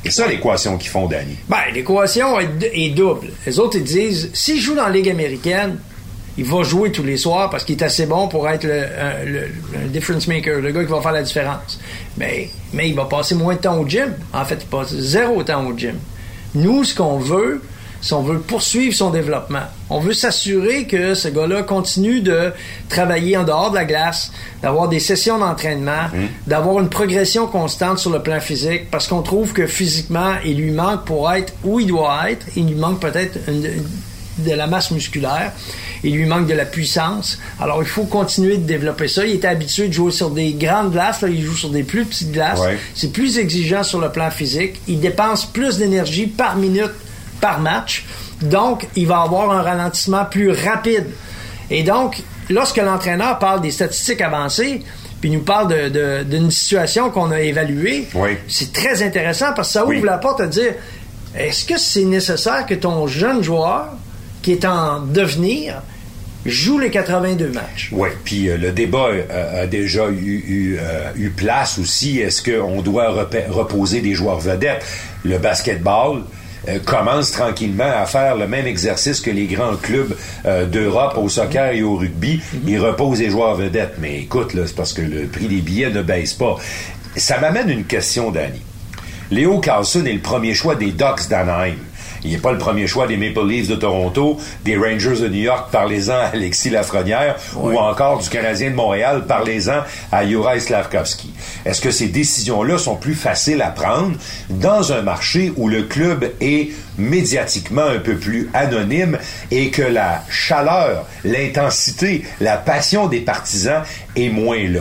C'est 0.04 0.10
ça 0.12 0.26
l'équation 0.28 0.76
qu'ils 0.78 0.90
font, 0.90 1.06
Danny? 1.06 1.36
Ben, 1.48 1.56
l'équation 1.74 2.38
est, 2.40 2.90
double. 2.90 3.28
Les 3.46 3.58
autres, 3.58 3.76
ils 3.78 3.84
disent, 3.84 4.30
s'il 4.32 4.60
joue 4.60 4.74
dans 4.74 4.84
la 4.84 4.90
Ligue 4.90 5.08
américaine, 5.10 5.78
il 6.36 6.44
va 6.44 6.62
jouer 6.62 6.92
tous 6.92 7.02
les 7.02 7.16
soirs 7.16 7.50
parce 7.50 7.64
qu'il 7.64 7.76
est 7.76 7.82
assez 7.82 8.06
bon 8.06 8.28
pour 8.28 8.48
être 8.48 8.62
le- 8.64 9.48
le 9.72 9.88
difference 9.88 10.28
maker, 10.28 10.60
le 10.60 10.70
gars 10.70 10.84
qui 10.84 10.90
va 10.90 11.00
faire 11.00 11.12
la 11.12 11.22
différence. 11.22 11.80
Mais, 12.16 12.48
mais 12.72 12.88
il 12.88 12.94
va 12.94 13.06
passer 13.06 13.34
moins 13.34 13.54
de 13.54 13.60
temps 13.60 13.76
au 13.78 13.86
gym. 13.88 14.14
En 14.32 14.44
fait, 14.44 14.58
il 14.60 14.66
passe 14.66 14.94
zéro 14.94 15.42
temps 15.42 15.66
au 15.66 15.76
gym. 15.76 15.96
Nous, 16.54 16.84
ce 16.84 16.94
qu'on 16.94 17.18
veut, 17.18 17.60
c'est 18.00 18.14
on 18.14 18.22
veut 18.22 18.38
poursuivre 18.38 18.94
son 18.94 19.10
développement. 19.10 19.62
On 19.90 19.98
veut 20.00 20.12
s'assurer 20.12 20.86
que 20.86 21.14
ce 21.14 21.28
gars-là 21.28 21.62
continue 21.62 22.20
de 22.20 22.52
travailler 22.88 23.36
en 23.36 23.44
dehors 23.44 23.70
de 23.70 23.76
la 23.76 23.84
glace, 23.84 24.32
d'avoir 24.62 24.88
des 24.88 25.00
sessions 25.00 25.38
d'entraînement, 25.38 26.08
d'avoir 26.46 26.78
une 26.80 26.88
progression 26.88 27.46
constante 27.46 27.98
sur 27.98 28.10
le 28.10 28.22
plan 28.22 28.40
physique, 28.40 28.90
parce 28.90 29.08
qu'on 29.08 29.22
trouve 29.22 29.52
que 29.52 29.66
physiquement, 29.66 30.34
il 30.44 30.58
lui 30.58 30.70
manque 30.70 31.04
pour 31.04 31.30
être 31.32 31.52
où 31.64 31.80
il 31.80 31.86
doit 31.88 32.30
être, 32.30 32.46
il 32.56 32.66
lui 32.68 32.74
manque 32.74 33.00
peut-être 33.00 33.38
une- 33.48 33.84
de 34.38 34.52
la 34.52 34.68
masse 34.68 34.92
musculaire, 34.92 35.50
il 36.04 36.14
lui 36.14 36.24
manque 36.24 36.46
de 36.46 36.54
la 36.54 36.64
puissance. 36.64 37.40
Alors, 37.60 37.82
il 37.82 37.88
faut 37.88 38.04
continuer 38.04 38.56
de 38.56 38.62
développer 38.62 39.08
ça. 39.08 39.26
Il 39.26 39.32
était 39.34 39.48
habitué 39.48 39.88
de 39.88 39.92
jouer 39.92 40.12
sur 40.12 40.30
des 40.30 40.52
grandes 40.52 40.92
glaces, 40.92 41.22
là, 41.22 41.28
il 41.28 41.42
joue 41.42 41.56
sur 41.56 41.70
des 41.70 41.82
plus 41.82 42.04
petites 42.04 42.30
glaces. 42.30 42.60
Ouais. 42.60 42.78
C'est 42.94 43.12
plus 43.12 43.36
exigeant 43.38 43.82
sur 43.82 44.00
le 44.00 44.10
plan 44.12 44.30
physique. 44.30 44.80
Il 44.86 45.00
dépense 45.00 45.44
plus 45.44 45.78
d'énergie 45.78 46.28
par 46.28 46.54
minute, 46.54 46.92
par 47.40 47.60
match. 47.60 48.04
Donc, 48.42 48.86
il 48.96 49.06
va 49.06 49.20
avoir 49.22 49.50
un 49.50 49.62
ralentissement 49.62 50.24
plus 50.24 50.50
rapide. 50.50 51.06
Et 51.70 51.82
donc, 51.82 52.22
lorsque 52.50 52.78
l'entraîneur 52.78 53.38
parle 53.38 53.60
des 53.60 53.70
statistiques 53.70 54.20
avancées, 54.20 54.82
puis 55.20 55.30
nous 55.30 55.40
parle 55.40 55.68
de- 55.68 55.88
de- 55.88 56.22
d'une 56.22 56.50
situation 56.50 57.10
qu'on 57.10 57.30
a 57.32 57.40
évaluée, 57.40 58.06
Oui. 58.14 58.30
c'est 58.48 58.72
très 58.72 59.02
intéressant 59.02 59.52
parce 59.56 59.68
que 59.68 59.72
ça 59.74 59.82
ouvre 59.84 59.90
Oui. 59.94 60.02
la 60.04 60.18
porte 60.18 60.40
à 60.40 60.46
dire 60.46 60.74
est-ce 61.34 61.64
que 61.64 61.76
c'est 61.78 62.04
nécessaire 62.04 62.64
que 62.66 62.74
ton 62.74 63.06
jeune 63.06 63.42
joueur 63.42 63.88
qui 64.42 64.52
est 64.52 64.64
en 64.64 65.00
devenir 65.00 65.82
joue 66.46 66.78
les 66.78 66.90
82 66.90 67.48
matchs? 67.48 67.88
Oui, 67.92 68.08
puis 68.24 68.48
euh, 68.48 68.56
le 68.56 68.70
débat 68.70 69.08
euh, 69.08 69.64
a 69.64 69.66
déjà 69.66 70.08
eu, 70.08 70.14
eu, 70.46 70.78
euh, 70.80 71.10
eu 71.16 71.30
place 71.30 71.78
aussi. 71.78 72.20
Est-ce 72.20 72.40
qu'on 72.42 72.80
doit 72.80 73.10
reposer 73.50 74.00
des 74.00 74.14
joueurs 74.14 74.38
vedettes? 74.38 74.84
Le 75.24 75.36
basketball 75.38 76.22
commence 76.84 77.32
tranquillement 77.32 77.90
à 77.96 78.06
faire 78.06 78.36
le 78.36 78.46
même 78.46 78.66
exercice 78.66 79.20
que 79.20 79.30
les 79.30 79.46
grands 79.46 79.76
clubs 79.76 80.14
euh, 80.46 80.66
d'Europe 80.66 81.16
au 81.16 81.28
soccer 81.28 81.72
et 81.72 81.82
au 81.82 81.96
rugby. 81.96 82.40
Ils 82.66 82.78
reposent 82.78 83.20
les 83.20 83.30
joueurs 83.30 83.54
vedettes. 83.54 83.94
Mais 83.98 84.20
écoute, 84.20 84.54
là, 84.54 84.62
c'est 84.66 84.76
parce 84.76 84.92
que 84.92 85.02
le 85.02 85.26
prix 85.26 85.46
des 85.46 85.60
billets 85.60 85.90
ne 85.90 86.02
baisse 86.02 86.34
pas. 86.34 86.56
Ça 87.16 87.38
m'amène 87.38 87.70
une 87.70 87.84
question, 87.84 88.30
Danny. 88.30 88.60
Léo 89.30 89.58
Carlson 89.58 90.04
est 90.06 90.12
le 90.12 90.20
premier 90.20 90.54
choix 90.54 90.74
des 90.74 90.92
Ducks 90.92 91.28
d'Anaheim. 91.28 91.76
Il 92.24 92.30
n'est 92.32 92.38
pas 92.38 92.52
le 92.52 92.58
premier 92.58 92.86
choix 92.86 93.06
des 93.06 93.16
Maple 93.16 93.46
Leafs 93.46 93.68
de 93.68 93.76
Toronto, 93.76 94.38
des 94.64 94.76
Rangers 94.76 95.20
de 95.20 95.28
New 95.28 95.42
York, 95.42 95.68
parlez-en 95.72 96.14
à 96.14 96.30
Alexis 96.34 96.70
Lafrenière, 96.70 97.36
ou 97.56 97.76
encore 97.78 98.18
du 98.18 98.28
Canadien 98.28 98.70
de 98.70 98.74
Montréal, 98.74 99.24
parlez-en 99.28 99.82
à 100.12 100.26
Juraj 100.26 100.60
Slavkovski. 100.62 101.32
Est-ce 101.64 101.80
que 101.80 101.90
ces 101.90 102.08
décisions-là 102.08 102.78
sont 102.78 102.96
plus 102.96 103.14
faciles 103.14 103.62
à 103.62 103.70
prendre 103.70 104.16
dans 104.50 104.92
un 104.92 105.02
marché 105.02 105.52
où 105.56 105.68
le 105.68 105.82
club 105.84 106.30
est 106.40 106.70
médiatiquement 106.98 107.86
un 107.86 107.98
peu 107.98 108.16
plus 108.16 108.50
anonyme 108.54 109.18
et 109.50 109.70
que 109.70 109.82
la 109.82 110.22
chaleur, 110.30 111.06
l'intensité, 111.24 112.24
la 112.40 112.56
passion 112.56 113.06
des 113.06 113.20
partisans 113.20 113.82
est 114.16 114.28
moins 114.28 114.68
là? 114.68 114.80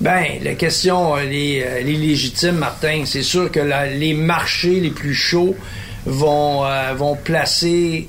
Ben, 0.00 0.24
la 0.42 0.54
question, 0.54 1.16
elle 1.16 1.32
est, 1.32 1.56
elle 1.58 1.88
est 1.88 1.92
légitime, 1.92 2.56
Martin. 2.56 3.04
C'est 3.06 3.22
sûr 3.22 3.50
que 3.52 3.60
la- 3.60 3.86
les 3.86 4.14
marchés 4.14 4.80
les 4.80 4.90
plus 4.90 5.14
chauds 5.14 5.54
vont, 6.06 6.64
euh, 6.64 6.92
vont 6.96 7.14
placer 7.16 8.08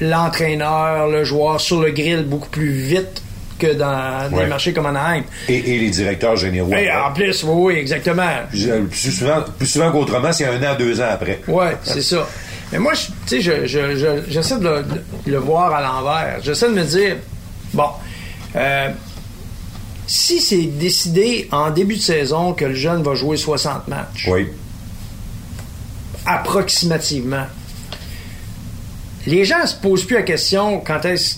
l'entraîneur, 0.00 1.08
le 1.08 1.24
joueur 1.24 1.60
sur 1.60 1.80
le 1.80 1.90
grill 1.90 2.24
beaucoup 2.24 2.48
plus 2.48 2.70
vite 2.72 3.22
que 3.58 3.74
dans 3.74 4.28
Ouais. 4.32 4.42
des 4.44 4.48
marchés 4.48 4.72
comme 4.72 4.86
Anaheim. 4.86 5.22
Et, 5.48 5.56
et 5.74 5.78
les 5.78 5.90
directeurs 5.90 6.36
généraux. 6.36 6.72
Et 6.72 6.90
en 6.90 7.12
plus, 7.12 7.44
oui, 7.44 7.74
oui, 7.74 7.80
exactement. 7.80 8.26
Plus, 8.50 8.68
plus 8.90 9.12
souvent, 9.12 9.42
plus 9.56 9.66
souvent 9.66 9.92
qu'autrement, 9.92 10.32
c'est 10.32 10.46
un 10.46 10.60
an, 10.62 10.74
deux 10.76 11.00
ans 11.00 11.08
après. 11.12 11.40
Ouais, 11.46 11.76
c'est 11.82 12.02
ça. 12.02 12.26
Mais 12.72 12.78
moi, 12.78 12.92
tu 12.94 13.06
sais, 13.26 13.40
je- 13.40 13.66
je- 13.66 13.96
je- 13.96 14.22
j'essaie 14.30 14.58
de, 14.58 14.64
le- 14.68 14.82
de 15.26 15.30
le 15.30 15.38
voir 15.38 15.72
à 15.74 15.80
l'envers. 15.82 16.38
J'essaie 16.42 16.68
de 16.70 16.74
me 16.74 16.82
dire, 16.84 17.16
bon, 17.74 17.88
euh, 18.56 18.88
si 20.06 20.40
c'est 20.40 20.62
décidé 20.66 21.48
en 21.52 21.70
début 21.70 21.96
de 21.96 22.00
saison 22.00 22.54
que 22.54 22.64
le 22.64 22.74
jeune 22.74 23.02
va 23.02 23.14
jouer 23.14 23.36
60 23.36 23.86
matchs, 23.88 24.26
Oui. 24.28 24.48
Approximativement, 26.26 27.46
les 29.26 29.44
gens 29.44 29.66
se 29.66 29.76
posent 29.76 30.04
plus 30.04 30.16
la 30.16 30.22
question 30.22 30.80
quand 30.80 31.04
est-ce, 31.04 31.36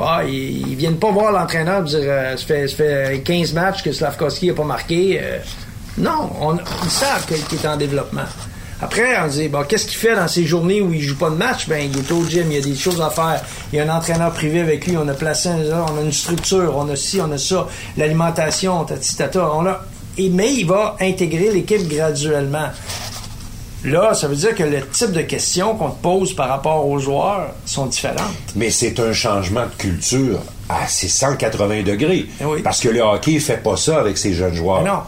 ah, 0.00 0.22
ils, 0.24 0.74
viennent 0.76 0.98
pas 0.98 1.10
voir 1.10 1.32
l'entraîneur 1.32 1.82
dire, 1.82 2.00
euh, 2.02 2.36
ça, 2.36 2.46
fait, 2.46 2.68
ça 2.68 2.76
fait 2.76 3.22
15 3.24 3.52
matchs 3.52 3.82
que 3.82 3.92
Slavkovski 3.92 4.48
n'a 4.48 4.54
pas 4.54 4.64
marqué. 4.64 5.18
euh, 5.20 5.38
non, 5.98 6.30
on, 6.40 6.56
ils 6.56 6.90
savent 6.90 7.26
qu'il 7.26 7.58
est 7.58 7.66
en 7.66 7.76
développement. 7.76 8.24
Après, 8.80 9.16
on 9.22 9.28
dit, 9.28 9.48
bon, 9.48 9.62
qu'est-ce 9.68 9.86
qu'il 9.86 9.98
fait 9.98 10.16
dans 10.16 10.26
ces 10.26 10.44
journées 10.44 10.80
où 10.80 10.92
il 10.92 11.00
joue 11.00 11.16
pas 11.16 11.30
de 11.30 11.36
match? 11.36 11.68
Ben, 11.68 11.88
il 11.88 11.96
est 11.96 12.10
au 12.10 12.24
gym, 12.26 12.50
il 12.50 12.54
y 12.54 12.58
a 12.58 12.60
des 12.60 12.74
choses 12.74 13.00
à 13.00 13.10
faire. 13.10 13.40
Il 13.72 13.76
y 13.76 13.80
a 13.80 13.84
un 13.84 13.96
entraîneur 13.96 14.32
privé 14.32 14.60
avec 14.60 14.86
lui, 14.86 14.96
on 14.96 15.06
a 15.06 15.14
placé 15.14 15.50
un, 15.50 15.84
on 15.88 15.98
a 15.98 16.00
une 16.02 16.12
structure, 16.12 16.74
on 16.76 16.88
a 16.88 16.96
ci, 16.96 17.20
on 17.20 17.30
a 17.30 17.38
ça, 17.38 17.68
l'alimentation, 17.96 18.84
tati, 18.84 19.16
tata, 19.16 19.52
on 19.54 19.66
a, 19.66 19.84
mais 20.18 20.54
il 20.54 20.66
va 20.66 20.96
intégrer 21.00 21.52
l'équipe 21.52 21.86
graduellement. 21.86 22.70
Là, 23.84 24.14
ça 24.14 24.28
veut 24.28 24.36
dire 24.36 24.54
que 24.54 24.62
le 24.62 24.86
type 24.86 25.10
de 25.10 25.22
questions 25.22 25.74
qu'on 25.74 25.90
te 25.90 26.00
pose 26.00 26.34
par 26.34 26.48
rapport 26.48 26.86
aux 26.86 26.98
joueurs 27.00 27.48
sont 27.66 27.86
différentes. 27.86 28.20
Mais 28.54 28.70
c'est 28.70 29.00
un 29.00 29.12
changement 29.12 29.64
de 29.64 29.74
culture 29.76 30.38
à 30.68 30.86
c'est 30.86 31.08
180 31.08 31.82
degrés. 31.82 32.26
Eh 32.40 32.44
oui. 32.44 32.62
Parce 32.62 32.80
que 32.80 32.88
le 32.88 33.00
hockey 33.00 33.40
fait 33.40 33.56
pas 33.56 33.76
ça 33.76 33.98
avec 33.98 34.18
ses 34.18 34.34
jeunes 34.34 34.54
joueurs. 34.54 34.82
Mais 34.82 34.90
non. 34.90 35.00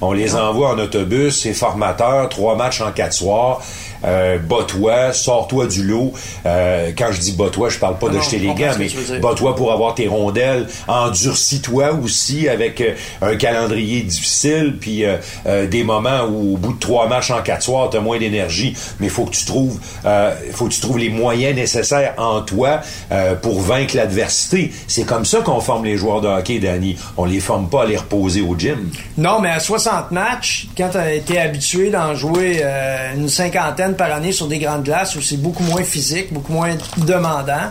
On 0.00 0.12
les 0.12 0.34
envoie 0.34 0.70
en 0.70 0.78
autobus, 0.78 1.42
c'est 1.42 1.52
formateur, 1.52 2.28
trois 2.28 2.56
matchs 2.56 2.80
en 2.80 2.90
quatre 2.90 3.12
soirs. 3.12 3.60
Euh, 4.04 4.38
bats-toi, 4.38 5.12
sors-toi 5.12 5.66
du 5.66 5.84
lot. 5.84 6.12
Euh, 6.46 6.90
quand 6.96 7.12
je 7.12 7.20
dis 7.20 7.32
bats-toi, 7.32 7.68
je 7.68 7.78
parle 7.78 7.98
pas 7.98 8.08
Non, 8.08 8.14
de 8.18 8.20
jeter 8.20 8.38
je 8.38 8.42
les 8.44 8.54
gants, 8.54 8.72
mais 8.78 8.86
tu 8.86 8.96
bats-toi 9.20 9.54
pour 9.54 9.72
avoir 9.72 9.94
tes 9.94 10.08
rondelles. 10.08 10.66
Endurcis-toi 10.88 11.92
aussi 12.02 12.48
avec 12.48 12.80
euh, 12.80 12.94
un 13.20 13.36
calendrier 13.36 14.02
difficile, 14.02 14.76
puis 14.80 15.04
euh, 15.04 15.16
euh, 15.46 15.66
des 15.66 15.84
moments 15.84 16.22
où 16.24 16.54
au 16.54 16.56
bout 16.56 16.72
de 16.72 16.78
trois 16.78 17.06
matchs 17.08 17.30
en 17.30 17.42
quatre 17.42 17.62
soirs, 17.62 17.90
t'as 17.90 18.00
moins 18.00 18.18
d'énergie. 18.18 18.74
Mais 19.00 19.06
il 19.06 19.10
faut 19.10 19.24
que 19.24 19.34
tu 19.36 19.44
trouves, 19.44 19.78
euh, 20.04 20.34
faut 20.52 20.66
que 20.66 20.72
tu 20.72 20.80
trouves 20.80 20.98
les 20.98 21.10
moyens 21.10 21.54
nécessaires 21.54 22.14
en 22.18 22.40
toi 22.42 22.80
euh, 23.12 23.34
pour 23.34 23.60
vaincre 23.60 23.96
l'adversité. 23.96 24.72
C'est 24.86 25.04
comme 25.04 25.24
ça 25.24 25.40
qu'on 25.40 25.60
forme 25.60 25.84
les 25.84 25.96
joueurs 25.96 26.20
de 26.20 26.28
hockey, 26.28 26.58
Danny. 26.58 26.96
On 27.16 27.24
les 27.24 27.40
forme 27.40 27.68
pas 27.68 27.82
à 27.82 27.86
les 27.86 27.96
reposer 27.96 28.40
au 28.40 28.56
gym. 28.58 28.90
Non, 29.18 29.40
mais 29.40 29.50
à 29.50 29.60
60 29.60 30.10
matchs, 30.10 30.66
quand 30.76 30.90
tu 30.90 30.96
as 30.98 31.12
été 31.14 31.38
habitué 31.38 31.90
d'en 31.90 32.14
jouer 32.14 32.60
euh, 32.62 33.14
une 33.14 33.28
cinquantaine 33.28 33.91
par 33.96 34.12
année 34.12 34.32
sur 34.32 34.46
des 34.48 34.58
grandes 34.58 34.84
glaces 34.84 35.14
où 35.16 35.20
c'est 35.22 35.36
beaucoup 35.36 35.62
moins 35.64 35.82
physique, 35.84 36.32
beaucoup 36.32 36.52
moins 36.52 36.76
demandant, 36.98 37.70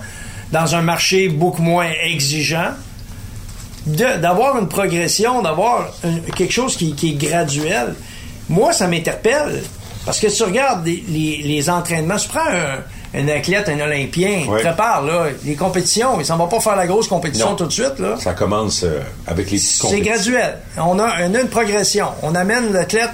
dans 0.52 0.76
un 0.76 0.82
marché 0.82 1.30
beaucoup 1.30 1.62
moins 1.62 1.90
exigeant, 2.04 2.72
d'avoir 3.86 4.58
une 4.60 4.68
progression, 4.68 5.42
d'avoir 5.42 5.90
quelque 6.36 6.52
chose 6.54 6.76
qui, 6.78 6.94
qui 6.94 7.12
est 7.12 7.14
graduel, 7.28 7.96
moi, 8.50 8.74
ça 8.74 8.88
m'interpelle. 8.88 9.64
Parce 10.06 10.20
que 10.20 10.28
tu 10.28 10.44
regardes 10.44 10.86
les, 10.86 11.04
les- 11.08 11.42
les 11.44 11.70
entraînements, 11.70 12.18
tu 12.18 12.28
prends 12.28 12.40
un, 12.48 12.80
un 13.14 13.28
athlète, 13.28 13.68
un 13.68 13.80
Olympien, 13.82 14.46
Ouais. 14.48 14.60
il 14.60 14.64
prépare 14.64 15.04
là, 15.04 15.26
les 15.44 15.56
compétitions, 15.56 16.20
il 16.20 16.26
s'en 16.26 16.38
va 16.38 16.48
pas 16.48 16.60
faire 16.62 16.76
la 16.78 16.88
grosse 16.88 17.08
compétition 17.10 17.50
Non. 17.50 17.56
tout 17.58 17.66
de 17.66 17.72
suite. 17.72 18.00
Là. 18.00 18.16
Ça 18.18 18.34
commence 18.34 18.84
euh, 18.84 19.00
avec 19.28 19.52
les 19.52 19.58
petites 19.58 19.70
C'est 19.70 19.82
compétitions. 19.82 20.14
graduel. 20.14 20.58
On 20.78 20.98
a, 21.00 21.22
une 21.26 21.48
progression. 21.50 22.06
On 22.24 22.34
amène 22.36 22.72
l'athlète 22.72 23.10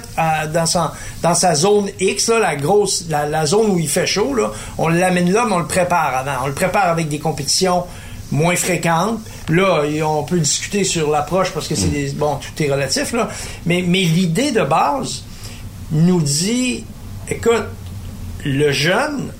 dans, 0.54 0.66
son, 0.66 0.88
dans 1.22 1.34
sa 1.34 1.54
zone 1.56 1.88
X, 1.98 2.28
là, 2.28 2.38
la 2.38 2.54
grosse, 2.56 3.06
la, 3.08 3.26
la 3.26 3.44
zone 3.46 3.70
où 3.72 3.78
il 3.78 3.88
fait 3.88 4.06
chaud. 4.06 4.34
Là. 4.34 4.52
On 4.78 4.86
l'amène 4.88 5.32
là, 5.32 5.44
mais 5.48 5.54
on 5.54 5.58
le 5.58 5.66
prépare 5.66 6.16
avant. 6.16 6.44
On 6.44 6.46
le 6.46 6.54
prépare 6.54 6.88
avec 6.90 7.08
des 7.08 7.18
compétitions 7.18 7.84
moins 8.30 8.54
fréquentes. 8.56 9.18
Là, 9.48 9.82
on 10.06 10.22
peut 10.22 10.38
discuter 10.38 10.84
sur 10.84 11.10
l'approche 11.10 11.50
parce 11.50 11.66
que 11.66 11.74
c'est 11.74 11.88
des, 11.88 12.10
bon, 12.10 12.36
tout 12.36 12.62
est 12.62 12.70
relatif 12.70 13.12
là. 13.14 13.28
Mais, 13.66 13.82
mais 13.86 14.02
l'idée 14.02 14.52
de 14.52 14.62
base 14.62 15.24
nous 15.90 16.20
dit, 16.20 16.84
écoute, 17.28 17.64
le 18.44 18.70
jeune, 18.70 19.32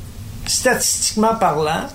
statistiquement 0.48 1.34
parlant, 1.36 1.86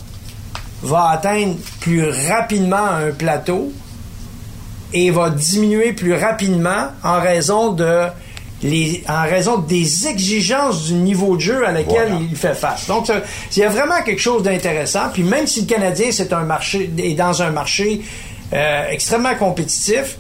va 0.82 1.10
atteindre 1.10 1.56
plus 1.82 2.04
rapidement 2.30 2.86
un 2.86 3.12
plateau 3.12 3.72
et 4.94 5.10
va 5.12 5.30
diminuer 5.30 5.94
plus 5.94 6.13
rapidement 6.13 6.88
en 7.04 7.20
raison 7.20 7.72
de 7.72 8.08
les, 8.62 9.04
en 9.10 9.24
raison 9.24 9.58
des 9.58 10.08
exigences 10.08 10.86
du 10.86 10.94
niveau 10.94 11.36
de 11.36 11.42
jeu 11.42 11.68
à 11.68 11.72
laquelle 11.72 12.10
Voilà. 12.10 12.26
il 12.30 12.36
fait 12.36 12.54
face. 12.54 12.88
Donc, 12.88 13.10
il 13.56 13.60
y 13.60 13.63
a 13.63 13.70
vraiment 13.70 14.02
quelque 14.06 14.22
chose 14.22 14.42
d'intéressant. 14.44 15.10
Puis 15.12 15.24
même 15.24 15.48
si 15.48 15.62
le 15.62 15.68
Canadien 15.68 16.10
c'est 16.12 16.32
un 16.32 16.44
marché 16.44 16.89
est 16.98 17.13
dans 17.16 17.42
un 17.42 17.50
marché 17.52 18.02
euh, 18.54 18.88
extrêmement 18.89 19.36
compétitif, 19.36 20.18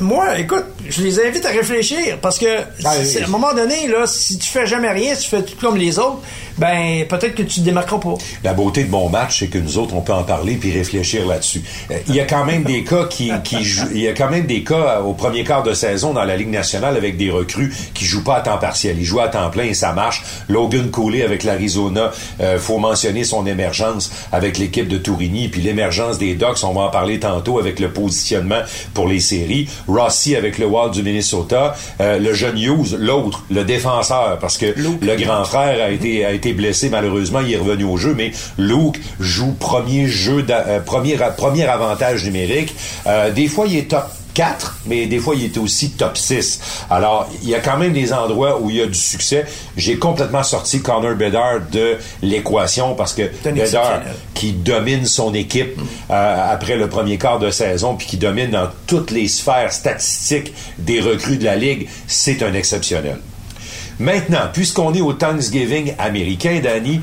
moi, 0.00 0.38
écoute, 0.40 0.64
je 0.88 1.02
les 1.02 1.20
invite 1.24 1.44
à 1.46 1.50
réfléchir 1.50 2.18
parce 2.20 2.36
que 2.38 2.46
c'est- 3.04 3.22
à 3.22 3.26
un 3.26 3.28
moment 3.28 3.54
donné, 3.54 3.86
là, 3.86 4.06
si 4.08 4.38
tu 4.38 4.48
fais 4.50 4.66
jamais 4.66 4.90
rien, 4.90 5.14
si 5.14 5.22
tu 5.22 5.30
fais 5.30 5.42
tout 5.44 5.54
comme 5.60 5.76
les 5.76 6.00
autres, 6.00 6.18
ben 6.58 7.04
peut-être 7.08 7.34
que 7.34 7.42
tu 7.42 7.60
te 7.60 7.64
démarqueras 7.64 7.98
pas. 7.98 8.14
La 8.42 8.54
beauté 8.54 8.84
de 8.84 8.90
mon 8.90 9.08
match, 9.08 9.40
c'est 9.40 9.48
que 9.48 9.58
nous 9.58 9.78
autres, 9.78 9.94
on 9.94 10.00
peut 10.00 10.12
en 10.12 10.22
parler 10.24 10.54
puis 10.54 10.72
réfléchir 10.72 11.26
là-dessus. 11.26 11.62
Euh, 11.90 11.94
Il 12.08 12.14
y 12.14 12.20
a 12.20 12.24
quand 12.24 12.44
même 12.44 12.62
des 12.64 12.84
cas 12.84 13.04
qui, 13.04 13.32
qui 13.42 13.64
jouent- 13.64 13.88
il 13.92 14.00
y 14.02 14.08
a 14.08 14.12
quand 14.12 14.30
même 14.30 14.46
des 14.46 14.62
cas 14.62 14.74
euh, 14.98 15.00
au 15.00 15.12
premier 15.14 15.44
quart 15.44 15.62
de 15.62 15.72
saison 15.74 16.12
dans 16.12 16.24
la 16.24 16.36
Ligue 16.36 16.50
nationale 16.50 16.96
avec 16.96 17.16
des 17.16 17.30
recrues 17.30 17.72
qui 17.94 18.04
jouent 18.04 18.24
pas 18.24 18.36
à 18.36 18.40
temps 18.40 18.58
partiel. 18.58 18.96
Ils 18.98 19.04
jouent 19.04 19.20
à 19.20 19.28
temps 19.28 19.50
plein 19.50 19.64
et 19.64 19.74
ça 19.74 19.92
marche. 19.92 20.22
Logan 20.48 20.90
Cooley 20.90 21.22
avec 21.22 21.42
l'Arizona, 21.44 22.12
euh, 22.40 22.58
faut 22.58 22.78
mentionner 22.78 23.24
son 23.24 23.46
émergence 23.46 24.10
avec 24.32 24.58
l'équipe 24.58 24.88
de 24.88 24.98
Tourigny 24.98 25.48
puis 25.48 25.60
l'émergence 25.62 26.18
des 26.18 26.34
Ducks, 26.34 26.62
on 26.64 26.72
va 26.72 26.82
en 26.82 26.90
parler 26.90 27.18
tantôt 27.20 27.58
avec 27.58 27.80
le 27.80 27.90
positionnement 27.90 28.60
pour 28.94 29.08
les 29.08 29.20
séries. 29.20 29.68
Rossi 29.88 30.36
avec 30.36 30.58
le 30.58 30.66
Wild 30.66 30.92
du 30.92 31.02
Minnesota, 31.02 31.74
euh, 32.00 32.18
le 32.18 32.32
jeune 32.34 32.58
Hughes, 32.58 32.96
l'autre, 32.98 33.44
le 33.50 33.64
défenseur 33.64 34.38
parce 34.40 34.56
que 34.58 34.66
le 34.76 35.16
grand 35.16 35.44
frère 35.44 35.82
a 35.84 35.90
été 35.90 36.24
a 36.24 36.32
été 36.32 36.43
blessé 36.52 36.88
malheureusement, 36.88 37.40
il 37.40 37.52
est 37.52 37.58
revenu 37.58 37.84
au 37.84 37.96
jeu 37.96 38.14
mais 38.16 38.32
Luke 38.58 39.00
joue 39.20 39.52
premier 39.52 40.06
jeu 40.06 40.44
euh, 40.50 40.80
premier 40.80 41.16
premier 41.36 41.64
avantage 41.64 42.24
numérique. 42.24 42.74
Euh, 43.06 43.30
des 43.30 43.48
fois 43.48 43.66
il 43.66 43.76
est 43.76 43.90
top 43.90 44.04
4, 44.34 44.78
mais 44.86 45.06
des 45.06 45.18
fois, 45.18 45.34
il 45.34 45.44
est 45.44 45.58
aussi 45.58 45.90
top 45.90 46.16
6. 46.16 46.60
Alors, 46.90 47.28
il 47.42 47.48
y 47.48 47.54
a 47.54 47.60
quand 47.60 47.78
même 47.78 47.92
des 47.92 48.12
endroits 48.12 48.60
où 48.60 48.68
il 48.68 48.76
y 48.76 48.82
a 48.82 48.86
du 48.86 48.98
succès. 48.98 49.46
J'ai 49.76 49.96
complètement 49.96 50.42
sorti 50.42 50.82
Connor 50.82 51.14
Bedard 51.14 51.60
de 51.72 51.96
l'équation 52.22 52.94
parce 52.94 53.14
que 53.14 53.30
Bedard, 53.44 54.02
qui 54.34 54.52
domine 54.52 55.06
son 55.06 55.32
équipe 55.34 55.78
euh, 56.10 56.52
après 56.52 56.76
le 56.76 56.88
premier 56.88 57.16
quart 57.16 57.38
de 57.38 57.50
saison, 57.50 57.94
puis 57.96 58.06
qui 58.06 58.16
domine 58.16 58.50
dans 58.50 58.68
toutes 58.86 59.12
les 59.12 59.28
sphères 59.28 59.72
statistiques 59.72 60.52
des 60.78 61.00
recrues 61.00 61.38
de 61.38 61.44
la 61.44 61.56
Ligue, 61.56 61.88
c'est 62.06 62.42
un 62.42 62.52
exceptionnel. 62.54 63.18
Maintenant, 64.00 64.48
puisqu'on 64.52 64.92
est 64.92 65.00
au 65.00 65.12
Thanksgiving 65.12 65.94
américain, 65.98 66.60
Danny, 66.62 67.00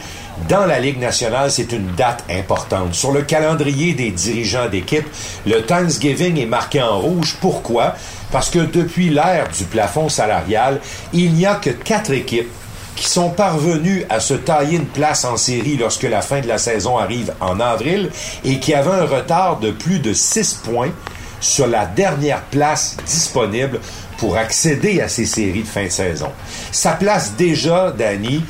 dans 0.50 0.66
la 0.66 0.80
Ligue 0.80 1.00
nationale, 1.00 1.50
c'est 1.50 1.72
une 1.72 1.88
date 1.96 2.24
importante. 2.30 2.94
Sur 2.94 3.12
le 3.12 3.22
calendrier 3.22 3.94
des 3.94 4.12
dirigeants 4.12 4.68
d'équipe, 4.68 5.06
le 5.46 5.62
Thanksgiving 5.62 6.38
est 6.38 6.46
marqué 6.46 6.82
en 6.82 7.00
rouge. 7.00 7.38
Pourquoi? 7.40 7.96
Parce 8.32 8.50
que 8.50 8.60
depuis 8.60 9.10
l'ère 9.10 9.48
du 9.58 9.64
plafond 9.66 10.10
salarial, 10.10 10.82
il 11.14 11.34
n'y 11.34 11.46
a 11.46 11.56
que 11.56 11.70
quatre 11.70 12.12
équipes 12.12 12.52
qui 12.96 13.08
sont 13.08 13.30
parvenus 13.30 14.06
à 14.10 14.20
se 14.20 14.34
tailler 14.34 14.78
une 14.78 14.86
place 14.86 15.24
en 15.24 15.38
série 15.38 15.78
lorsque 15.78 16.04
la 16.04 16.22
fin 16.22 16.42
de 16.42 16.48
la 16.48 16.58
saison 16.58 16.98
arrive 16.98 17.34
en 17.40 17.60
avril 17.60 18.10
et 18.44 18.60
qui 18.60 18.74
avaient 18.74 18.92
un 18.92 19.06
retard 19.06 19.60
de 19.60 19.72
plus 19.72 20.00
de 20.00 20.14
6 20.14 20.62
points 20.66 20.92
sur 21.40 21.68
la 21.68 21.86
dernière 21.86 22.44
place 22.44 22.98
disponible 23.06 23.80
pour 24.22 24.38
accéder 24.38 25.02
à 25.02 25.10
ces 25.10 25.26
séries 25.26 25.64
de 25.64 25.68
fin 25.68 25.86
de 25.86 25.90
saison. 25.90 26.28
Ça 26.72 26.92
place 26.92 27.34
déjà, 27.36 27.92
Danny, 27.92 28.46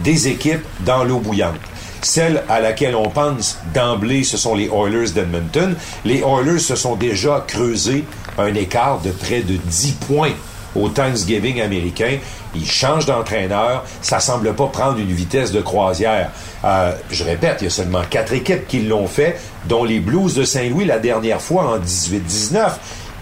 des 0.00 0.28
équipes 0.28 0.66
dans 0.80 1.02
l'eau 1.02 1.18
bouillante. 1.18 1.56
Celle 2.02 2.44
à 2.50 2.60
laquelle 2.60 2.94
on 2.94 3.08
pense 3.08 3.58
d'emblée, 3.72 4.22
ce 4.22 4.36
sont 4.36 4.54
les 4.54 4.66
Oilers 4.68 5.12
d'Edmonton. 5.12 5.76
Les 6.04 6.20
Oilers 6.20 6.58
se 6.58 6.76
sont 6.76 6.94
déjà 6.94 7.42
creusés 7.48 8.04
un 8.36 8.54
écart 8.54 9.00
de 9.00 9.12
près 9.12 9.40
de 9.40 9.56
10 9.56 9.92
points 10.06 10.34
au 10.76 10.90
Thanksgiving 10.90 11.62
américain. 11.62 12.18
Ils 12.54 12.68
changent 12.68 13.06
d'entraîneur. 13.06 13.84
Ça 14.02 14.20
semble 14.20 14.54
pas 14.54 14.66
prendre 14.66 14.98
une 14.98 15.12
vitesse 15.12 15.52
de 15.52 15.62
croisière. 15.62 16.32
Euh, 16.66 16.92
je 17.10 17.24
répète, 17.24 17.62
il 17.62 17.64
y 17.64 17.68
a 17.68 17.70
seulement 17.70 18.02
quatre 18.10 18.34
équipes 18.34 18.68
qui 18.68 18.80
l'ont 18.80 19.06
fait, 19.06 19.40
dont 19.64 19.84
les 19.84 20.00
Blues 20.00 20.34
de 20.34 20.44
Saint-Louis 20.44 20.84
la 20.84 20.98
dernière 20.98 21.40
fois 21.40 21.76
en 21.76 21.78
18-19. 21.78 22.72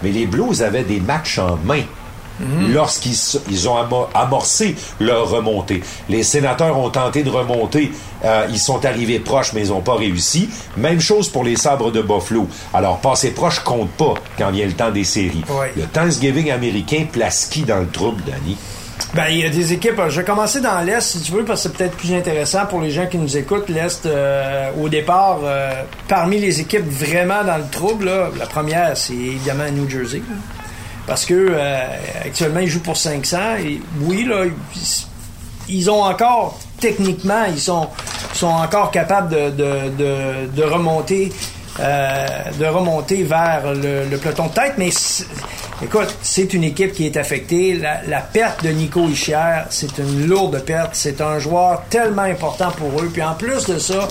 Mais 0.03 0.11
les 0.11 0.25
Blues 0.25 0.61
avaient 0.61 0.83
des 0.83 0.99
matchs 0.99 1.39
en 1.39 1.57
main. 1.65 1.83
lorsqu'ils 2.73 3.15
ils 3.49 3.69
ont 3.69 3.75
amorcé 4.13 4.75
leur 4.99 5.29
remontée. 5.29 5.83
Les 6.09 6.23
sénateurs 6.23 6.77
ont 6.77 6.89
tenté 6.89 7.23
de 7.23 7.29
remonter. 7.29 7.91
Euh, 8.25 8.47
ils 8.49 8.59
sont 8.59 8.83
arrivés 8.85 9.19
proches, 9.19 9.53
mais 9.53 9.67
ils 9.67 9.69
n'ont 9.69 9.81
pas 9.81 9.95
réussi. 9.95 10.49
Même 10.75 10.99
chose 10.99 11.29
pour 11.29 11.43
les 11.43 11.55
sabres 11.55 11.91
de 11.91 12.01
Buffalo. 12.01 12.47
Alors, 12.73 12.99
passer 12.99 13.31
proche 13.31 13.59
compte 13.59 13.91
pas 13.91 14.15
quand 14.37 14.51
vient 14.51 14.65
le 14.65 14.73
temps 14.73 14.91
des 14.91 15.03
séries. 15.03 15.43
Le 15.77 15.83
Thanksgiving 15.83 16.49
américain 16.51 17.05
place 17.11 17.45
qui 17.45 17.61
dans 17.61 17.79
le 17.79 17.87
trouble, 17.87 18.23
Danny? 18.25 18.57
Ben, 19.13 19.27
il 19.29 19.37
y 19.37 19.45
a 19.45 19.49
des 19.49 19.73
équipes. 19.73 20.01
Je 20.09 20.21
vais 20.21 20.25
commencer 20.25 20.59
dans 20.59 20.79
l'Est, 20.81 21.01
si 21.01 21.21
tu 21.21 21.33
veux, 21.33 21.45
parce 21.45 21.61
que 21.63 21.69
c'est 21.69 21.77
peut-être 21.77 21.95
plus 21.95 22.13
intéressant 22.13 22.65
pour 22.65 22.81
les 22.81 22.89
gens 22.89 23.05
qui 23.05 23.19
nous 23.19 23.37
écoutent. 23.37 23.69
L'Est, 23.69 24.07
euh, 24.07 24.71
au 24.81 24.89
départ, 24.89 25.39
euh, 25.43 25.83
parmi 26.07 26.39
les 26.39 26.61
équipes 26.61 26.89
vraiment 26.89 27.43
dans 27.43 27.57
le 27.57 27.69
trouble, 27.69 28.09
la 28.39 28.47
première, 28.47 28.97
c'est 28.97 29.13
évidemment 29.13 29.69
New 29.71 29.87
Jersey. 29.87 30.23
parce 31.05 31.25
que 31.25 31.33
euh, 31.51 31.83
actuellement, 32.25 32.61
ils 32.61 32.69
jouent 32.69 32.81
pour 32.81 32.97
500. 32.97 33.37
Et 33.63 33.81
oui, 34.01 34.25
là, 34.25 34.45
ils, 35.69 35.91
ont 35.91 36.03
encore, 36.03 36.59
techniquement, 36.79 37.43
ils 37.47 37.59
sont, 37.59 37.89
sont 38.33 38.47
encore 38.47 38.89
capables 38.89 39.29
de, 39.29 39.51
de, 39.51 40.47
de 40.47 40.63
remonter 40.63 41.31
euh, 41.79 42.27
de 42.59 42.65
remonter 42.65 43.23
vers 43.23 43.73
le, 43.73 44.15
peloton 44.17 44.45
de 44.45 44.53
tête. 44.53 44.73
Mais 44.77 44.89
écoute, 45.81 46.15
c'est 46.21 46.53
une 46.53 46.63
équipe 46.63 46.93
qui 46.93 47.05
est 47.05 47.17
affectée. 47.17 47.79
La, 48.07 48.21
perte 48.21 48.63
de 48.63 48.69
Nico 48.69 49.07
Ischier, 49.07 49.63
c'est 49.69 49.97
une 49.97 50.27
lourde 50.27 50.63
perte. 50.65 50.91
C'est 50.93 51.21
un 51.21 51.39
joueur 51.39 51.83
tellement 51.89 52.23
important 52.23 52.71
pour 52.71 53.01
eux. 53.01 53.09
Puis 53.11 53.23
en 53.23 53.33
plus 53.33 53.65
de 53.65 53.77
ça, 53.79 54.07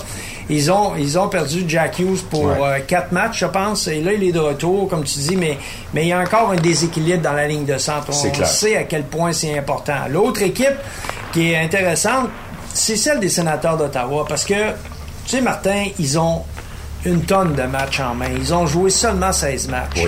ils 0.49 0.71
ont, 0.71 0.95
ils 0.97 1.17
ont 1.17 1.29
perdu 1.29 1.63
Jack 1.67 1.99
Hughes 1.99 2.23
pour 2.29 2.47
euh, 2.47 2.79
quatre 2.85 3.11
matchs, 3.11 3.39
je 3.39 3.45
pense. 3.45 3.87
Et 3.87 4.01
là, 4.01 4.13
il 4.13 4.23
est 4.23 4.31
de 4.31 4.39
retour, 4.39 4.89
comme 4.89 5.03
tu 5.03 5.19
dis, 5.19 5.35
mais, 5.35 5.57
mais 5.93 6.03
il 6.03 6.09
y 6.09 6.13
a 6.13 6.19
encore 6.19 6.51
un 6.51 6.55
déséquilibre 6.55 7.21
dans 7.21 7.33
la 7.33 7.47
ligne 7.47 7.65
de 7.65 7.77
centre. 7.77 8.09
On 8.09 8.45
sait 8.45 8.77
à 8.77 8.83
quel 8.83 9.03
point 9.03 9.31
c'est 9.33 9.57
important. 9.57 9.95
L'autre 10.09 10.41
équipe 10.41 10.75
qui 11.31 11.51
est 11.51 11.57
intéressante, 11.57 12.29
c'est 12.73 12.97
celle 12.97 13.19
des 13.19 13.29
sénateurs 13.29 13.77
d'Ottawa. 13.77 14.25
Parce 14.27 14.43
que, 14.43 14.71
tu 15.25 15.37
sais, 15.37 15.41
Martin, 15.41 15.85
ils 15.99 16.19
ont 16.19 16.43
une 17.05 17.21
tonne 17.23 17.53
de 17.55 17.63
matchs 17.63 17.99
en 17.99 18.15
main. 18.15 18.29
Ils 18.35 18.53
ont 18.53 18.65
joué 18.65 18.89
seulement 18.89 19.31
16 19.31 19.69
matchs. 19.69 20.01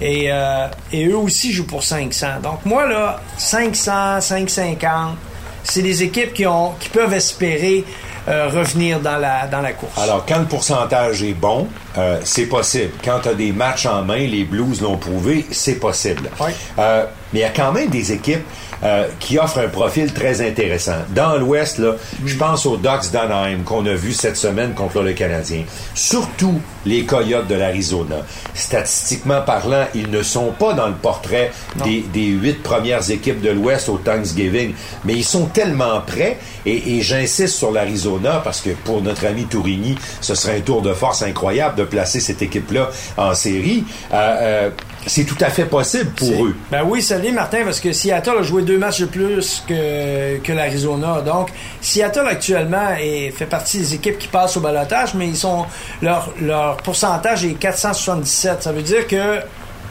Et, 0.00 0.26
euh, 0.30 0.68
et 0.92 1.06
eux 1.06 1.16
aussi 1.16 1.52
jouent 1.52 1.66
pour 1.66 1.82
500. 1.82 2.26
Donc 2.42 2.64
moi, 2.64 2.86
là, 2.86 3.20
500, 3.36 4.20
550, 4.20 5.16
c'est 5.64 5.82
des 5.82 6.02
équipes 6.02 6.32
qui, 6.32 6.46
ont, 6.46 6.72
qui 6.78 6.88
peuvent 6.88 7.12
espérer 7.12 7.84
euh, 8.28 8.48
revenir 8.48 9.00
dans 9.00 9.16
la, 9.16 9.46
dans 9.46 9.60
la 9.60 9.72
course. 9.72 9.98
Alors, 9.98 10.24
quand 10.26 10.38
le 10.38 10.44
pourcentage 10.44 11.22
est 11.22 11.34
bon, 11.34 11.66
euh, 11.96 12.20
c'est 12.24 12.46
possible. 12.46 12.92
Quand 13.04 13.20
tu 13.22 13.28
as 13.28 13.34
des 13.34 13.52
matchs 13.52 13.86
en 13.86 14.02
main, 14.02 14.18
les 14.18 14.44
Blues 14.44 14.82
l'ont 14.82 14.98
prouvé, 14.98 15.46
c'est 15.50 15.80
possible. 15.80 16.30
mais 16.76 17.06
il 17.32 17.40
y 17.40 17.44
a 17.44 17.50
quand 17.50 17.72
même 17.72 17.88
des 17.88 18.12
équipes 18.12 18.44
euh, 18.84 19.08
qui 19.18 19.38
offre 19.38 19.58
un 19.58 19.68
profil 19.68 20.12
très 20.12 20.46
intéressant. 20.46 20.98
Dans 21.10 21.36
l'Ouest, 21.36 21.78
là, 21.78 21.94
je 22.24 22.36
pense 22.36 22.66
aux 22.66 22.76
Ducks 22.76 23.10
d'Anaheim 23.12 23.62
qu'on 23.64 23.84
a 23.86 23.94
vu 23.94 24.12
cette 24.12 24.36
semaine 24.36 24.74
contre 24.74 25.02
le 25.02 25.12
Canadien. 25.12 25.64
Surtout 25.94 26.60
les 26.86 27.04
Coyotes 27.04 27.46
de 27.46 27.54
l'Arizona. 27.54 28.16
Statistiquement 28.54 29.42
parlant, 29.42 29.84
ils 29.94 30.10
ne 30.10 30.22
sont 30.22 30.52
pas 30.58 30.72
dans 30.72 30.88
le 30.88 30.94
portrait 30.94 31.52
des, 31.84 32.26
huit 32.26 32.62
premières 32.62 33.10
équipes 33.10 33.40
de 33.40 33.50
l'Ouest 33.50 33.88
au 33.88 33.98
Thanksgiving, 33.98 34.74
mais 35.04 35.14
ils 35.14 35.24
sont 35.24 35.46
tellement 35.46 36.00
prêts. 36.00 36.38
Et, 36.66 37.00
j'insiste 37.00 37.54
sur 37.54 37.70
l'Arizona 37.70 38.40
parce 38.42 38.60
que 38.60 38.70
pour 38.70 39.02
notre 39.02 39.26
ami 39.26 39.44
Tourigny, 39.44 39.96
ce 40.20 40.34
serait 40.34 40.58
un 40.58 40.60
tour 40.60 40.82
de 40.82 40.92
force 40.92 41.22
incroyable 41.22 41.76
de 41.76 41.84
placer 41.84 42.20
cette 42.20 42.42
équipe-là 42.42 42.90
en 43.16 43.34
série. 43.34 43.84
Euh, 44.12 44.36
euh, 44.40 44.70
c'est 45.08 45.24
tout 45.24 45.36
à 45.40 45.50
fait 45.50 45.64
possible 45.64 46.10
pour 46.10 46.46
eux. 46.46 46.54
Ben 46.70 46.82
oui, 46.86 47.02
ça 47.02 47.18
l'est, 47.18 47.32
Martin, 47.32 47.64
parce 47.64 47.80
que 47.80 47.92
Seattle 47.92 48.38
a 48.38 48.42
joué 48.42 48.62
deux 48.62 48.78
matchs 48.78 49.00
de 49.00 49.06
plus 49.06 49.64
que, 49.66 50.38
que 50.38 50.52
l'Arizona. 50.52 51.22
Donc, 51.22 51.50
Seattle 51.80 52.26
actuellement 52.28 52.94
est, 53.00 53.30
fait 53.30 53.46
partie 53.46 53.78
des 53.78 53.94
équipes 53.94 54.18
qui 54.18 54.28
passent 54.28 54.56
au 54.56 54.60
balotage, 54.60 55.14
mais 55.14 55.26
ils 55.26 55.36
sont 55.36 55.66
leur, 56.02 56.32
leur 56.40 56.76
pourcentage 56.78 57.44
est 57.44 57.54
477. 57.54 58.62
Ça 58.62 58.72
veut 58.72 58.82
dire 58.82 59.06
que 59.06 59.40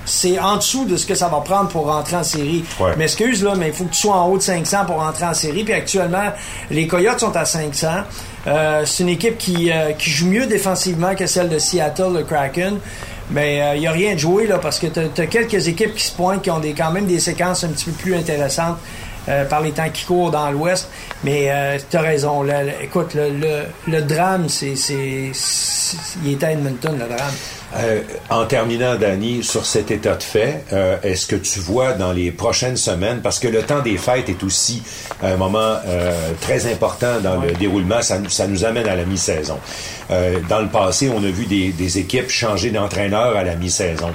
c'est 0.05 0.39
en 0.39 0.55
dessous 0.55 0.85
de 0.85 0.95
ce 0.95 1.05
que 1.05 1.15
ça 1.15 1.27
va 1.27 1.41
prendre 1.41 1.67
pour 1.67 1.87
rentrer 1.87 2.15
en 2.15 2.23
série. 2.23 2.63
Mais 2.97 3.03
excuse 3.03 3.43
là, 3.43 3.55
mais 3.55 3.67
il 3.67 3.73
faut 3.73 3.83
que 3.83 3.93
tu 3.93 4.01
sois 4.01 4.15
en 4.15 4.29
haut 4.29 4.37
de 4.37 4.43
500 4.43 4.85
pour 4.85 4.95
rentrer 4.97 5.25
en 5.25 5.33
série. 5.33 5.63
Puis 5.63 5.73
actuellement, 5.73 6.31
les 6.71 6.87
Coyotes 6.87 7.19
sont 7.19 7.35
à 7.35 7.43
500. 7.43 7.87
Euh, 8.47 8.83
c'est 8.85 9.03
une 9.03 9.09
équipe 9.09 9.37
qui, 9.37 9.71
euh, 9.71 9.91
qui 9.91 10.09
joue 10.09 10.27
mieux 10.27 10.45
défensivement 10.47 11.13
que 11.13 11.27
celle 11.27 11.49
de 11.49 11.59
Seattle, 11.59 12.13
le 12.13 12.23
Kraken. 12.23 12.79
Mais 13.31 13.57
il 13.57 13.61
euh, 13.61 13.79
n'y 13.79 13.87
a 13.87 13.91
rien 13.91 14.13
de 14.13 14.19
joué 14.19 14.47
là, 14.47 14.57
parce 14.57 14.79
que 14.79 14.87
tu 14.87 14.99
as, 14.99 15.27
quelques 15.27 15.67
équipes 15.67 15.93
qui 15.95 16.03
se 16.03 16.15
pointent, 16.15 16.41
qui 16.41 16.51
ont 16.51 16.59
des, 16.59 16.73
quand 16.73 16.91
même 16.91 17.05
des 17.05 17.19
séquences 17.19 17.63
un 17.63 17.69
petit 17.69 17.85
peu 17.85 17.91
plus 17.91 18.15
intéressantes 18.15 18.77
euh, 19.27 19.43
par 19.45 19.61
les 19.61 19.71
temps 19.71 19.89
qui 19.93 20.05
courent 20.05 20.31
dans 20.31 20.49
l'Ouest. 20.49 20.89
Mais 21.23 21.47
euh, 21.49 21.77
tu 21.89 21.97
as 21.97 22.01
raison. 22.01 22.45
écoute, 22.81 23.13
le, 23.15 23.65
le, 23.87 24.01
drame, 24.01 24.47
c'est, 24.47 24.75
c'est, 24.75 25.31
il 26.23 26.31
est 26.31 26.43
à 26.43 26.51
Edmonton, 26.53 26.97
le 26.97 27.15
drame. 27.15 27.33
Euh, 27.75 28.01
en 28.29 28.45
terminant, 28.45 28.95
Danny, 28.95 29.43
sur 29.43 29.65
cet 29.65 29.91
état 29.91 30.15
de 30.15 30.23
fait, 30.23 30.63
euh, 30.71 30.97
est-ce 31.03 31.27
que 31.27 31.35
tu 31.35 31.59
vois 31.59 31.93
dans 31.93 32.13
les 32.13 32.31
prochaines 32.31 32.77
semaines, 32.77 33.19
parce 33.21 33.39
que 33.39 33.47
le 33.47 33.61
temps 33.61 33.81
des 33.81 33.97
fêtes 33.97 34.29
est 34.29 34.41
aussi 34.43 34.81
un 35.21 35.35
moment 35.35 35.75
euh, 35.85 36.31
très 36.39 36.71
important 36.71 37.19
dans 37.21 37.41
le 37.41 37.51
déroulement, 37.51 38.01
ça, 38.01 38.19
ça, 38.29 38.47
nous 38.47 38.63
amène 38.63 38.87
à 38.87 38.95
la 38.95 39.03
mi-saison. 39.03 39.57
dans 40.47 40.61
le 40.61 40.69
passé, 40.69 41.11
on 41.13 41.21
a 41.23 41.29
vu 41.29 41.45
des, 41.45 41.73
des 41.73 41.97
équipes 41.97 42.29
changer 42.29 42.69
d'entraîneur 42.69 43.35
à 43.35 43.43
la 43.43 43.55
mi-saison. 43.55 44.11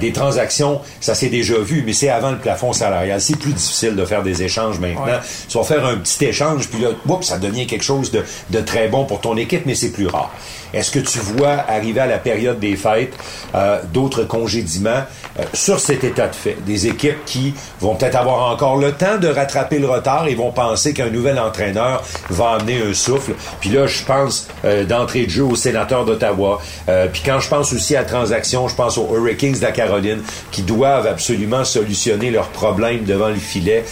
des 0.00 0.12
transactions, 0.12 0.80
ça 1.00 1.14
s'est 1.14 1.28
déjà 1.28 1.58
vu, 1.58 1.84
mais 1.86 1.92
c'est 1.92 2.08
avant 2.08 2.32
le 2.32 2.38
plafond 2.38 2.72
salarial. 2.72 3.20
C'est 3.20 3.38
plus 3.38 3.52
difficile 3.52 3.94
de 3.94 4.04
faire 4.04 4.24
des 4.24 4.42
échanges 4.42 4.80
maintenant. 4.80 5.20
Tu 5.48 5.56
vas 5.56 5.64
faire 5.64 5.86
un 5.86 5.96
petit 5.96 6.24
échange, 6.24 6.68
puis 6.68 6.82
là, 6.82 6.88
ça 7.20 7.38
devient 7.38 7.66
quelque 7.66 7.84
chose 7.84 8.10
de, 8.10 8.24
de 8.50 8.60
très 8.60 8.88
bon 8.88 9.04
pour 9.04 9.20
ton 9.20 9.36
équipe, 9.36 9.64
mais 9.64 9.76
c'est 9.76 9.92
plus 9.92 10.08
rare. 10.08 10.32
Est-ce 10.72 10.90
que 10.90 10.98
tu 10.98 11.18
vois 11.18 11.64
arriver 11.68 12.00
à 12.00 12.06
la 12.06 12.18
période 12.18 12.58
des 12.58 12.76
fêtes 12.76 13.14
euh, 13.54 13.80
d'autres 13.92 14.24
congédiements 14.24 15.04
sur 15.52 15.80
cet 15.80 16.04
état 16.04 16.28
de 16.28 16.34
fait? 16.34 16.56
Des 16.66 16.86
équipes 16.86 17.24
qui 17.26 17.54
vont 17.80 17.94
peut-être 17.94 18.16
avoir 18.16 18.50
encore 18.50 18.76
le 18.76 18.92
temps 18.92 19.18
de 19.18 19.28
rattraper 19.28 19.78
le 19.78 19.88
retard 19.88 20.26
et 20.26 20.34
vont 20.34 20.52
penser 20.52 20.92
qu'un 20.92 21.10
nouvel 21.10 21.38
entraîneur 21.38 22.02
va 22.30 22.50
amener 22.50 22.80
un 22.82 22.94
souffle. 22.94 23.32
Puis 23.60 23.70
là, 23.70 23.86
je 23.86 24.04
pense 24.04 24.48
euh, 24.64 24.84
d'entrée 24.84 25.26
de 25.26 25.30
jeu 25.30 25.44
aux 25.44 25.56
sénateurs 25.56 26.04
d'Ottawa. 26.04 26.60
puis 27.12 27.22
quand 27.24 27.40
je 27.40 27.48
pense 27.48 27.72
aussi 27.72 27.96
à 27.96 28.04
transaction, 28.04 28.68
je 28.68 28.74
pense 28.74 28.98
aux 28.98 29.08
Hurricanes 29.14 29.52
de 29.52 29.62
la 29.62 29.72
Caroline 29.72 30.20
qui 30.50 30.62
doivent 30.62 31.06
absolument 31.06 31.64
solutionner 31.64 32.30
leurs 32.30 32.48
problèmes 32.48 33.04
devant 33.04 33.28
le 33.28 33.36
filet 33.36 33.84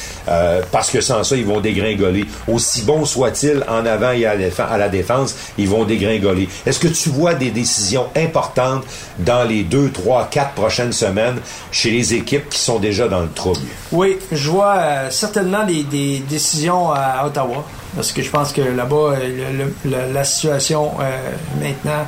parce 0.72 0.90
que 0.90 1.00
sans 1.00 1.24
ça, 1.24 1.36
ils 1.36 1.46
vont 1.46 1.60
dégringoler. 1.60 2.24
Aussi 2.48 2.82
bon 2.82 3.04
soit-il 3.04 3.64
en 3.68 3.86
avant 3.86 4.10
et 4.10 4.26
à 4.26 4.78
la 4.78 4.88
défense, 4.88 5.36
ils 5.58 5.68
vont 5.68 5.84
dégringoler. 5.84 6.48
Est-ce 6.64 6.78
que 6.78 6.88
tu 6.88 7.08
vois 7.08 7.34
des 7.34 7.50
décisions 7.50 8.06
importantes 8.16 8.84
dans 9.18 9.44
les 9.44 9.62
deux, 9.62 9.90
trois, 9.90 10.28
quatre 10.30 10.52
prochaines 10.52 10.92
semaines? 10.92 11.35
Chez 11.70 11.90
les 11.90 12.14
équipes 12.14 12.48
qui 12.48 12.58
sont 12.58 12.78
déjà 12.78 13.08
dans 13.08 13.20
le 13.20 13.30
trouble? 13.30 13.60
Oui, 13.92 14.18
je 14.32 14.50
vois 14.50 14.76
euh, 14.76 15.10
certainement 15.10 15.64
des, 15.64 16.18
décisions 16.28 16.90
à 16.92 17.24
Ottawa. 17.26 17.64
Parce 17.94 18.12
que 18.12 18.22
je 18.22 18.30
pense 18.30 18.52
que 18.52 18.60
là-bas, 18.60 19.14
euh, 19.16 19.68
la 19.84 20.24
situation 20.24 20.92
euh, 21.00 21.32
maintenant, 21.60 22.06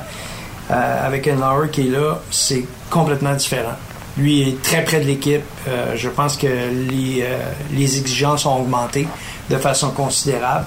avec 0.69 1.27
un 1.27 1.35
Lauer 1.35 1.69
qui 1.71 1.87
est 1.87 1.89
là, 1.89 2.19
c'est 2.29 2.63
complètement 2.91 3.33
différent. 3.33 3.73
Lui 4.17 4.47
est 4.47 4.61
très 4.61 4.83
près 4.83 4.99
de 4.99 5.05
l'équipe. 5.05 5.41
je 5.95 6.09
pense 6.09 6.37
que 6.37 6.47
les, 6.91 7.97
exigences 7.97 8.45
ont 8.45 8.57
augmenté 8.61 9.07
de 9.49 9.57
façon 9.57 9.89
considérable. 9.89 10.65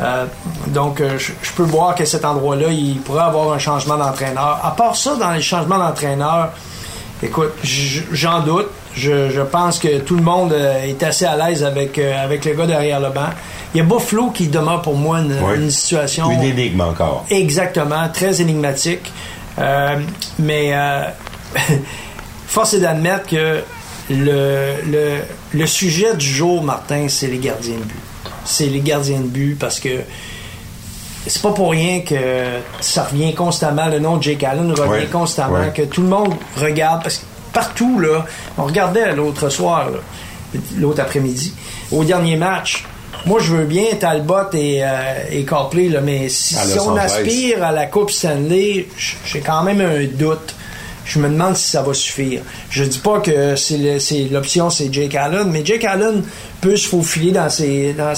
Euh, 0.00 0.26
donc, 0.68 1.00
euh, 1.00 1.18
je, 1.18 1.52
peux 1.56 1.62
voir 1.62 1.94
qu'à 1.94 2.06
cet 2.06 2.24
endroit-là, 2.24 2.68
il 2.68 2.98
pourrait 3.00 3.24
avoir 3.24 3.52
un 3.52 3.58
changement 3.58 3.96
d'entraîneur. 3.96 4.60
À 4.62 4.72
part 4.72 4.96
ça, 4.96 5.16
dans 5.16 5.30
les 5.30 5.42
changements 5.42 5.78
d'entraîneur, 5.78 6.50
écoute, 7.22 7.52
j'en 8.12 8.40
doute. 8.40 8.68
Je, 8.94 9.42
pense 9.42 9.80
que 9.80 9.98
tout 9.98 10.14
le 10.14 10.22
monde 10.22 10.52
euh, 10.52 10.84
est 10.84 11.02
assez 11.02 11.24
à 11.24 11.36
l'aise 11.36 11.64
avec, 11.64 11.98
avec 11.98 12.44
le 12.44 12.54
gars 12.54 12.66
derrière 12.66 13.00
le 13.00 13.10
banc. 13.10 13.30
Il 13.74 13.78
y 13.78 13.80
a 13.80 13.84
Buffalo 13.84 14.30
qui 14.30 14.46
demeure 14.46 14.82
pour 14.82 14.96
moi 14.96 15.18
une, 15.18 15.70
situation. 15.70 16.30
Une 16.30 16.42
énigme 16.42 16.80
encore. 16.80 17.26
Exactement, 17.28 18.08
très 18.12 18.40
énigmatique. 18.40 19.12
mais 20.38 20.72
force 22.46 22.74
est 22.74 22.80
d'admettre 22.80 23.26
que 23.26 23.62
le, 24.10 24.74
le, 24.86 25.16
le 25.52 25.66
sujet 25.66 26.14
du 26.14 26.26
jour, 26.26 26.62
Martin, 26.62 27.06
c'est 27.08 27.26
les 27.26 27.38
gardiens 27.38 27.78
de 27.78 27.82
but 27.82 28.00
c'est 28.44 28.66
les 28.66 28.80
gardiens 28.80 29.20
de 29.20 29.26
but 29.26 29.58
parce 29.58 29.80
que 29.80 30.00
c'est 31.26 31.42
pas 31.42 31.52
pour 31.52 31.70
rien 31.70 32.00
que 32.00 32.14
ça 32.80 33.04
revient 33.04 33.34
constamment, 33.34 33.86
le 33.86 33.98
nom 33.98 34.16
de 34.16 34.22
Jake 34.22 34.42
Allen 34.44 34.72
revient 34.72 35.06
constamment, 35.06 35.70
que 35.74 35.82
tout 35.82 36.02
le 36.02 36.08
monde 36.08 36.34
regarde, 36.56 37.02
parce 37.02 37.18
que 37.18 37.24
partout, 37.52 37.98
là, 37.98 38.26
on 38.58 38.64
regardait 38.64 39.14
l'autre 39.14 39.48
soir, 39.48 39.88
l'autre 40.76 41.00
après-midi, 41.00 41.54
au 41.92 42.04
dernier 42.04 42.36
match. 42.36 42.84
Moi, 43.26 43.40
je 43.40 43.54
veux 43.54 43.64
bien 43.64 43.86
Talbot 43.98 44.52
et, 44.52 44.84
euh, 44.84 44.88
et 45.30 45.44
Copley, 45.44 45.88
là, 45.88 46.02
mais 46.02 46.28
si, 46.28 46.56
on 46.78 46.94
aspire 46.94 47.64
à 47.64 47.72
la 47.72 47.86
Coupe 47.86 48.10
Stanley, 48.10 48.86
j'ai 49.24 49.40
quand 49.40 49.62
même 49.62 49.80
un 49.80 50.04
doute 50.04 50.54
je 51.04 51.18
me 51.18 51.28
demande 51.28 51.56
si 51.56 51.70
ça 51.70 51.82
va 51.82 51.94
suffire. 51.94 52.42
Je 52.70 52.84
dis 52.84 52.98
pas 52.98 53.20
que 53.20 53.56
c'est 53.56 54.28
l'option, 54.30 54.70
c'est 54.70 54.92
Jake 54.92 55.14
Allen, 55.14 55.50
mais 55.50 55.64
Jake 55.64 55.84
Allen 55.84 56.22
peut 56.60 56.76
se 56.76 56.88
faufiler 56.88 57.32
dans 57.32 57.50
ces, 57.50 57.92
dans 57.92 58.12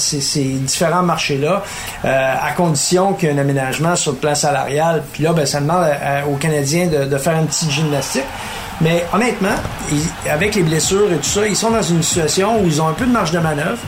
différents 0.65 1.03
marchés-là, 1.03 1.63
euh, 2.05 2.33
à 2.41 2.51
condition 2.51 3.13
qu'il 3.13 3.29
y 3.29 3.31
ait 3.31 3.35
un 3.35 3.39
aménagement 3.39 3.95
sur 3.95 4.13
le 4.13 4.17
plan 4.17 4.35
salarial. 4.35 5.03
Puis 5.11 5.23
là, 5.23 5.33
ben, 5.33 5.45
ça 5.45 5.59
demande 5.59 5.85
aux 6.31 6.35
Canadiens 6.35 6.87
de, 6.87 7.05
de 7.05 7.17
faire 7.17 7.37
une 7.37 7.47
petite 7.47 7.71
gymnastique. 7.71 8.23
Mais 8.79 9.05
honnêtement, 9.11 9.55
avec 10.29 10.55
les 10.55 10.61
blessures 10.61 11.11
et 11.11 11.17
tout 11.17 11.23
ça, 11.23 11.47
ils 11.47 11.55
sont 11.55 11.71
dans 11.71 11.81
une 11.81 12.03
situation 12.03 12.61
où 12.61 12.67
ils 12.67 12.81
ont 12.81 12.87
un 12.87 12.93
peu 12.93 13.05
de 13.05 13.11
marge 13.11 13.31
de 13.31 13.39
manœuvre. 13.39 13.79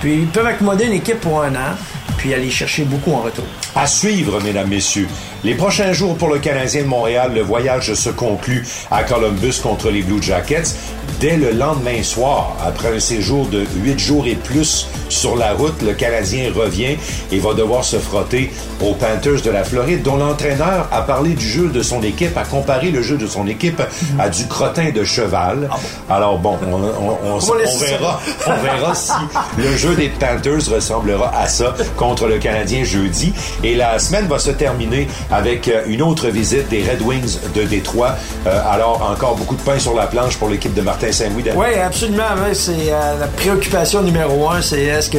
Puis 0.00 0.14
ils 0.14 0.26
peuvent 0.26 0.46
accommoder 0.46 0.84
une 0.84 0.92
équipe 0.92 1.20
pour 1.20 1.42
un 1.42 1.54
an, 1.54 1.74
puis 2.16 2.32
aller 2.32 2.50
chercher 2.50 2.84
beaucoup 2.84 3.12
en 3.12 3.22
retour. 3.22 3.44
À 3.74 3.86
suivre, 3.86 4.40
mesdames, 4.42 4.68
messieurs. 4.68 5.08
Les 5.44 5.54
prochains 5.54 5.92
jours 5.92 6.16
pour 6.16 6.28
le 6.28 6.38
Canadien 6.38 6.82
de 6.82 6.88
Montréal, 6.88 7.32
le 7.34 7.42
voyage 7.42 7.94
se 7.94 8.10
conclut 8.10 8.66
à 8.90 9.04
Columbus 9.04 9.60
contre 9.62 9.90
les 9.90 10.02
Blue 10.02 10.22
Jackets. 10.22 10.74
Dès 11.20 11.36
le 11.36 11.52
lendemain 11.52 12.02
soir, 12.02 12.56
après 12.64 12.96
un 12.96 13.00
séjour 13.00 13.46
de 13.46 13.64
huit 13.76 13.98
jours 13.98 14.26
et 14.26 14.34
plus 14.34 14.88
sur 15.08 15.36
la 15.36 15.52
route, 15.52 15.80
le 15.82 15.92
Canadien 15.94 16.50
revient 16.54 16.96
et 17.30 17.38
va 17.38 17.54
devoir 17.54 17.84
se 17.84 17.96
frotter 17.96 18.50
aux 18.82 18.92
Panthers 18.92 19.40
de 19.42 19.50
la 19.50 19.64
Floride, 19.64 20.02
dont 20.02 20.16
l'entraîneur 20.16 20.88
a 20.90 21.02
parlé 21.02 21.30
du 21.30 21.48
jeu 21.48 21.68
de 21.68 21.82
son 21.82 22.02
équipe, 22.02 22.36
a 22.36 22.44
comparé 22.44 22.90
le 22.90 23.02
jeu 23.02 23.16
de 23.16 23.26
son 23.26 23.46
équipe 23.46 23.80
à 24.18 24.28
du 24.28 24.46
crottin 24.46 24.90
de 24.90 25.04
cheval. 25.04 25.70
Ah 25.70 26.16
Alors 26.16 26.38
bon, 26.38 26.58
on, 26.66 27.38
verra, 27.38 28.20
on 28.46 28.62
verra 28.62 28.94
si 28.94 29.12
le 29.56 29.76
jeu 29.76 29.94
des 29.94 30.08
Panthers 30.08 30.68
ressemblera 30.70 31.32
à 31.34 31.46
ça 31.46 31.74
contre 31.96 32.26
le 32.26 32.38
Canadien 32.38 32.84
jeudi. 32.84 33.32
Et 33.62 33.74
la 33.74 33.98
semaine 33.98 34.26
va 34.26 34.38
se 34.38 34.50
terminer 34.50 35.06
avec 35.30 35.68
euh, 35.68 35.82
une 35.86 36.02
autre 36.02 36.28
visite 36.28 36.68
des 36.68 36.82
Red 36.82 37.02
Wings 37.02 37.38
de 37.54 37.62
Détroit. 37.64 38.16
Euh, 38.46 38.60
alors, 38.70 39.08
encore 39.10 39.36
beaucoup 39.36 39.56
de 39.56 39.62
pain 39.62 39.78
sur 39.78 39.94
la 39.94 40.06
planche 40.06 40.36
pour 40.36 40.48
l'équipe 40.48 40.74
de 40.74 40.82
Martin 40.82 41.12
Saint-Louis. 41.12 41.44
Oui, 41.54 41.74
absolument. 41.74 42.24
c'est 42.52 42.72
euh, 42.90 43.18
la 43.18 43.26
préoccupation 43.26 44.02
numéro 44.02 44.48
un, 44.50 44.62
c'est 44.62 44.82
est-ce 44.82 45.10
que, 45.10 45.18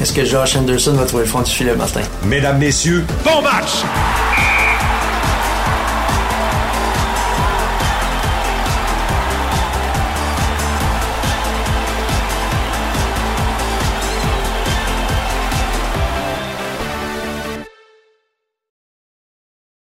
est-ce 0.00 0.12
que 0.12 0.24
Josh 0.24 0.56
Anderson 0.56 0.92
va 0.92 1.04
trouver 1.04 1.24
le 1.24 1.28
fond 1.28 1.40
du 1.40 1.50
filet, 1.50 1.74
Martin? 1.74 2.02
Mesdames, 2.24 2.58
Messieurs, 2.58 3.04
bon 3.24 3.42
match! 3.42 3.84